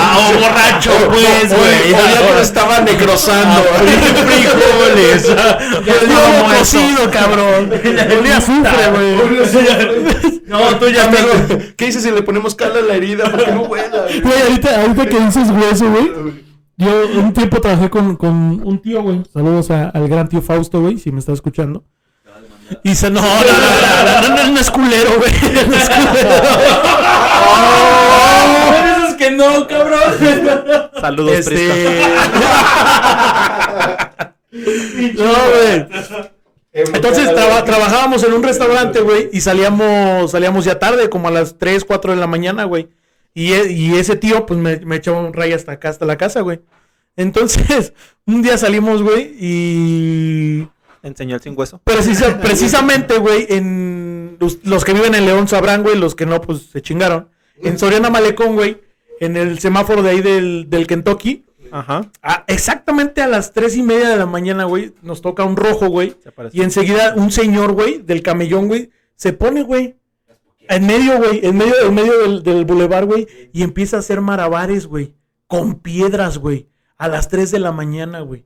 Ah, 0.00 0.18
o 0.30 0.40
borracho, 0.40 0.90
pues, 1.08 1.48
güey. 1.56 1.92
Que 1.92 2.32
lo 2.34 2.40
estaba 2.40 2.80
necrosando. 2.80 3.62
frijoles. 4.26 5.28
Olía 5.28 6.58
cocido, 6.58 7.10
cabrón. 7.10 7.70
Olía 8.18 8.36
azufre, 8.38 8.90
güey. 8.92 10.42
No, 10.46 10.76
tú 10.78 10.88
ya 10.88 11.08
me... 11.10 11.74
¿Qué 11.76 11.86
dices 11.86 12.02
si 12.02 12.10
le 12.10 12.22
ponemos 12.22 12.54
cal 12.54 12.72
a 12.76 12.80
la 12.80 12.94
herida 12.94 13.30
para 13.30 13.44
que 13.44 13.52
no 13.52 13.62
huela? 13.62 14.02
güey? 14.04 14.20
Güey, 14.20 14.42
ahorita, 14.42 14.80
ahorita 14.80 15.06
que 15.06 15.20
dices 15.20 15.48
hueso, 15.50 15.90
güey. 15.90 16.46
Yo 16.78 16.90
un 17.18 17.32
tiempo 17.32 17.60
trabajé 17.60 17.88
con, 17.90 18.16
con 18.16 18.32
un 18.64 18.78
tío, 18.80 19.02
güey. 19.02 19.22
Saludos 19.32 19.70
a- 19.70 19.88
al 19.90 20.08
gran 20.08 20.28
tío 20.28 20.42
Fausto, 20.42 20.80
güey, 20.80 20.98
si 20.98 21.10
me 21.10 21.18
está 21.20 21.32
escuchando. 21.32 21.84
Y 22.82 22.94
se 22.94 23.10
no, 23.10 23.20
no, 23.20 23.28
no, 23.28 23.28
no, 23.28 24.28
no, 24.28 24.36
no, 24.44 24.50
no 24.52 24.60
es 24.60 24.70
culero, 24.70 25.10
güey. 25.18 25.32
No 25.68 25.76
es 25.76 25.88
culero. 25.88 26.30
Por 28.66 28.86
eso 28.86 29.06
es 29.08 29.14
que 29.14 29.30
no, 29.30 29.66
cabrón. 29.68 30.90
Saludos. 31.00 31.32
Este... 31.38 32.02
No, 34.52 35.32
güey. 35.50 35.86
Entonces 36.72 37.34
traba- 37.34 37.64
trabajábamos 37.64 38.22
en 38.24 38.32
un 38.34 38.42
restaurante, 38.42 39.00
güey, 39.00 39.30
y 39.32 39.40
salíamos, 39.40 40.30
salíamos 40.30 40.64
ya 40.64 40.78
tarde, 40.78 41.08
como 41.08 41.28
a 41.28 41.30
las 41.30 41.56
3, 41.58 41.84
4 41.84 42.12
de 42.12 42.18
la 42.20 42.26
mañana, 42.26 42.64
güey. 42.64 42.88
Y, 43.34 43.52
e- 43.52 43.72
y 43.72 43.94
ese 43.96 44.16
tío, 44.16 44.46
pues 44.46 44.58
me, 44.60 44.78
me 44.80 44.96
echaba 44.96 45.20
un 45.20 45.32
ray 45.32 45.52
hasta 45.52 45.72
acá, 45.72 45.88
hasta 45.90 46.06
la 46.06 46.16
casa, 46.16 46.40
güey. 46.40 46.60
Entonces, 47.16 47.92
un 48.26 48.42
día 48.42 48.58
salimos, 48.58 49.02
güey, 49.02 49.34
y 49.38 50.68
Enseñó 51.06 51.36
el 51.36 51.42
sin 51.42 51.54
hueso. 51.56 51.80
Precisa- 51.84 52.38
precisamente, 52.42 53.18
güey, 53.18 53.46
en 53.48 54.36
los, 54.40 54.58
los 54.64 54.84
que 54.84 54.92
viven 54.92 55.14
en 55.14 55.24
León 55.24 55.46
sabrán, 55.48 55.82
güey, 55.82 55.96
los 55.96 56.14
que 56.14 56.26
no, 56.26 56.40
pues 56.40 56.62
se 56.72 56.82
chingaron. 56.82 57.28
En 57.62 57.78
Soriana 57.78 58.10
Malecón, 58.10 58.54
güey, 58.54 58.78
en 59.20 59.36
el 59.36 59.58
semáforo 59.60 60.02
de 60.02 60.10
ahí 60.10 60.20
del, 60.20 60.66
del 60.68 60.86
Kentucky, 60.86 61.44
Ajá. 61.70 62.10
a- 62.22 62.44
exactamente 62.48 63.22
a 63.22 63.28
las 63.28 63.52
tres 63.52 63.76
y 63.76 63.82
media 63.82 64.08
de 64.10 64.16
la 64.16 64.26
mañana, 64.26 64.64
güey, 64.64 64.92
nos 65.02 65.22
toca 65.22 65.44
un 65.44 65.56
rojo, 65.56 65.88
güey. 65.88 66.16
Y 66.52 66.62
enseguida 66.62 67.14
un 67.16 67.30
señor, 67.30 67.72
güey, 67.72 67.98
del 68.02 68.22
camellón, 68.22 68.66
güey, 68.68 68.90
se 69.14 69.32
pone, 69.32 69.62
güey, 69.62 69.96
en 70.68 70.86
medio, 70.86 71.18
güey, 71.18 71.40
en 71.46 71.56
medio, 71.56 71.74
en 71.86 71.94
medio 71.94 72.18
del, 72.22 72.42
del 72.42 72.64
bulevar, 72.64 73.04
güey, 73.06 73.26
y 73.52 73.62
empieza 73.62 73.96
a 73.96 74.00
hacer 74.00 74.20
marabares, 74.20 74.86
güey, 74.86 75.14
con 75.46 75.76
piedras, 75.76 76.38
güey, 76.38 76.68
a 76.98 77.06
las 77.08 77.28
3 77.28 77.50
de 77.52 77.60
la 77.60 77.70
mañana, 77.72 78.20
güey. 78.20 78.44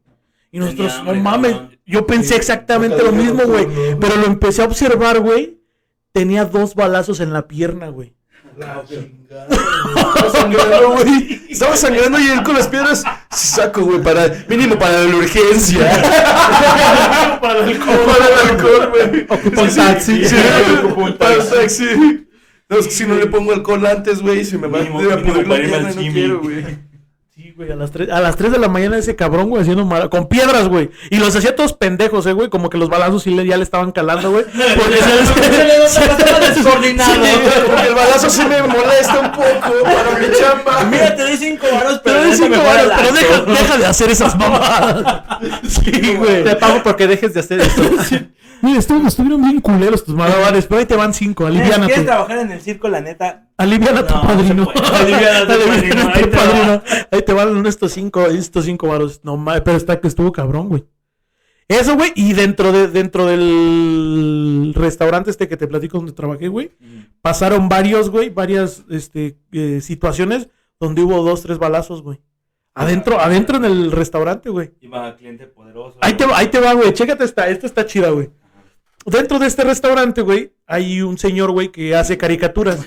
Y 0.52 0.58
nosotros, 0.58 0.92
hambre, 0.94 1.16
no 1.16 1.22
mames, 1.22 1.52
cabrón. 1.52 1.78
yo 1.86 2.06
pensé 2.06 2.36
exactamente 2.36 3.02
lo 3.02 3.12
mismo, 3.12 3.44
güey, 3.44 3.66
pero 4.00 4.16
lo 4.16 4.26
empecé 4.26 4.62
a 4.62 4.64
observar, 4.66 5.20
güey, 5.20 5.58
tenía 6.12 6.44
dos 6.44 6.74
balazos 6.74 7.20
en 7.20 7.32
la 7.32 7.46
pierna, 7.46 7.88
güey. 7.88 8.14
Estaba 8.60 10.30
sangrando, 10.32 10.90
güey. 10.92 11.40
Estaba 11.48 11.76
sangrando 11.76 12.18
y 12.18 12.26
él 12.28 12.42
con 12.42 12.54
las 12.54 12.68
piedras. 12.68 13.04
Saco, 13.30 13.82
güey, 13.82 14.02
para. 14.02 14.44
Mínimo 14.48 14.76
para 14.78 15.04
la 15.04 15.16
urgencia. 15.16 15.78
Para 17.40 17.64
el 17.64 17.78
para 17.78 18.26
el 18.26 18.50
alcohol, 18.50 18.90
güey. 18.90 19.22
Ocupa 19.28 19.62
un 19.62 19.70
Sí, 19.70 19.76
taxi. 19.76 20.24
sí, 20.26 20.36
ocupa 20.84 21.02
un 21.04 21.16
taxi. 21.18 22.26
No, 22.68 22.76
es 22.78 22.86
que 22.86 22.92
si 22.92 23.06
no 23.06 23.14
le 23.14 23.26
pongo 23.26 23.52
alcohol 23.52 23.86
antes, 23.86 24.20
güey, 24.20 24.44
se 24.44 24.58
me 24.58 24.68
va 24.68 24.80
Mínimo- 24.80 24.98
a 25.10 25.16
pudrir 25.22 25.36
la 25.38 25.48
para 25.48 25.62
irme 25.64 25.76
al 25.76 25.82
pierna 25.84 26.02
y 26.02 26.06
no 26.08 26.12
quiero, 26.12 26.40
güey. 26.40 26.64
Sí, 27.40 27.54
güey, 27.56 27.72
a 27.72 27.74
las 27.76 27.90
3, 27.90 28.10
a 28.10 28.20
las 28.20 28.36
3 28.36 28.52
de 28.52 28.58
la 28.58 28.68
mañana 28.68 28.98
ese 28.98 29.16
cabrón, 29.16 29.48
güey, 29.48 29.62
haciendo 29.62 29.86
mara- 29.86 30.10
con 30.10 30.28
piedras, 30.28 30.68
güey. 30.68 30.90
Y 31.08 31.16
los 31.16 31.34
hacía 31.34 31.56
todos 31.56 31.72
pendejos, 31.72 32.26
eh, 32.26 32.34
güey, 32.34 32.50
como 32.50 32.68
que 32.68 32.76
los 32.76 32.90
balazos 32.90 33.22
sí 33.22 33.30
le, 33.30 33.46
ya 33.46 33.56
le 33.56 33.62
estaban 33.62 33.92
calando, 33.92 34.30
güey. 34.30 34.44
Porque 34.76 34.96
se 35.88 36.00
descoordinado. 36.54 37.14
Porque 37.66 37.88
el 37.88 37.94
balazo 37.94 38.28
sí 38.28 38.42
me 38.46 38.60
molesta 38.62 39.20
un 39.20 39.32
poco 39.32 39.82
para 39.84 40.18
mi 40.18 40.26
chamba. 40.38 40.84
Mira, 40.90 41.16
te 41.16 41.22
doy 41.22 41.36
cinco 41.38 41.66
varos, 41.72 42.00
Pero, 42.04 42.20
neta 42.24 42.36
cinco 42.36 42.48
me 42.50 42.56
varos, 42.58 42.82
fuera 42.82 42.96
pero 42.98 43.12
deja, 43.14 43.40
deja 43.62 43.78
de 43.78 43.86
hacer 43.86 44.10
esas 44.10 44.36
mamadas. 44.36 45.22
Sí, 45.66 46.14
güey. 46.16 46.44
Te 46.44 46.56
pago 46.56 46.82
porque 46.82 47.06
dejes 47.06 47.32
de 47.32 47.40
hacer 47.40 47.60
eso. 47.60 47.82
Mira, 48.62 48.78
estu- 48.78 49.06
estuvieron 49.06 49.40
bien 49.42 49.60
culeros 49.60 50.04
tus 50.04 50.14
malabares, 50.14 50.66
pero 50.66 50.80
ahí 50.80 50.86
te 50.86 50.96
van 50.96 51.14
cinco, 51.14 51.44
Mira, 51.44 51.54
Si 51.56 51.60
quieres 51.62 51.78
aliviánate. 51.78 52.06
trabajar 52.06 52.38
en 52.38 52.52
el 52.52 52.60
circo, 52.60 52.88
la 52.88 53.00
neta, 53.00 53.48
Aliviana 53.56 54.00
a 54.00 54.06
tu 54.06 54.14
No, 54.14 54.22
no 54.22 54.28
padrino. 54.28 54.68
Aliviana 54.94 55.38
a 55.38 55.46
tu 55.46 55.68
padrino, 55.68 56.12
tu 56.12 56.30
padrino. 56.30 56.82
Ahí 57.10 57.22
te 57.22 57.32
van 57.32 57.66
estos 57.66 57.92
cinco, 57.92 58.26
estos 58.26 58.64
cinco 58.64 58.88
varos. 58.88 59.20
No 59.22 59.36
mames, 59.36 59.62
pero 59.62 59.76
está 59.76 60.00
que 60.00 60.08
estuvo 60.08 60.30
cabrón, 60.32 60.68
güey. 60.68 60.84
Eso, 61.68 61.94
güey, 61.94 62.12
y 62.16 62.32
dentro 62.32 62.72
de, 62.72 62.88
dentro 62.88 63.26
del 63.26 64.72
restaurante 64.74 65.30
este 65.30 65.46
que 65.48 65.56
te 65.56 65.68
platico 65.68 65.98
donde 65.98 66.12
trabajé, 66.12 66.48
güey, 66.48 66.72
pasaron 67.22 67.68
varios, 67.68 68.10
güey, 68.10 68.28
varias 68.30 68.82
este, 68.90 69.36
eh, 69.52 69.80
situaciones 69.80 70.48
donde 70.80 71.02
hubo 71.02 71.22
dos, 71.22 71.42
tres 71.42 71.58
balazos, 71.58 72.02
güey. 72.02 72.20
Adentro, 72.74 73.20
adentro 73.20 73.56
en 73.58 73.64
el 73.66 73.92
restaurante, 73.92 74.48
güey. 74.48 74.72
iba 74.80 75.14
cliente 75.16 75.46
poderoso. 75.46 75.98
Ahí 76.00 76.14
te, 76.14 76.24
va- 76.24 76.38
ahí 76.38 76.48
te 76.48 76.60
va, 76.60 76.72
güey. 76.72 76.92
Chécate 76.92 77.24
esta, 77.24 77.48
esta 77.48 77.66
está 77.66 77.84
chida, 77.86 78.10
güey. 78.10 78.30
Dentro 79.06 79.38
de 79.38 79.46
este 79.46 79.64
restaurante, 79.64 80.20
güey, 80.22 80.52
hay 80.66 81.02
un 81.02 81.18
señor, 81.18 81.50
güey, 81.52 81.68
que 81.68 81.94
hace 81.96 82.18
caricaturas. 82.18 82.86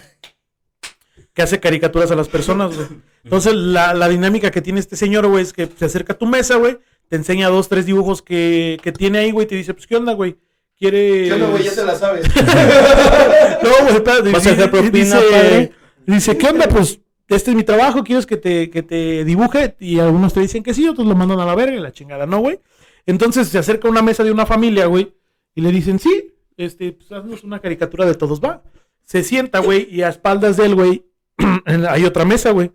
Que 1.34 1.42
hace 1.42 1.60
caricaturas 1.60 2.12
a 2.12 2.16
las 2.16 2.28
personas, 2.28 2.76
güey. 2.76 2.88
Entonces, 3.24 3.56
la, 3.56 3.94
la 3.94 4.08
dinámica 4.08 4.52
que 4.52 4.62
tiene 4.62 4.80
este 4.80 4.96
señor, 4.96 5.26
güey, 5.28 5.44
es 5.44 5.54
que 5.54 5.68
se 5.76 5.86
acerca 5.86 6.14
a 6.14 6.18
tu 6.18 6.28
mesa, 6.28 6.58
güey, 6.58 6.78
te 7.10 7.16
enseña 7.16 7.50
dos, 7.50 7.70
tres 7.70 7.86
dibujos 7.86 8.22
que, 8.22 8.80
que 8.84 8.92
tiene 8.92 9.20
ahí, 9.20 9.32
güey, 9.32 9.46
y 9.46 9.50
te 9.50 9.56
dice, 9.56 9.74
pues, 9.74 9.88
¿qué 9.88 9.96
onda, 9.96 10.14
güey? 10.14 10.36
¿Quieres...? 10.78 11.30
Ya 11.30 11.38
no, 11.38 11.50
güey, 11.50 11.64
ya 11.64 11.74
te 11.74 11.86
la 11.86 11.96
sabes. 11.96 12.26
No, 13.64 13.70
güey, 13.84 13.96
espérate. 13.96 14.32
¿Vas 14.32 14.46
a 14.46 14.52
hacer 14.52 14.70
propina, 14.70 14.92
dice, 14.92 15.32
padre? 15.32 15.72
Dice, 16.06 16.38
¿qué 16.38 16.48
onda? 16.48 16.68
Pues 16.68 17.00
este 17.30 17.52
es 17.52 17.58
mi 17.58 17.64
trabajo, 17.64 18.04
¿quieres 18.04 18.26
que 18.26 18.38
te, 18.38 18.70
que 18.70 18.84
te 18.84 19.24
dibuje? 19.24 19.76
Y 19.80 20.00
algunos 20.00 20.34
te 20.34 20.42
dicen 20.42 20.62
que 20.62 20.74
sí, 20.74 20.88
otros 20.88 21.08
lo 21.08 21.16
mandan 21.16 21.40
a 21.40 21.46
la 21.46 21.56
verga 21.56 21.76
y 21.76 21.80
la 21.80 21.92
chingada, 21.92 22.26
¿no, 22.26 22.40
güey? 22.40 22.60
Entonces 23.06 23.48
se 23.48 23.58
acerca 23.58 23.88
a 23.88 23.92
una 23.92 24.02
mesa 24.02 24.24
de 24.24 24.32
una 24.32 24.46
familia, 24.46 24.86
güey, 24.86 25.14
y 25.56 25.62
le 25.62 25.72
dicen, 25.72 26.00
sí, 26.00 26.34
este, 26.58 26.92
pues 26.94 27.12
haznos 27.12 27.44
una 27.44 27.60
caricatura 27.60 28.06
de 28.06 28.16
todos, 28.16 28.42
va. 28.42 28.64
Se 29.04 29.24
sienta, 29.24 29.60
güey, 29.60 29.88
y 29.94 30.02
a 30.02 30.10
espaldas 30.10 30.58
de 30.58 30.66
él, 30.66 30.76
güey, 30.76 31.06
hay 31.90 32.06
otra 32.06 32.26
mesa, 32.26 32.52
güey. 32.52 32.72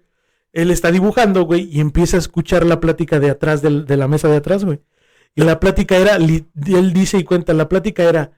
Él 0.53 0.71
está 0.71 0.91
dibujando, 0.91 1.43
güey, 1.43 1.69
y 1.71 1.81
empieza 1.81 2.17
a 2.17 2.21
escuchar 2.21 2.65
la 2.67 2.81
plática 2.81 3.21
de 3.21 3.31
atrás 3.31 3.63
del- 3.63 3.85
de 3.87 3.97
la 3.97 4.09
mesa 4.09 4.29
de 4.29 4.37
atrás, 4.37 4.65
güey. 4.65 4.81
Y 5.35 5.43
la 5.43 5.61
plática 5.61 5.97
era, 5.97 6.17
él 6.17 6.93
dice 6.93 7.19
y 7.19 7.25
cuenta, 7.25 7.53
la 7.55 7.69
plática 7.69 8.03
era, 8.03 8.33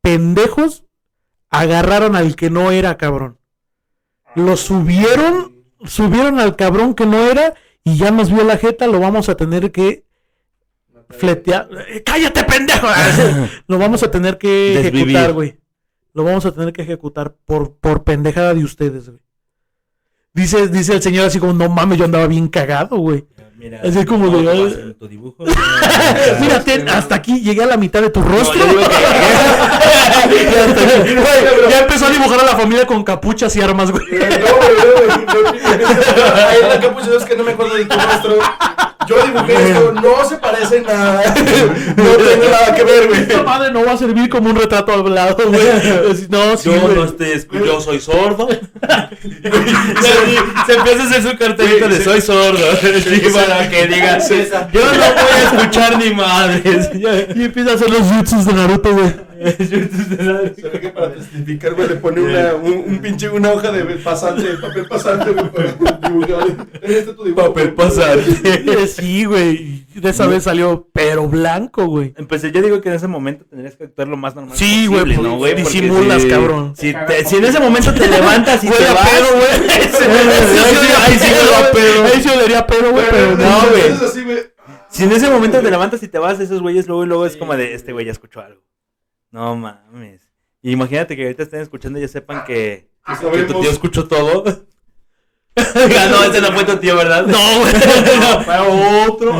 pendejos 0.00 0.84
agarraron 1.50 2.16
al 2.16 2.36
que 2.36 2.50
no 2.50 2.70
era, 2.70 2.96
cabrón. 2.96 3.38
Lo 4.34 4.56
subieron, 4.56 5.64
subieron 5.84 6.38
al 6.38 6.56
cabrón 6.56 6.94
que 6.94 7.06
no 7.06 7.18
era 7.26 7.54
y 7.84 7.96
ya 7.96 8.10
nos 8.10 8.30
vio 8.32 8.44
la 8.44 8.56
jeta, 8.56 8.86
lo 8.86 9.00
vamos 9.00 9.28
a 9.28 9.36
tener 9.36 9.72
que 9.72 10.04
fletear. 11.10 11.68
Eh, 11.88 12.02
¡Cállate, 12.04 12.44
pendejo! 12.44 12.86
lo 13.66 13.78
vamos 13.78 14.02
a 14.02 14.10
tener 14.10 14.38
que 14.38 14.80
Desvivir. 14.82 15.08
ejecutar, 15.08 15.32
güey. 15.32 15.58
Lo 16.14 16.24
vamos 16.24 16.44
a 16.46 16.52
tener 16.52 16.72
que 16.72 16.82
ejecutar 16.82 17.34
por, 17.44 17.76
por 17.76 18.04
pendejada 18.04 18.54
de 18.54 18.64
ustedes, 18.64 19.08
güey. 19.08 19.22
Dice, 20.34 20.68
dice 20.68 20.94
el 20.94 21.02
señor 21.02 21.26
así 21.26 21.38
como, 21.38 21.52
no 21.52 21.68
mames, 21.68 21.98
yo 21.98 22.04
andaba 22.04 22.26
bien 22.26 22.48
cagado, 22.48 22.96
güey. 22.98 23.26
Mira, 23.58 23.80
Así 23.84 24.04
como 24.04 24.26
no, 24.28 24.40
de- 24.40 24.94
tu 24.94 25.08
dibujo. 25.08 25.44
Mírate, 26.40 26.84
hasta 26.88 27.16
aquí 27.16 27.40
llegué 27.40 27.64
a 27.64 27.66
la 27.66 27.76
mitad 27.76 28.00
de 28.00 28.10
tu 28.10 28.22
rostro. 28.22 28.60
Ya 30.28 30.64
hasta 30.64 30.82
aquí. 30.82 31.14
Güey, 31.14 31.70
ya 31.70 31.78
empezó 31.80 32.06
a 32.06 32.10
dibujar 32.10 32.40
a 32.40 32.44
la 32.44 32.56
familia 32.56 32.86
con 32.86 33.04
capuchas 33.04 33.54
y 33.56 33.60
armas, 33.60 33.90
güey. 33.90 34.04
No, 34.10 34.18
güey, 34.18 34.26
güey, 34.26 34.38
no, 35.26 35.32
Ahí 36.48 36.58
la 36.68 36.80
capucha 36.80 37.10
es 37.16 37.24
que 37.24 37.36
no 37.36 37.44
me 37.44 37.52
acuerdo 37.52 37.74
de 37.76 37.84
tu 37.84 37.96
rostro. 37.96 38.38
Yo 39.06 39.16
dibujé 39.24 39.70
esto, 39.70 39.92
no 39.92 40.24
se 40.28 40.36
parece 40.36 40.80
nada. 40.82 41.22
No 41.96 42.10
tengo 42.16 42.44
nada 42.50 42.74
que 42.74 42.84
ver, 42.84 43.06
güey. 43.08 43.20
Esta 43.22 43.42
madre 43.42 43.72
no 43.72 43.82
va 43.84 43.92
a 43.92 43.96
servir 43.96 44.28
como 44.28 44.50
un 44.50 44.56
retrato 44.56 44.92
hablado, 44.92 45.36
güey. 45.48 45.66
Es- 46.10 46.28
No, 46.28 46.56
sí, 46.58 46.70
Yo 46.70 46.78
güey. 46.80 46.94
no 46.94 47.04
escucho, 47.04 47.64
yo 47.64 47.80
soy 47.80 48.00
sordo. 48.00 48.48
se 48.48 48.60
empieza 50.74 51.02
a 51.02 51.06
hacer 51.06 51.22
su 51.22 51.38
cartelito 51.38 51.88
de 51.88 52.04
soy 52.04 52.20
sordo. 52.20 52.66
Sí, 52.82 53.22
que 53.70 53.86
diga, 53.86 54.18
yo 54.18 54.80
no 54.84 54.90
voy 54.90 55.32
a 55.32 55.56
escuchar 55.56 55.98
ni 55.98 56.14
madres. 56.14 56.90
Y 57.34 57.44
empieza 57.44 57.72
a 57.72 57.74
hacer 57.74 57.90
los 57.90 58.02
jutsus 58.02 58.44
de 58.46 58.52
Naruto, 58.52 58.92
güey. 58.92 59.27
Se 59.58 60.68
ve 60.68 60.80
que 60.80 60.88
para 60.90 61.12
testificar, 61.14 61.74
güey, 61.74 61.88
le 61.88 61.94
pone 61.96 62.20
una, 62.20 62.54
un, 62.54 62.72
un 62.86 62.98
pinche, 62.98 63.28
una 63.28 63.52
hoja 63.52 63.70
de 63.70 63.84
pasante, 63.96 64.42
papel 64.60 64.86
pasante, 64.86 65.30
güey, 65.30 65.50
para 65.50 65.98
dibujar. 66.08 66.66
Este 66.82 66.98
es 66.98 67.16
tu 67.16 67.24
dibujo. 67.24 67.46
Papel 67.48 67.74
pasante. 67.74 68.86
Sí, 68.88 69.24
güey. 69.24 69.86
De 69.94 70.10
esa 70.10 70.26
vez 70.26 70.44
salió, 70.44 70.88
pero 70.92 71.26
blanco, 71.28 71.86
güey. 71.86 72.14
Empecé, 72.16 72.52
yo 72.52 72.62
digo 72.62 72.80
que 72.80 72.88
en 72.88 72.94
ese 72.96 73.08
momento 73.08 73.44
tendrías 73.46 73.74
que 73.76 73.84
actuar 73.84 74.06
lo 74.08 74.16
más 74.16 74.34
normal 74.34 74.56
Sí, 74.56 74.86
güey, 74.86 75.00
posible, 75.00 75.16
pues, 75.18 75.28
¿no, 75.28 75.36
güey? 75.38 75.54
Disimulas, 75.56 76.22
si- 76.22 76.28
cabrón. 76.28 76.74
Si, 76.76 76.92
te- 76.92 77.24
si 77.24 77.36
en 77.36 77.44
ese 77.44 77.58
momento 77.60 77.92
te 77.94 78.06
levantas 78.08 78.62
y 78.62 78.68
te 78.68 78.86
a 78.86 78.94
vas... 78.94 79.08
pedo, 79.08 79.26
güey. 79.36 79.70
Ahí 79.70 79.88
sí- 79.90 80.92
ahí 81.02 81.18
sí 81.18 81.32
huele 81.32 81.56
a 81.56 81.72
pedo. 81.72 82.04
Ahí 82.04 82.22
sí 82.22 82.28
olería 82.28 82.66
pedo, 82.66 82.92
güey, 82.92 83.04
pero 83.10 83.36
no, 83.36 83.60
güey. 83.70 84.24
Güey. 84.24 84.38
Si 84.90 85.04
en 85.04 85.12
ese 85.12 85.28
momento 85.30 85.60
te 85.60 85.70
levantas 85.70 86.02
y 86.02 86.08
te 86.08 86.18
vas, 86.18 86.38
esos 86.40 86.62
güeyes 86.62 86.86
luego 86.86 87.04
y 87.04 87.06
luego 87.06 87.26
es 87.26 87.36
como 87.36 87.56
de, 87.56 87.74
este 87.74 87.92
güey 87.92 88.06
ya 88.06 88.12
escuchó 88.12 88.40
algo. 88.40 88.62
No 89.30 89.56
mames. 89.56 90.28
Y 90.62 90.72
imagínate 90.72 91.16
que 91.16 91.22
ahorita 91.22 91.42
estén 91.42 91.60
escuchando 91.60 91.98
y 91.98 92.02
ya 92.02 92.08
sepan 92.08 92.44
que, 92.44 92.90
tu 93.46 93.60
tío 93.60 93.70
escuchó 93.70 94.06
todo. 94.06 94.44
Ah, 95.58 96.06
no, 96.08 96.22
ese 96.22 96.40
no 96.40 96.52
fue 96.52 96.64
tu 96.64 96.76
tío, 96.76 96.94
¿verdad? 96.96 97.26
No, 97.26 97.36
güey. 97.60 97.72
No, 98.20 98.40
fue 98.44 99.08
otro. 99.08 99.32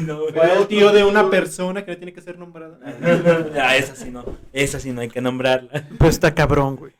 No, 0.00 0.20
güey. 0.20 0.32
Fue 0.32 0.58
el 0.58 0.66
tío 0.68 0.92
de 0.92 1.02
una 1.02 1.28
persona 1.28 1.84
que 1.84 1.90
no 1.90 1.96
tiene 1.96 2.12
que 2.12 2.20
ser 2.20 2.38
nombrada. 2.38 2.78
Ah, 3.60 3.76
esa 3.76 3.96
sí 3.96 4.10
no. 4.10 4.24
Esa 4.52 4.78
sí 4.78 4.92
no 4.92 5.00
hay 5.00 5.08
que 5.08 5.20
nombrarla. 5.20 5.88
Pues 5.98 6.14
está 6.14 6.34
cabrón, 6.34 6.76
güey. 6.76 6.92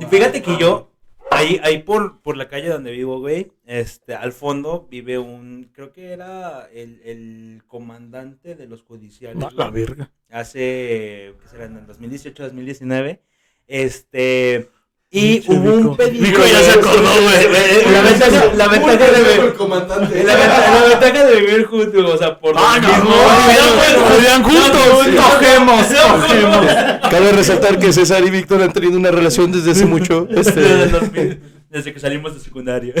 Y 0.00 0.06
fíjate 0.06 0.40
que 0.40 0.56
yo, 0.56 0.91
ahí, 1.34 1.60
ahí 1.62 1.82
por, 1.82 2.20
por 2.20 2.36
la 2.36 2.48
calle 2.48 2.68
donde 2.68 2.90
vivo, 2.90 3.20
güey, 3.20 3.52
este, 3.64 4.14
al 4.14 4.32
fondo 4.32 4.86
vive 4.90 5.18
un, 5.18 5.70
creo 5.72 5.92
que 5.92 6.12
era 6.12 6.68
el, 6.72 7.00
el 7.04 7.62
comandante 7.66 8.54
de 8.54 8.66
los 8.66 8.82
judiciales. 8.82 9.52
La 9.54 9.70
verga. 9.70 10.10
Hace, 10.30 11.34
¿qué 11.40 11.48
será? 11.48 11.64
En 11.66 11.76
el 11.76 11.86
2018, 11.86 12.42
2019. 12.44 13.22
Este, 13.66 14.70
Y 15.14 15.44
hubo 15.46 15.74
un 15.74 15.96
pedido. 15.96 16.24
Vico 16.24 16.40
ya 16.40 16.60
se 16.62 16.70
acordó, 16.70 17.10
güey. 17.22 17.92
La 17.92 18.00
ventaja, 18.00 18.54
la 18.54 18.68
ventaja 18.68 19.12
de 19.12 19.54
comandante. 19.54 20.24
La 20.24 20.34
ventaja, 20.36 20.80
la 20.80 20.88
ventaja 20.88 21.26
de 21.26 21.40
vivir 21.40 21.64
juntos, 21.66 22.14
o 22.14 22.16
sea, 22.16 22.38
por 22.38 22.54
Ah, 22.56 22.78
no, 22.80 24.16
vivían 24.16 24.42
juntos. 24.42 25.22
Cogemos, 25.22 25.86
cogemos. 25.86 26.66
Cabe 27.10 27.32
resaltar 27.32 27.78
que 27.78 27.92
César 27.92 28.24
y 28.24 28.30
Víctor 28.30 28.62
han 28.62 28.72
tenido 28.72 28.96
una 28.96 29.10
relación 29.10 29.52
desde 29.52 29.72
hace 29.72 29.84
mucho. 29.84 30.24
Desde, 30.24 30.84
Este, 30.84 31.40
desde 31.68 31.92
que 31.92 32.00
salimos 32.00 32.32
de 32.32 32.40
secundaria. 32.40 32.94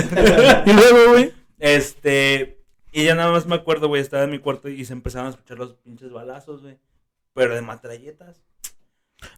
Y 0.66 0.72
luego, 0.74 1.12
güey. 1.12 1.32
Este. 1.58 2.58
Y 2.92 3.04
ya 3.04 3.14
nada 3.14 3.32
más 3.32 3.46
me 3.46 3.54
acuerdo, 3.54 3.88
güey, 3.88 4.02
estaba 4.02 4.24
en 4.24 4.30
mi 4.32 4.38
cuarto 4.38 4.68
y 4.68 4.84
se 4.84 4.92
empezaron 4.92 5.28
a 5.28 5.30
escuchar 5.30 5.56
los 5.58 5.72
pinches 5.76 6.12
balazos, 6.12 6.60
güey. 6.60 6.76
Pero 7.32 7.54
de 7.54 7.62
matralletas. 7.62 8.42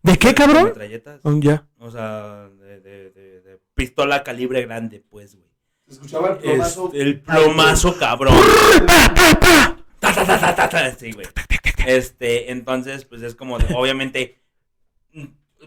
¿De 0.03 0.17
qué, 0.19 0.29
De 0.29 0.35
cabrón? 0.35 0.65
metralletas. 0.65 1.21
Oh, 1.25 1.35
ya. 1.41 1.67
O 1.79 1.91
sea, 1.91 2.49
de, 2.61 2.81
de, 2.81 3.11
de, 3.11 3.41
de 3.43 3.59
pistola 3.75 4.23
calibre 4.25 4.63
grande, 4.63 5.03
pues, 5.11 5.37
güey. 5.37 5.49
escuchaba 5.89 6.39
el 6.43 6.61
Este, 6.61 7.01
el 7.01 7.21
plomazo 7.21 7.97
cabrón. 7.99 8.35
Ta, 8.87 9.15
ta, 9.15 10.25
ta, 10.25 10.39
ta, 10.39 10.55
ta, 10.55 10.69
ta, 10.69 10.95
Sí, 10.95 11.13
güey. 11.13 11.27
Este, 11.87 12.51
entonces, 12.53 13.05
pues 13.05 13.23
es 13.23 13.35
como, 13.35 13.59
de- 13.59 13.75
obviamente, 13.75 14.39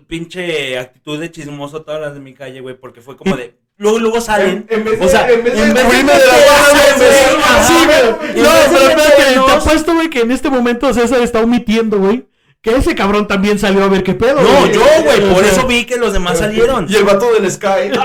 pinche 0.07 0.77
actitud 0.77 1.19
de 1.19 1.31
chismoso 1.31 1.81
todas 1.83 2.01
las 2.01 2.13
de 2.13 2.19
mi 2.19 2.33
calle, 2.33 2.61
güey, 2.61 2.75
porque 2.79 3.01
fue 3.01 3.17
como 3.17 3.35
de. 3.35 3.57
Luego, 3.77 3.99
luego 3.99 4.21
salen. 4.21 4.65
En- 4.69 4.79
en 4.79 4.85
vez 4.85 4.99
de- 4.99 5.05
o 5.05 5.09
sea, 5.09 5.29
en 5.29 5.43
vez 5.43 5.53
de 5.53 5.61
en 5.67 5.73
vez 5.73 5.83
de 5.83 5.97
de 5.97 6.05
la 6.05 7.63
Sí, 7.63 7.73
güey. 7.85 8.41
No, 8.41 8.53
de 8.53 8.59
pero 8.69 8.89
espérate, 8.89 9.23
te 9.45 9.51
apuesto, 9.51 9.93
güey, 9.93 10.09
que 10.09 10.21
en 10.21 10.31
este 10.31 10.49
momento 10.49 10.91
César 10.93 11.21
está 11.21 11.41
omitiendo, 11.41 11.99
güey. 11.99 12.27
Que 12.61 12.75
ese 12.75 12.95
cabrón 12.95 13.27
también 13.27 13.59
salió 13.59 13.83
a 13.83 13.87
ver 13.87 14.03
qué 14.03 14.13
pedo. 14.13 14.41
No, 14.41 14.65
yo, 14.67 14.81
güey, 15.03 15.23
O 15.23 15.33
por 15.35 15.43
sea, 15.43 15.53
eso 15.53 15.67
vi 15.67 15.85
que 15.85 15.97
los 15.97 16.11
demás 16.11 16.39
salieron. 16.39 16.87
Y 16.89 16.95
el 16.95 17.03
vato 17.03 17.31
del 17.33 17.49
Sky. 17.51 17.91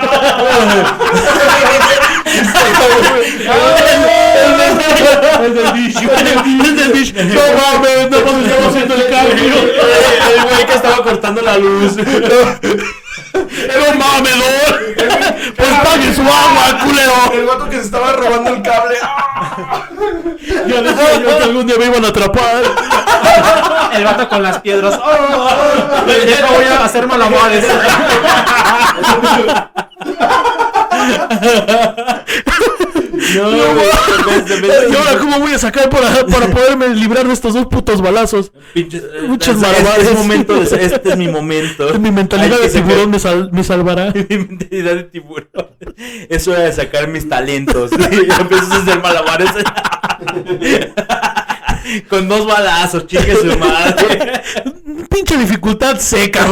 El 5.43 5.55
del 5.55 5.73
dish, 5.75 5.97
el 5.99 6.77
del 6.77 6.93
dish. 6.93 7.13
No 7.15 7.25
mames, 7.25 8.11
no 8.11 8.21
mames, 8.25 8.47
estamos 8.49 8.69
haciendo 8.69 8.95
el 8.95 9.07
cambio. 9.09 9.35
El 9.35 10.43
güey 10.43 10.67
que 10.67 10.75
estaba 10.75 11.03
cortando 11.03 11.43
la 11.43 11.59
luz. 11.59 11.97
No 11.97 12.05
mames, 13.99 14.37
no. 14.37 14.45
Pues 15.57 15.69
pague 15.85 16.15
su 16.15 16.23
agua, 16.23 16.79
culero. 16.85 17.13
El 17.35 17.45
vato 17.47 17.69
que 17.69 17.77
se 17.77 17.83
estaba 17.83 18.13
robando 18.13 18.51
el 18.51 18.63
cable. 18.63 18.97
Ya 20.67 20.83
decía 20.83 21.21
yo 21.21 21.39
que 21.39 21.45
algún 21.45 21.67
día 21.67 21.77
me 21.79 21.87
iban 21.87 22.05
a 22.05 22.09
atrapar. 22.09 22.63
El 23.95 24.05
vato 24.05 24.29
con 24.29 24.43
las 24.43 24.59
piedras. 24.61 24.99
¡Oh! 25.03 25.49
Voy 26.07 26.65
a 26.65 26.85
hacer 26.85 27.07
malabares. 27.07 27.65
No, 33.35 33.51
¿Y 33.51 34.95
ahora 34.97 35.19
cómo 35.19 35.39
voy 35.39 35.53
a 35.55 35.59
sacar 35.59 35.89
para, 35.89 36.27
para 36.27 36.49
poderme 36.49 36.89
librar 36.89 37.27
de 37.27 37.33
estos 37.33 37.55
dos 37.55 37.67
putos 37.67 38.01
balazos? 38.03 38.53
Pinches, 38.75 39.03
eh, 39.03 39.23
Muchos 39.27 39.57
este 39.57 39.67
malabares. 39.67 40.07
es 40.09 40.15
momento 40.19 40.63
este 40.63 41.09
es 41.11 41.17
mi 41.17 41.29
momento. 41.29 41.99
Mi 41.99 42.11
mentalidad 42.11 42.59
de 42.59 42.69
tiburón 42.69 43.11
me, 43.11 43.19
sal- 43.19 43.51
me 43.53 43.65
salvará. 43.65 44.13
Mi 44.29 44.37
mentalidad 44.39 44.95
de 44.97 45.03
tiburón. 45.05 45.47
Es 46.29 46.47
hora 46.49 46.61
de 46.61 46.73
sacar 46.73 47.09
mis 47.09 47.29
talentos. 47.29 47.91
Y 48.13 48.41
empiezas 48.41 48.71
a 48.71 48.77
hacer 48.77 49.01
malabares. 49.03 49.42
Con 52.09 52.29
dos 52.29 52.47
balazos, 52.47 53.07
chingue 53.07 53.35
su 53.35 53.59
madre. 53.59 54.43
Pinche 55.11 55.37
dificultad 55.37 55.99
seca. 55.99 56.47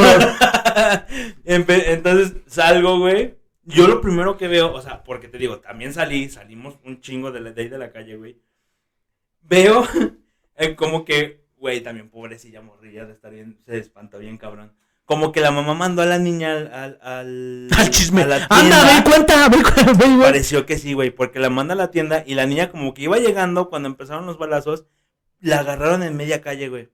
Empe- 1.45 1.84
Entonces 1.86 2.34
salgo, 2.47 2.99
güey. 2.99 3.36
Yo 3.64 3.86
lo 3.86 4.01
primero 4.01 4.36
que 4.36 4.49
veo, 4.49 4.72
o 4.72 4.82
sea, 4.82 5.05
porque 5.05 5.28
te 5.28 5.38
digo, 5.38 5.61
también 5.61 5.93
salí, 5.95 6.28
salimos 6.28 6.74
un 6.84 7.01
chingo 7.01 7.30
de, 7.30 7.41
la- 7.41 7.53
de 7.53 7.62
ahí 7.62 7.68
de 7.68 7.78
la 7.78 7.93
calle, 7.93 8.16
güey. 8.16 8.41
Veo 9.43 9.86
eh, 10.57 10.74
como 10.74 11.05
que, 11.05 11.45
güey, 11.57 11.80
también 11.80 12.11
pobrecilla 12.11 12.61
morrilla 12.62 13.05
de 13.07 13.12
estar 13.12 13.30
bien, 13.32 13.61
se 13.66 13.78
espantó 13.78 14.18
bien, 14.18 14.36
cabrón. 14.38 14.72
Como 15.11 15.33
que 15.33 15.41
la 15.41 15.51
mamá 15.51 15.75
mandó 15.75 16.03
a 16.03 16.07
la 16.07 16.19
niña 16.21 16.53
al... 16.53 16.73
Al, 16.73 16.99
al, 17.03 17.69
Al 17.77 17.91
chisme. 17.91 18.23
a 18.23 18.27
la 18.27 18.37
Anda, 18.49 18.49
tienda. 18.61 18.85
ve 18.85 19.11
cuenta, 19.11 19.49
ve, 19.49 19.57
ve. 20.17 20.23
Pareció 20.23 20.67
que 20.67 20.79
sí, 20.79 20.93
güey, 20.93 21.11
porque 21.11 21.41
la 21.41 21.51
manda 21.51 21.75
a 21.75 21.77
la 21.77 21.91
tienda 21.91 22.23
y 22.25 22.35
la 22.35 22.47
niña 22.47 22.71
como 22.71 22.95
que 22.95 23.03
iba 23.03 23.19
llegando 23.19 23.69
cuando 23.71 23.89
empezaron 23.89 24.25
los 24.27 24.39
balazos, 24.39 24.87
la 25.41 25.59
agarraron 25.59 26.05
en 26.05 26.17
media 26.17 26.41
calle, 26.43 26.69
güey. 26.69 26.91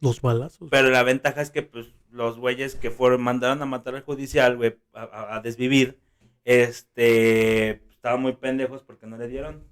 Los 0.00 0.22
balazos. 0.22 0.68
Pero 0.70 0.88
la 0.88 1.02
ventaja 1.02 1.42
es 1.42 1.50
que, 1.50 1.62
pues, 1.62 1.88
los 2.10 2.38
güeyes 2.38 2.74
que 2.74 2.90
fueron, 2.90 3.20
mandaron 3.20 3.60
a 3.60 3.66
matar 3.66 3.94
al 3.96 4.02
judicial, 4.02 4.56
güey, 4.56 4.78
a, 4.94 5.02
a- 5.02 5.36
a 5.36 5.40
desvivir, 5.42 5.98
este, 6.44 7.82
estaban 7.90 8.22
muy 8.22 8.32
pendejos 8.32 8.82
porque 8.82 9.06
no 9.06 9.18
le 9.18 9.28
dieron. 9.28 9.62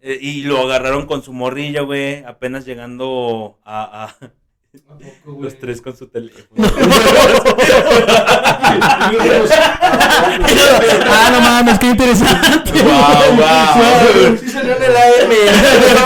Eh, 0.00 0.18
y 0.20 0.42
lo 0.42 0.58
agarraron 0.62 1.06
con 1.06 1.22
su 1.22 1.32
morrillo, 1.32 1.86
güey, 1.86 2.24
apenas 2.24 2.64
llegando 2.66 3.60
a, 3.64 4.06
a- 4.20 4.30
los 5.40 5.58
tres 5.58 5.80
con 5.80 5.96
su 5.96 6.08
teléfono. 6.08 6.46
ah, 11.06 11.30
no 11.32 11.40
mames, 11.40 11.78
qué 11.78 11.86
interesante. 11.86 12.72
Wow, 12.82 13.36
wow. 13.36 14.38
Sí 14.38 14.48
salió 14.48 14.76
en 14.76 14.82
el 14.82 14.96
AM. 14.96 15.32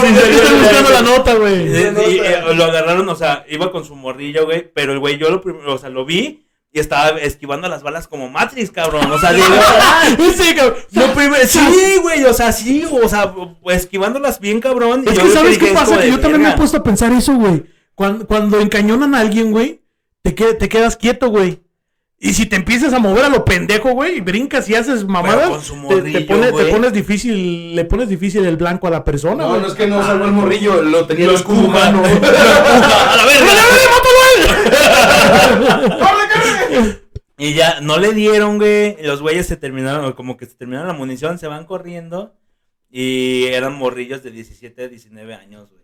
Estoy 0.07 0.59
buscando 0.59 0.91
la 0.91 1.03
nota, 1.03 1.35
güey. 1.35 1.69
Y, 1.69 2.19
eh, 2.19 2.43
lo 2.55 2.65
agarraron, 2.65 3.09
o 3.09 3.17
sea, 3.17 3.45
iba 3.49 3.71
con 3.71 3.85
su 3.85 3.95
morrillo, 3.97 4.47
güey, 4.47 4.71
pero 4.73 4.93
el 4.93 4.99
güey, 4.99 5.19
yo 5.19 5.31
lo 5.31 5.41
primero, 5.41 5.75
o 5.75 5.79
sea, 5.79 5.91
lo 5.91 6.05
vi 6.05 6.47
y 6.73 6.79
estaba 6.79 7.19
esquivando 7.19 7.69
las 7.69 7.83
balas 7.83 8.07
como 8.07 8.29
Matrix, 8.29 8.71
cabrón, 8.71 9.11
o 9.11 9.19
sea, 9.19 9.33
digo, 9.33 9.47
Sí, 10.37 10.55
cabrón. 10.55 10.79
Lo 10.93 11.13
primero, 11.15 11.47
sí, 11.47 11.97
güey, 12.01 12.25
o 12.25 12.33
sea, 12.33 12.53
sí, 12.53 12.85
o 12.89 13.09
sea, 13.09 13.35
esquivándolas 13.71 14.39
bien 14.39 14.61
cabrón. 14.61 15.05
Es 15.07 15.19
que 15.19 15.31
¿sabes 15.31 15.59
qué 15.59 15.73
pasa? 15.73 16.01
Que 16.01 16.11
yo 16.11 16.21
también 16.21 16.43
me 16.43 16.51
he 16.51 16.57
puesto 16.57 16.77
a 16.77 16.83
pensar 16.83 17.11
eso, 17.13 17.35
güey. 17.35 17.65
Cuando, 18.01 18.27
cuando 18.27 18.59
encañonan 18.61 19.15
a 19.15 19.21
alguien, 19.21 19.51
güey, 19.53 19.83
te, 20.23 20.35
que- 20.35 20.55
te 20.55 20.71
quedas 20.71 20.97
quieto, 20.97 21.29
güey. 21.29 21.61
Y 22.19 22.33
si 22.33 22.47
te 22.47 22.57
empiezas 22.57 22.95
a 22.95 22.99
mover 22.99 23.27
a 23.27 23.29
lo 23.29 23.45
pendejo, 23.45 23.91
güey, 23.93 24.17
y 24.17 24.21
brincas 24.23 24.71
y 24.71 24.75
haces 24.75 25.05
mamadas, 25.07 25.51
con 25.51 25.61
su 25.61 25.75
te- 25.75 25.81
te, 25.81 25.85
morrillo, 25.85 26.27
pone- 26.27 26.53
te 26.53 26.65
pones 26.73 26.93
difícil, 26.95 27.77
le 27.77 27.85
pones 27.85 28.09
difícil 28.09 28.47
el 28.47 28.57
blanco 28.57 28.87
a 28.87 28.91
la 28.91 29.05
persona, 29.05 29.43
No, 29.45 29.51
güey. 29.51 29.61
no 29.61 29.67
es 29.67 29.75
que 29.75 29.87
no 29.87 30.03
salvó 30.03 30.25
el 30.25 30.33
morrillo, 30.33 30.81
lo 30.81 31.07
tenía 31.07 31.25
en 31.25 31.27
Lo 31.27 31.35
el 31.35 31.41
escudo 31.41 31.59
empuja. 31.61 31.91
humano. 31.91 32.03
¡A 33.11 33.17
la 33.17 33.25
verga! 33.27 33.53
Y 37.37 37.55
ya, 37.55 37.81
no 37.83 37.99
le 37.99 38.13
dieron, 38.13 38.57
güey. 38.59 38.97
Los 39.03 39.21
güeyes 39.23 39.47
se 39.47 39.57
terminaron, 39.57 40.13
como 40.13 40.37
que 40.39 40.45
se 40.47 40.55
terminaron 40.55 40.89
la 40.89 40.95
munición, 40.95 41.39
se 41.39 41.47
van 41.49 41.65
corriendo. 41.65 42.35
Y 42.91 43.45
eran 43.47 43.75
morrillos 43.77 44.23
de 44.23 44.31
17 44.31 44.85
a 44.85 44.89
19 44.89 45.35
años, 45.35 45.71
güey. 45.71 45.81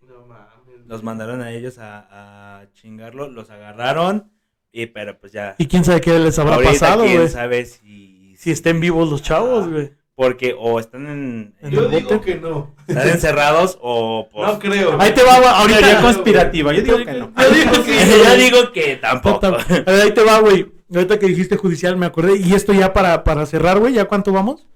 Los 0.86 1.02
mandaron 1.02 1.40
a 1.42 1.52
ellos 1.52 1.78
a, 1.78 2.60
a 2.60 2.66
chingarlo, 2.72 3.28
los 3.28 3.50
agarraron. 3.50 4.30
Y 4.72 4.86
pero 4.86 5.18
pues 5.18 5.32
ya. 5.32 5.54
Y 5.58 5.66
quién 5.66 5.84
sabe 5.84 6.00
qué 6.00 6.18
les 6.18 6.38
habrá 6.38 6.56
ahorita 6.56 6.72
pasado, 6.72 7.04
quién 7.04 7.16
güey. 7.16 7.28
sabe 7.28 7.64
si, 7.64 8.34
Si 8.36 8.50
estén 8.50 8.80
vivos 8.80 9.10
los 9.10 9.22
chavos, 9.22 9.68
güey. 9.68 9.92
Porque 10.14 10.54
o 10.58 10.80
están 10.80 11.06
en, 11.08 11.54
en- 11.60 11.70
Yo 11.70 11.88
digo 11.88 12.20
que 12.22 12.36
no. 12.36 12.74
están 12.86 13.08
encerrados 13.08 13.78
o 13.82 14.28
pues, 14.32 14.46
No 14.50 14.58
creo. 14.58 15.00
Ahí 15.00 15.12
te 15.12 15.22
va, 15.22 15.36
güey, 15.38 15.48
ahorita. 15.50 15.78
Teoría 15.80 16.00
conspirativa. 16.00 16.72
Yo 16.72 16.82
digo 16.82 16.96
que 16.98 17.12
no. 17.12 17.32
Yo 17.36 17.50
digo 17.50 17.84
que 17.84 18.06
Yo 18.24 18.36
digo 18.36 18.72
que 18.72 18.96
tampoco. 18.96 19.56
Ahí 19.86 20.12
te 20.12 20.22
va, 20.22 20.40
güey. 20.40 20.72
Ahorita 20.94 21.18
que 21.18 21.26
dijiste 21.26 21.56
judicial, 21.56 21.96
me 21.96 22.06
acordé. 22.06 22.36
Y 22.38 22.54
esto 22.54 22.72
ya 22.72 22.92
para, 22.94 23.24
para 23.24 23.44
cerrar, 23.44 23.78
güey. 23.78 23.92
¿Ya 23.94 24.06
cuánto 24.06 24.32
vamos? 24.32 24.66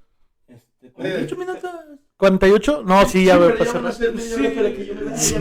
Este, 0.48 0.90
48 0.92 1.36
minutos. 1.36 1.70
¿48? 2.20 2.84
No, 2.84 3.08
sí, 3.08 3.24
ya, 3.24 3.38
para 3.38 3.64
cerrar. 3.64 3.94
Sí. 3.94 5.34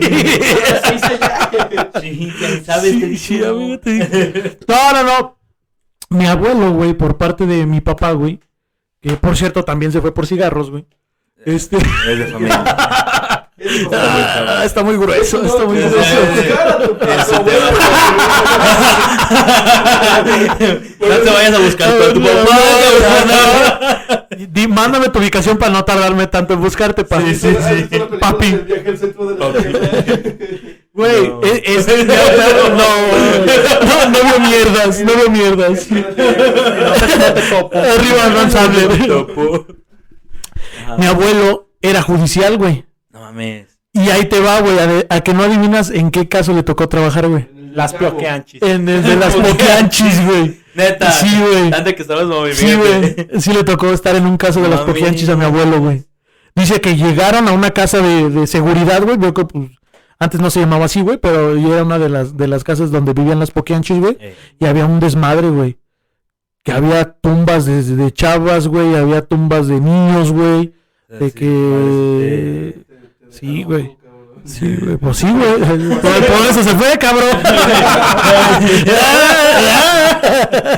Sí, 2.00 2.32
quién 2.38 2.64
sabe 2.64 2.90
Sí, 2.90 3.18
sí, 3.18 3.44
amigo, 3.44 3.78
te 3.78 3.90
digo. 3.92 4.06
No, 4.66 4.92
no, 4.92 5.04
no. 5.04 5.36
Mi 6.08 6.26
abuelo, 6.26 6.72
güey, 6.72 6.94
por 6.94 7.16
parte 7.18 7.46
de 7.46 7.66
mi 7.66 7.80
papá, 7.80 8.12
güey. 8.12 8.40
Que 9.00 9.12
por 9.12 9.36
cierto 9.36 9.62
también 9.62 9.92
se 9.92 10.00
fue 10.00 10.12
por 10.12 10.26
cigarros, 10.26 10.70
güey. 10.70 10.86
Este. 11.44 11.76
Es 11.76 12.18
de 12.18 12.26
familia. 12.26 12.64
Ah, 13.92 14.62
está 14.64 14.82
muy 14.82 14.96
grueso, 14.96 15.44
está 15.44 15.64
muy 15.66 15.78
grueso. 15.78 16.06
No 21.00 21.16
te 21.16 21.30
vayas 21.30 21.54
a 21.54 21.58
buscar 21.58 21.98
con 21.98 22.14
tu 22.14 22.20
papá. 22.22 22.46
cabrón. 23.00 24.52
Di- 24.52 24.68
mándame 24.68 25.08
tu 25.10 25.18
ubicación 25.18 25.58
para 25.58 25.72
no 25.72 25.84
tardarme 25.84 26.26
tanto 26.26 26.54
en 26.54 26.60
buscarte, 26.60 27.04
papi. 27.04 27.34
Sí, 27.34 27.54
sí, 27.54 27.88
sí. 27.90 27.98
Papi. 28.20 28.58
Güey, 30.92 31.28
No. 31.28 31.40
es, 31.42 31.86
es- 31.88 32.06
no, 32.06 32.14
no, 32.14 32.78
no, 34.10 34.18
veo 34.24 34.40
mierdas, 34.40 35.00
no 35.00 35.12
veo 35.16 35.30
mierdas. 35.30 35.86
Arriba 37.72 38.28
Ron. 38.34 39.66
Mi 40.98 41.06
abuelo 41.06 41.68
era 41.80 42.02
judicial, 42.02 42.56
güey. 42.58 42.84
No 43.20 43.26
mames. 43.26 43.66
Y 43.92 44.08
ahí 44.08 44.24
te 44.26 44.40
va, 44.40 44.60
güey, 44.60 44.78
a, 44.78 44.86
de- 44.86 45.06
a 45.10 45.20
que 45.20 45.34
no 45.34 45.42
adivinas 45.42 45.90
en 45.90 46.10
qué 46.10 46.28
caso 46.28 46.52
le 46.52 46.62
tocó 46.62 46.88
trabajar, 46.88 47.28
güey. 47.28 47.48
Las 47.74 47.92
ploqueanchis. 47.92 48.62
En 48.62 48.88
el 48.88 49.02
de 49.02 49.16
las 49.16 49.34
pokeanchis, 49.34 50.24
güey. 50.26 50.60
Neta. 50.74 51.10
Sí, 51.12 51.28
güey. 51.40 51.72
Antes 51.72 51.94
que 51.94 52.02
estabas 52.02 52.26
movimiento. 52.26 52.54
Sí, 52.60 52.74
güey. 52.76 53.28
Sí 53.40 53.52
le 53.52 53.64
tocó 53.64 53.90
estar 53.90 54.14
en 54.16 54.26
un 54.26 54.36
caso 54.36 54.60
de 54.62 54.68
las 54.68 54.80
Mami. 54.80 54.92
poquianchis 54.92 55.28
a 55.28 55.36
mi 55.36 55.44
abuelo, 55.44 55.80
güey. 55.80 56.04
Dice 56.54 56.80
que 56.80 56.96
llegaron 56.96 57.46
a 57.48 57.52
una 57.52 57.70
casa 57.70 57.98
de, 57.98 58.30
de 58.30 58.46
seguridad, 58.46 59.02
güey. 59.02 59.16
Veo 59.16 59.34
que 59.34 59.44
pues, 59.44 59.70
antes 60.18 60.40
no 60.40 60.50
se 60.50 60.60
llamaba 60.60 60.84
así, 60.86 61.00
güey, 61.00 61.18
pero 61.18 61.56
ya 61.56 61.68
era 61.74 61.84
una 61.84 61.98
de 61.98 62.08
las, 62.08 62.36
de 62.36 62.46
las 62.48 62.62
casas 62.64 62.90
donde 62.90 63.12
vivían 63.12 63.38
las 63.40 63.50
poquianchis, 63.50 63.98
güey. 63.98 64.16
Eh, 64.20 64.34
Y 64.60 64.66
había 64.66 64.86
un 64.86 64.98
desmadre, 65.00 65.48
güey. 65.50 65.78
Que 66.62 66.72
había 66.72 67.12
tumbas 67.12 67.66
de, 67.66 67.82
de 67.82 68.12
chavas, 68.12 68.68
güey. 68.68 68.94
Había 68.96 69.22
tumbas 69.22 69.66
de 69.68 69.80
niños, 69.80 70.30
güey. 70.32 70.72
De 71.08 71.30
sí, 71.30 71.34
que... 71.34 72.74
Sí, 73.30 73.62
güey. 73.64 73.96
Sí, 74.44 74.76
güey. 74.80 74.96
Pues 74.96 75.16
sí, 75.18 75.26
güey. 75.30 75.52
Por, 76.00 76.26
por 76.26 76.46
eso 76.50 76.62
se 76.62 76.70
fue, 76.74 76.98
cabrón. 76.98 77.28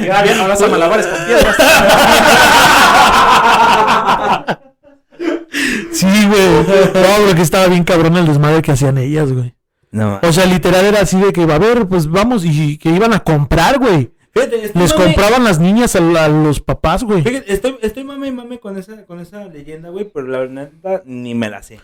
Ya, 0.05 0.22
bien, 0.22 0.38
ahora 0.40 0.57
son 0.57 0.70
malabares 0.70 1.07
con 1.07 1.24
piedras. 1.26 1.57
Sí, 5.92 6.07
güey. 6.26 6.48
No, 6.94 7.26
porque 7.28 7.42
estaba 7.42 7.66
bien 7.68 7.84
cabrón 7.84 8.16
el 8.16 8.26
desmadre 8.26 8.62
que 8.62 8.72
hacían 8.72 8.98
ellas, 8.98 9.32
güey. 9.32 9.55
No, 9.90 10.18
O 10.22 10.32
sea, 10.32 10.46
literal 10.46 10.84
era 10.86 11.00
así 11.03 11.20
de 11.20 11.32
que, 11.32 11.42
a 11.42 11.59
ver, 11.59 11.86
pues 11.86 12.09
vamos, 12.11 12.44
y 12.44 12.78
que 12.78 12.88
iban 12.88 13.12
a 13.12 13.20
comprar, 13.20 13.78
güey. 13.78 14.11
Fíjate, 14.34 14.72
Les 14.74 14.74
mame- 14.74 14.94
compraban 15.05 15.44
las 15.44 15.59
niñas 15.61 15.94
a, 15.94 15.98
a 16.24 16.28
los 16.28 16.61
papás, 16.61 17.05
güey. 17.05 17.22
Fíjate, 17.22 17.53
estoy, 17.53 17.76
estoy 17.82 18.03
mame 18.05 18.28
y 18.28 18.32
mame 18.32 18.59
con 18.59 18.78
esa, 18.78 19.05
con 19.05 19.20
esa 19.20 19.44
leyenda, 19.44 19.90
güey, 19.90 20.07
pero 20.12 20.26
la 20.26 20.38
verdad 20.38 21.03
ni 21.05 21.34
me 21.34 21.50
la 21.50 21.62
sé. 21.62 21.78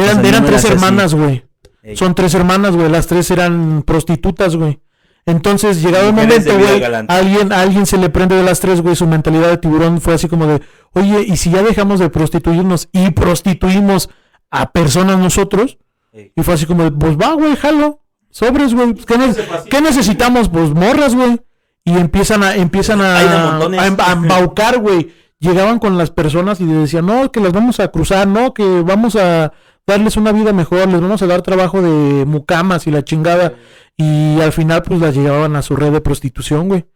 Eran, 0.00 0.18
o 0.18 0.20
sea, 0.20 0.28
eran 0.30 0.42
no 0.42 0.48
tres 0.48 0.64
hermanas, 0.64 1.14
güey. 1.14 1.44
Ey. 1.82 1.96
Son 1.96 2.14
tres 2.14 2.34
hermanas, 2.34 2.74
güey. 2.74 2.88
Las 2.90 3.06
tres 3.06 3.30
eran 3.30 3.82
prostitutas, 3.82 4.56
güey. 4.56 4.80
Entonces, 5.24 5.82
llegado 5.82 6.08
el 6.08 6.12
Mujeres 6.14 6.44
de 6.44 6.52
momento, 6.52 6.68
güey, 6.78 7.04
alguien, 7.08 7.52
alguien 7.52 7.84
se 7.86 7.96
le 7.98 8.08
prende 8.10 8.36
de 8.36 8.42
las 8.44 8.60
tres, 8.60 8.80
güey. 8.80 8.94
Su 8.94 9.06
mentalidad 9.06 9.48
de 9.48 9.58
tiburón 9.58 10.00
fue 10.00 10.14
así 10.14 10.28
como 10.28 10.46
de, 10.46 10.62
oye, 10.92 11.24
¿y 11.26 11.36
si 11.36 11.50
ya 11.50 11.62
dejamos 11.62 11.98
de 11.98 12.10
prostituirnos 12.10 12.88
y 12.92 13.10
prostituimos 13.10 14.08
a 14.50 14.70
personas 14.70 15.18
nosotros? 15.18 15.78
Ey. 16.12 16.32
Y 16.36 16.42
fue 16.42 16.54
así 16.54 16.66
como 16.66 16.84
de, 16.84 16.92
pues 16.92 17.16
va, 17.16 17.32
güey, 17.32 17.56
jalo. 17.56 18.00
Sobres, 18.30 18.74
güey. 18.74 18.94
¿Qué, 18.94 19.18
ne- 19.18 19.34
qué 19.70 19.80
necesitamos? 19.80 20.48
Pues 20.48 20.70
morras, 20.70 21.14
güey. 21.14 21.40
Y 21.84 21.96
empiezan 21.96 22.42
a, 22.42 22.54
empiezan 22.56 23.00
a, 23.00 23.62
em- 23.86 23.96
a 23.98 24.12
embaucar, 24.12 24.78
güey. 24.78 25.12
Llegaban 25.38 25.78
con 25.78 25.98
las 25.98 26.10
personas 26.10 26.60
y 26.60 26.64
les 26.64 26.78
decían, 26.78 27.06
no, 27.06 27.30
que 27.30 27.40
las 27.40 27.52
vamos 27.52 27.78
a 27.80 27.88
cruzar, 27.88 28.26
no, 28.26 28.54
que 28.54 28.64
vamos 28.82 29.16
a 29.16 29.52
darles 29.86 30.16
una 30.16 30.32
vida 30.32 30.52
mejor, 30.52 30.88
les 30.88 31.00
vamos 31.00 31.22
a 31.22 31.26
dar 31.26 31.42
trabajo 31.42 31.80
de 31.80 32.24
mucamas 32.26 32.86
y 32.86 32.90
la 32.90 33.04
chingada. 33.04 33.54
Y 33.96 34.40
al 34.40 34.52
final, 34.52 34.82
pues 34.82 35.00
las 35.00 35.14
llevaban 35.14 35.56
a 35.56 35.62
su 35.62 35.76
red 35.76 35.92
de 35.92 36.00
prostitución, 36.00 36.68
güey. 36.68 36.86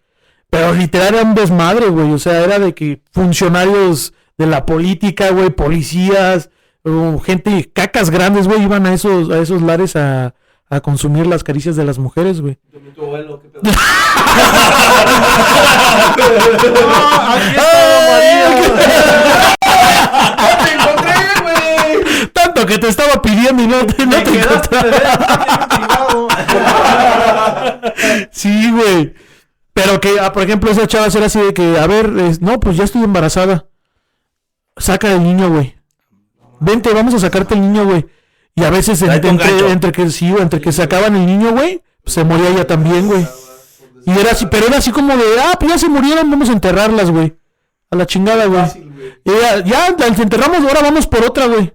Pero 0.51 0.75
literal 0.75 1.15
era 1.15 1.23
un 1.23 1.35
desmadre, 1.35 1.87
güey. 1.87 2.13
O 2.13 2.19
sea, 2.19 2.45
era 2.45 2.59
de 2.59 2.75
que 2.75 3.03
funcionarios 3.13 4.13
de 4.37 4.47
la 4.47 4.67
política, 4.67 5.31
güey, 5.31 5.51
policías, 5.51 6.51
o 6.83 7.19
gente, 7.21 7.71
cacas 7.73 8.11
grandes, 8.11 8.49
güey, 8.49 8.63
iban 8.63 8.87
a 8.87 8.95
esos, 8.95 9.31
a 9.31 9.39
esos 9.39 9.63
lares 9.63 9.97
a, 9.97 10.35
a 10.69 10.81
consumir 10.81 11.27
las 11.27 11.45
caricias 11.45 11.77
de 11.77 11.85
las 11.85 11.99
mujeres, 11.99 12.41
güey. 12.41 12.59
Tu 12.95 13.03
abuelo, 13.03 13.41
qué 13.41 13.49
pedo. 13.49 13.63
¡Te 20.65 20.73
encontré, 20.73 20.97
güey! 20.97 21.00
Tanto 22.33 22.67
que 22.67 22.79
te 22.79 22.89
estaba 22.89 23.21
pidiendo 23.23 23.63
y 23.63 23.67
no 23.67 23.87
te, 23.87 24.07
no 24.07 24.23
te. 24.23 24.31
Sí, 28.33 28.71
güey. 28.71 29.15
Pero 29.73 30.01
que, 30.01 30.19
ah, 30.21 30.33
por 30.33 30.43
ejemplo, 30.43 30.71
esa 30.71 30.87
chava 30.87 31.07
era 31.07 31.27
así 31.27 31.41
de 31.41 31.55
que, 31.55 31.79
a 31.79 31.87
ver, 31.87 32.11
es- 32.19 32.41
no, 32.41 32.61
pues 32.61 32.77
ya 32.77 32.85
estoy 32.85 33.03
embarazada. 33.05 33.67
Saca 34.77 35.13
el 35.13 35.23
niño, 35.23 35.51
güey. 35.51 35.77
Vente, 36.61 36.93
vamos 36.93 37.15
a 37.15 37.19
sacarte 37.19 37.55
el 37.55 37.61
niño, 37.61 37.85
güey. 37.85 38.07
Y 38.55 38.65
a 38.65 38.71
veces 38.71 38.99
Tráete 38.99 39.29
entre, 39.29 39.51
entre, 39.51 39.71
entre 39.73 39.93
que 39.93 40.11
sí, 40.11 40.27
entre 40.39 40.61
que 40.61 40.73
sacaban 40.73 41.17
el 41.17 41.25
niño, 41.25 41.53
güey, 41.53 41.83
se 42.05 42.25
moría 42.25 42.51
ella 42.51 42.67
también, 42.67 43.07
güey. 43.07 43.27
Y 44.07 44.11
era 44.19 44.33
así, 44.33 44.47
pero 44.51 44.67
era 44.67 44.79
así 44.79 44.91
como 44.91 45.17
de, 45.17 45.25
ah, 45.41 45.57
pues 45.59 45.73
ya 45.73 45.79
se 45.79 45.89
murieron, 45.89 46.31
vamos 46.31 46.49
a 46.49 46.53
enterrarlas, 46.53 47.11
güey. 47.11 47.35
A 47.91 47.97
la 47.97 48.07
chingada, 48.07 48.47
güey. 48.47 48.63
Y 49.25 49.31
ella, 49.31 49.65
ya, 49.65 49.95
las 49.97 50.19
enterramos, 50.19 50.59
ahora 50.61 50.81
vamos 50.83 51.07
por 51.07 51.25
otra, 51.25 51.47
güey. 51.47 51.73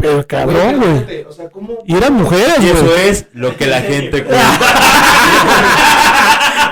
Pero 0.00 0.26
cabrón, 0.26 0.76
güey. 0.78 0.92
Fíjate, 0.94 1.26
O 1.26 1.32
sea, 1.32 1.48
¿cómo? 1.50 1.78
Y 1.86 1.96
eran 1.96 2.14
mujeres, 2.14 2.56
Y 2.60 2.68
eso 2.68 2.84
güey. 2.84 3.08
es 3.08 3.26
lo 3.32 3.56
que 3.56 3.66
la 3.66 3.80
gente 3.80 4.24
cuenta. 4.24 4.58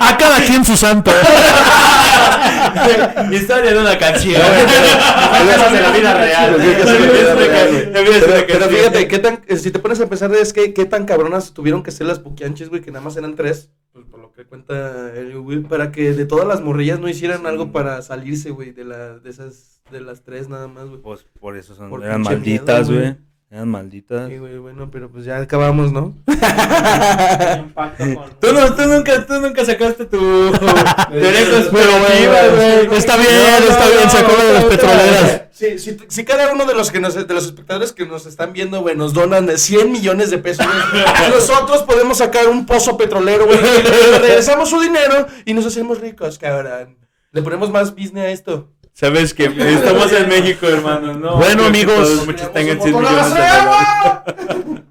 A 0.01 0.17
cada 0.17 0.41
quien 0.45 0.65
su 0.65 0.77
santo. 0.77 1.11
Historia 3.33 3.73
de 3.73 3.79
una 3.81 3.99
canción. 3.99 4.41
Cosas 4.41 5.73
de 5.73 5.81
la 5.81 5.91
vida 5.91 6.15
real. 6.15 6.57
Pero, 8.47 8.69
fíjate, 8.69 9.09
¿qué 9.09 9.19
tan, 9.19 9.41
eh, 9.47 9.57
si 9.57 9.71
te 9.71 9.79
pones 9.79 10.01
a 10.01 10.09
pensar 10.09 10.33
es 10.35 10.53
que 10.53 10.73
qué 10.75 10.85
tan 10.85 11.05
cabronas 11.05 11.53
tuvieron 11.53 11.83
que 11.83 11.91
ser 11.91 12.07
las 12.07 12.19
puquianches, 12.21 12.69
güey, 12.69 12.81
que 12.83 12.91
nada 12.91 13.05
más 13.05 13.17
eran 13.17 13.35
tres, 13.37 13.71
pues 13.93 14.05
por 14.07 14.21
lo 14.21 14.33
que 14.33 14.45
cuenta 14.45 15.13
el 15.17 15.39
güey, 15.41 15.61
para 15.63 15.91
que 15.93 16.13
de 16.13 16.25
todas 16.27 16.47
las 16.47 16.61
morrillas 16.61 17.01
no 17.01 17.09
hicieran 17.09 17.47
algo 17.47 17.73
para 17.73 18.03
salirse, 18.03 18.51
güey, 18.51 18.71
de 18.73 18.85
la, 18.85 19.19
de 19.19 19.31
esas, 19.31 19.78
de 19.91 20.01
las 20.01 20.23
tres 20.23 20.49
nada 20.49 20.69
más, 20.69 20.89
güey. 20.89 21.01
Pues 21.01 21.27
por 21.41 21.57
eso 21.57 21.75
son, 21.75 21.91
Por 21.91 22.05
eran 22.05 22.23
malditas, 22.23 22.91
güey. 22.91 23.17
Eran 23.51 23.69
malditas. 23.71 24.29
Sí, 24.29 24.37
güey, 24.37 24.59
bueno, 24.59 24.91
pero 24.91 25.11
pues 25.11 25.25
ya 25.25 25.39
acabamos, 25.39 25.91
¿no? 25.91 26.15
Tú, 28.41 28.53
no, 28.53 28.75
tú, 28.75 28.83
nunca, 28.83 29.27
tú 29.27 29.41
nunca 29.41 29.65
sacaste 29.65 30.05
tu 30.05 30.19
conspirativa, 30.53 31.71
Pero, 31.73 31.93
güey. 31.99 32.87
güey, 32.87 32.99
está 32.99 33.17
bien, 33.17 33.31
No, 33.31 33.61
no, 33.61 33.71
está 33.71 33.87
bien, 33.89 34.01
no, 34.05 34.11
sacó 34.11 34.43
de 34.43 34.53
las 34.53 34.65
petroleras. 34.65 35.43
Si, 35.51 35.79
si, 35.79 35.97
si 36.09 36.25
cada 36.25 36.53
uno 36.53 36.67
de 36.67 36.75
los 36.75 36.91
que 36.91 37.01
nos, 37.01 37.15
de 37.15 37.35
los 37.35 37.47
espectadores 37.47 37.93
que 37.93 38.05
nos 38.07 38.27
están 38.27 38.53
viendo, 38.53 38.83
güey, 38.83 38.95
nos 38.95 39.15
donan 39.15 39.49
100 39.57 39.91
millones 39.91 40.31
de 40.31 40.39
pesos, 40.39 40.67
güey, 40.93 41.05
nosotros 41.31 41.85
podemos 41.85 42.19
sacar 42.19 42.49
un 42.49 42.67
pozo 42.67 42.99
petrolero, 42.99 43.47
güey, 43.47 43.59
regresamos 44.21 44.69
su 44.69 44.79
dinero 44.79 45.27
y 45.47 45.55
nos 45.55 45.65
hacemos 45.65 46.01
ricos, 46.01 46.39
cabrón. 46.39 46.99
Le 47.33 47.43
ponemos 47.43 47.71
más 47.71 47.95
business 47.95 48.25
a 48.25 48.29
esto. 48.29 48.69
Sabes 48.99 49.33
que 49.33 49.45
estamos 49.45 50.13
en 50.13 50.29
México, 50.29 50.67
hermano. 50.67 51.15
No, 51.15 51.37
Bueno, 51.37 51.67
amigos. 51.67 51.95
todos 51.95 52.27
muchos 52.27 52.53
tengan 52.53 52.81
100 52.83 52.93
¡Con 52.93 53.05
la 53.05 53.11
millones 53.11 53.35
de 53.35 53.41
dólares. 53.41 54.85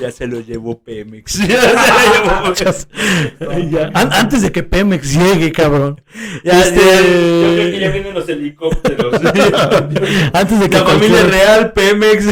Ya 0.00 0.10
se 0.12 0.26
lo 0.28 0.38
llevó 0.40 0.80
Pemex. 0.80 1.38
Ya 1.48 1.60
se 1.60 3.44
lo 3.44 3.52
llevó. 3.56 3.70
Ya, 3.70 3.90
an- 3.94 4.12
Antes 4.12 4.42
de 4.42 4.52
que 4.52 4.62
Pemex 4.62 5.12
llegue, 5.12 5.50
cabrón. 5.50 6.00
Ya, 6.44 6.60
Este- 6.60 6.76
ya, 6.80 7.00
yo 7.00 7.54
creo 7.54 7.70
que 7.72 7.80
ya 7.80 7.90
vienen 7.90 8.14
los 8.14 8.28
helicópteros. 8.28 9.14
Antes 10.32 10.60
de 10.60 10.70
que 10.70 10.76
La 10.78 10.84
familia 10.84 11.18
cualquier- 11.22 11.30
real, 11.30 11.72
Pemex. 11.72 12.26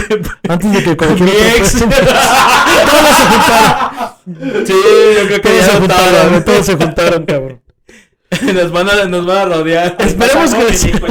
Antes 0.49 0.73
de 0.73 0.85
que 0.85 0.97
cualquier 0.97 1.23
Mi 1.29 1.31
otro 1.31 1.45
ex. 1.49 1.59
presidente- 1.59 1.97
Todos 2.87 3.17
se 3.17 3.25
juntaron. 3.25 4.67
Sí, 4.67 4.75
yo 5.17 5.27
creo 5.27 5.29
que 5.29 5.39
Todos 5.41 5.57
ya 5.59 5.65
se 5.67 5.79
juntaron, 5.79 6.45
todos 6.45 6.67
se 6.67 6.77
juntaron, 6.77 7.25
cabrón. 7.27 7.63
Nos 8.55 8.71
van 8.71 8.89
a, 8.91 9.05
nos 9.07 9.25
van 9.25 9.39
a 9.39 9.45
rodear. 9.47 9.97
Esperemos 9.99 10.55
que 10.55 10.75
sí. 10.75 10.93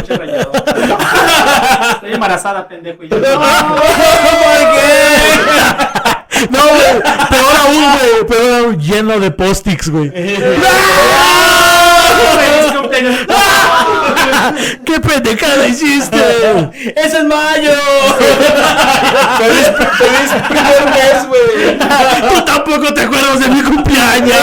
Estoy 1.92 2.14
embarazada, 2.14 2.68
pendejo. 2.68 3.04
Y 3.04 3.10
yo, 3.10 3.18
No, 3.18 3.24
güey. 6.68 7.02
Peor 7.30 7.56
aún, 7.60 7.86
güey. 7.94 8.26
Peor 8.28 8.54
aún, 8.64 8.80
lleno 8.80 9.20
de 9.20 9.32
post-its, 9.32 9.90
güey. 9.90 10.12
¿Qué 14.86 15.00
pendejada 15.00 15.68
hiciste? 15.68 16.18
¡Eso 16.96 17.18
es 17.18 17.24
mayo! 17.24 17.72
¡Feliz, 19.38 19.72
feliz 19.98 20.32
primer 20.48 20.86
mes, 20.92 21.28
güey! 21.28 21.78
Tú 22.34 22.46
tampoco 22.46 22.94
te 22.94 23.02
acuerdas 23.02 23.40
de 23.40 23.48
mi 23.50 23.62
cumpleaños. 23.62 24.38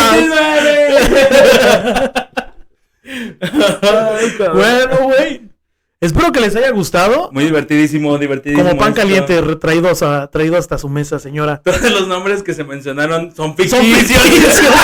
Bueno, 4.55 4.97
güey. 5.03 5.43
Espero 6.01 6.33
que 6.33 6.41
les 6.41 6.55
haya 6.57 6.71
gustado. 6.71 7.31
Muy 7.33 7.45
divertidísimo, 7.45 8.19
divertidísimo. 8.19 8.67
Como 8.69 8.79
pan 8.79 8.91
esto. 8.91 9.01
caliente, 9.01 9.41
traído, 9.57 9.89
a- 9.91 10.31
traído 10.31 10.59
hasta 10.59 10.77
su 10.77 10.89
mesa, 10.91 11.19
señora. 11.19 11.63
Todos 11.65 11.81
los 11.91 12.07
nombres 12.09 12.43
que 12.43 12.53
se 12.53 12.63
mencionaron 12.65 13.35
son 13.35 13.57
Son 13.57 13.59
ficticios. 13.83 14.23
ficticios. 14.23 14.61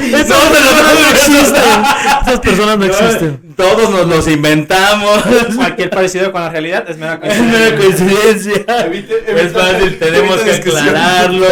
Esas 0.00 0.48
personas 0.48 0.94
no 0.94 1.10
existen. 1.10 1.82
Esas 2.26 2.40
personas 2.40 2.78
no 2.78 2.84
existen. 2.84 3.54
Todos 3.56 3.90
nos 3.90 4.06
los 4.06 4.28
inventamos. 4.28 5.22
Cualquier 5.56 5.90
parecido 5.90 6.30
con 6.30 6.42
la 6.42 6.50
realidad 6.50 6.88
es 6.88 6.98
mera 6.98 7.18
Es 7.22 7.38
coincidencia. 7.38 7.76
coincidencia. 7.76 8.86
Evite- 8.86 9.24
Es 9.26 9.52
fácil, 9.52 9.98
tenemos 9.98 10.36
que 10.40 10.52
aclararlo. 10.52 11.46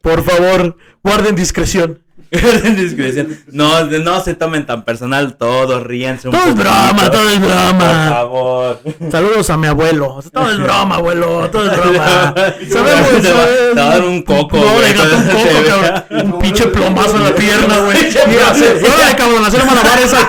Por 0.00 0.24
favor, 0.24 0.76
guarden 1.02 1.34
discreción. 1.34 2.01
No, 3.52 3.84
no 3.84 4.20
se 4.24 4.34
tomen 4.34 4.64
tan 4.64 4.84
personal 4.84 5.36
todo, 5.36 5.84
ríanse 5.84 6.28
un 6.28 6.34
Todo 6.34 6.46
es 6.48 6.54
broma, 6.56 7.10
todo 7.10 7.28
es 7.28 7.38
Por 7.38 7.48
broma. 7.48 8.08
favor. 8.08 8.80
Saludos 9.10 9.50
a 9.50 9.56
mi 9.58 9.66
abuelo. 9.66 10.18
Todo 10.32 10.50
es 10.50 10.58
broma, 10.58 10.94
abuelo. 10.96 11.50
Todo 11.50 11.70
es 11.70 11.76
broma. 11.78 12.34
Te 12.34 12.70
Sabemos 12.70 13.08
eso. 13.12 13.20
te 13.20 13.80
va 13.80 13.82
a 13.86 13.88
dar 13.90 14.04
un 14.04 14.22
coco, 14.22 14.56
No, 14.56 14.62
güey. 14.72 14.80
le 14.88 14.92
gato 14.94 15.16
un 15.16 15.26
coco, 15.26 15.42
Te- 15.42 15.64
cabrón. 15.68 16.32
Un 16.32 16.38
pinche 16.38 16.66
plomazo 16.68 17.16
en 17.16 17.24
la 17.24 17.34
pierna, 17.34 17.78
güey. 17.78 17.98
Mira, 18.26 18.52
plomazo. 18.52 18.94
órale, 18.96 19.16
cabrón, 19.16 19.44
hacer 19.44 19.64
malabares. 19.66 20.12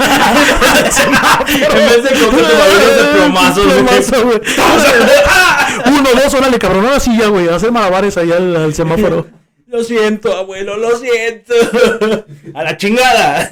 En 1.47 1.89
vez 1.89 2.03
de 2.03 2.09
coco, 2.19 2.37
te 2.37 2.53
va 2.53 2.63
a 2.63 2.67
dar 2.67 2.97
de 2.97 3.13
plomazos, 3.17 3.65
güey. 3.65 3.77
Plomazo, 3.83 4.23
güey. 4.25 4.41
Uno, 5.97 6.09
dos, 6.23 6.33
órale, 6.33 6.59
cabrón. 6.59 6.85
Ahora 6.85 6.99
sí 6.99 7.17
ya, 7.17 7.27
güey. 7.27 7.47
Hacer 7.49 7.71
malabares 7.71 8.17
allá 8.17 8.37
al, 8.37 8.55
al 8.55 8.73
semáforo. 8.73 9.27
Lo 9.73 9.83
siento, 9.83 10.31
abuelo, 10.37 10.77
lo 10.77 10.95
siento. 10.97 11.55
A 12.53 12.61
la 12.61 12.77
chingada. 12.77 13.49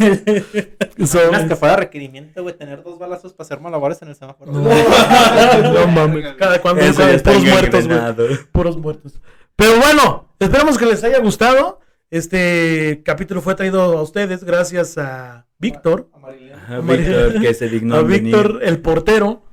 Imaginas 0.96 1.48
que 1.48 1.56
fuera 1.56 1.78
requerimiento, 1.78 2.44
güey, 2.44 2.56
tener 2.56 2.84
dos 2.84 3.00
balazos 3.00 3.34
para 3.34 3.46
hacer 3.46 3.60
malabares 3.60 4.00
en 4.04 4.10
el 4.10 4.16
semáforo. 4.16 4.52
No 4.52 5.88
mames. 5.88 6.36
Cada 6.36 6.62
cuando 6.62 6.84
está 6.84 7.32
puros 7.32 7.44
muertos, 7.44 7.88
güey. 7.88 8.38
Puros 8.52 8.78
muertos. 8.78 9.20
Pero 9.56 9.80
bueno, 9.80 10.36
esperamos 10.38 10.78
que 10.78 10.86
les 10.86 11.04
haya 11.04 11.18
gustado. 11.18 11.80
Este 12.12 13.02
capítulo 13.04 13.42
fue 13.42 13.56
traído 13.56 13.82
a 13.82 14.04
ustedes 14.04 14.44
gracias 14.44 15.00
a 15.00 15.48
Víctor, 15.58 16.12
Ajá, 16.54 16.82
Víctor, 16.82 17.42
que 17.42 17.54
se 17.56 17.68
dignó 17.68 17.96
a 17.96 18.04
venir. 18.04 18.24
Víctor 18.26 18.60
el 18.62 18.80
portero, 18.80 19.44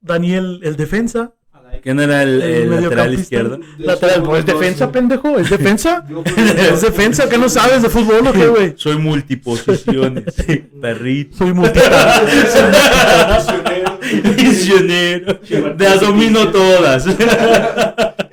Daniel 0.00 0.58
el 0.64 0.74
defensa, 0.74 1.34
¿Quién 1.82 1.98
era 1.98 2.22
el, 2.22 2.40
el 2.40 2.70
lateral 2.70 3.14
izquierdo? 3.14 3.58
Lateral, 3.78 4.22
pues 4.22 4.46
defensa, 4.46 4.92
pendejo, 4.92 5.38
es 5.38 5.50
defensa. 5.50 6.04
Es 6.72 6.80
defensa, 6.80 7.28
¿qué 7.28 7.38
no 7.38 7.48
sabes 7.48 7.82
de 7.82 7.88
fútbol 7.90 8.26
o 8.28 8.32
qué, 8.32 8.46
güey? 8.46 8.74
Soy 8.76 8.96
multiposiciones. 8.96 10.24
Perrito. 10.80 11.38
Soy 11.38 11.52
multita. 11.52 12.22
Misionero. 14.36 15.38
Las 15.78 16.00
domino 16.00 16.48
todas. 16.48 17.06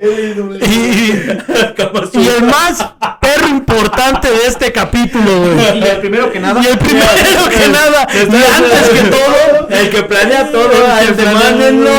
Y, 2.12 2.26
el 2.26 2.42
más 2.44 2.84
perro 3.20 3.48
importante 3.48 4.30
de 4.30 4.46
este 4.46 4.72
capítulo, 4.72 5.40
güey. 5.40 5.78
Y 5.78 5.82
el 5.82 5.98
primero 5.98 6.32
que 6.32 6.40
nada. 6.40 6.60
Y 6.62 6.66
el 6.66 6.78
primero 6.78 7.06
que 7.50 7.68
nada, 7.68 8.08
y 8.12 8.18
antes 8.18 8.88
que 8.88 9.02
todo, 9.10 9.68
El 9.68 9.90
que 9.90 10.02
planea 10.04 10.50
todo, 10.50 10.70
El 11.00 11.14
que 11.14 11.22
este 11.22 11.34
mándenlo. 11.34 11.90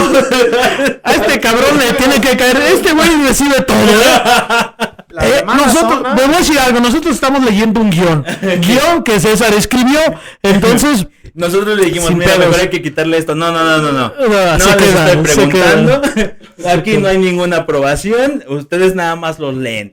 a 1.03 1.13
este 1.13 1.39
cabrón 1.39 1.77
le 1.77 1.93
tiene 1.93 2.19
que 2.19 2.35
caer. 2.35 2.57
Este 2.73 2.91
güey 2.93 3.09
recibe 3.27 3.61
todo, 3.61 3.77
¿eh? 3.77 4.90
Eh, 5.21 5.43
nosotros, 5.45 5.99
zona- 6.03 6.13
a 6.13 6.37
decir 6.37 6.59
algo, 6.59 6.79
nosotros 6.79 7.13
estamos 7.15 7.43
leyendo 7.43 7.79
un 7.81 7.89
guion. 7.89 8.23
Guión 8.61 9.03
que 9.03 9.19
César 9.19 9.53
escribió. 9.53 9.99
Entonces, 10.43 11.07
Nosotros 11.33 11.77
le 11.79 11.85
dijimos, 11.85 12.13
mira, 12.13 12.35
mejor 12.37 12.59
hay 12.59 12.67
que 12.69 12.81
quitarle 12.81 13.17
esto. 13.17 13.35
No, 13.35 13.51
no, 13.53 13.63
no, 13.63 13.77
no, 13.77 13.91
no. 13.93 14.13
No 14.27 14.59
se 14.59 14.75
les 14.75 14.75
queda, 14.75 15.07
estoy 15.13 15.23
preguntando. 15.23 16.01
Aquí 16.69 16.97
no 16.97 17.07
hay 17.07 17.17
ninguna 17.19 17.57
aprobación. 17.57 18.43
Ustedes 18.49 18.95
nada 18.95 19.15
más 19.15 19.39
los 19.39 19.55
leen. 19.55 19.91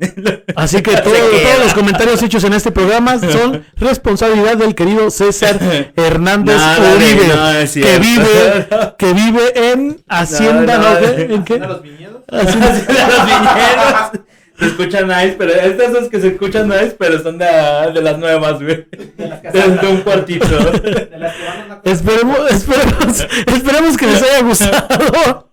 así 0.57 0.83
que 0.83 0.97
todo- 0.97 1.13
todos 1.15 1.65
los 1.65 1.75
comentarios 1.75 2.21
hechos 2.25 2.43
en 2.43 2.55
este 2.55 2.73
programa 2.73 3.19
son 3.21 3.65
responsabilidad 3.77 4.57
del 4.57 4.75
querido 4.75 5.11
César 5.11 5.61
Hernández 5.95 6.57
Nada 6.57 6.95
Uribe, 6.97 7.29
no, 7.29 7.83
que 7.85 7.99
vive, 8.01 8.69
que 8.99 9.13
vive 9.13 9.71
en 9.73 10.03
Hacienda, 10.09 10.79
No, 10.79 10.83
¿no? 10.83 10.91
no, 10.95 10.99
¿Qué? 11.01 11.35
¿En 11.35 11.45
qué? 11.45 11.59
¿De 11.61 11.67
los 11.69 11.83
viñedos? 11.83 12.23
Hacienda- 12.33 12.69
de 12.73 13.17
los 13.17 13.27
viñedos. 13.27 14.11
Se 14.59 14.67
escuchan 14.67 15.07
nice, 15.07 15.37
pero 15.39 15.53
estas 15.53 15.93
son 15.93 16.11
que 16.11 16.21
se 16.21 16.29
escuchan 16.29 16.69
nice, 16.69 16.97
pero 16.99 17.23
son 17.23 17.39
de, 17.39 17.47
de 17.95 18.03
las 18.03 18.19
nuevas, 18.19 18.55
güey. 18.61 18.87
De, 18.91 19.79
de 19.81 19.87
un 19.89 19.99
cuartito. 20.03 20.47
De 20.49 21.09
las 21.19 21.35
que 21.37 21.45
van 21.45 21.61
a 21.61 21.65
una- 21.67 21.81
Esperemos, 21.85 22.39
esperemos, 22.51 23.27
esperemos 23.47 23.97
que 23.97 24.07
les 24.07 24.23
haya 24.23 24.43
gustado. 24.43 25.51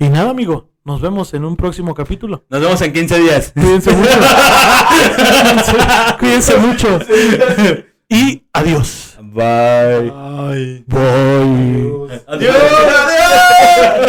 Y 0.00 0.08
nada, 0.08 0.30
amigo, 0.30 0.68
nos 0.84 1.00
vemos 1.00 1.32
en 1.34 1.44
un 1.44 1.56
próximo 1.56 1.94
capítulo. 1.94 2.44
Nos 2.50 2.60
vemos 2.60 2.80
en 2.82 2.92
15 2.92 3.18
días. 3.20 3.52
Cuídense 3.54 3.90
mucho. 3.92 4.10
Cuídense, 5.16 5.72
cuídense 6.18 6.56
mucho. 6.58 6.98
Y 8.08 8.44
adiós. 8.52 9.16
Bye. 9.22 10.12
Bye. 10.86 12.22
Adiós. 12.26 12.54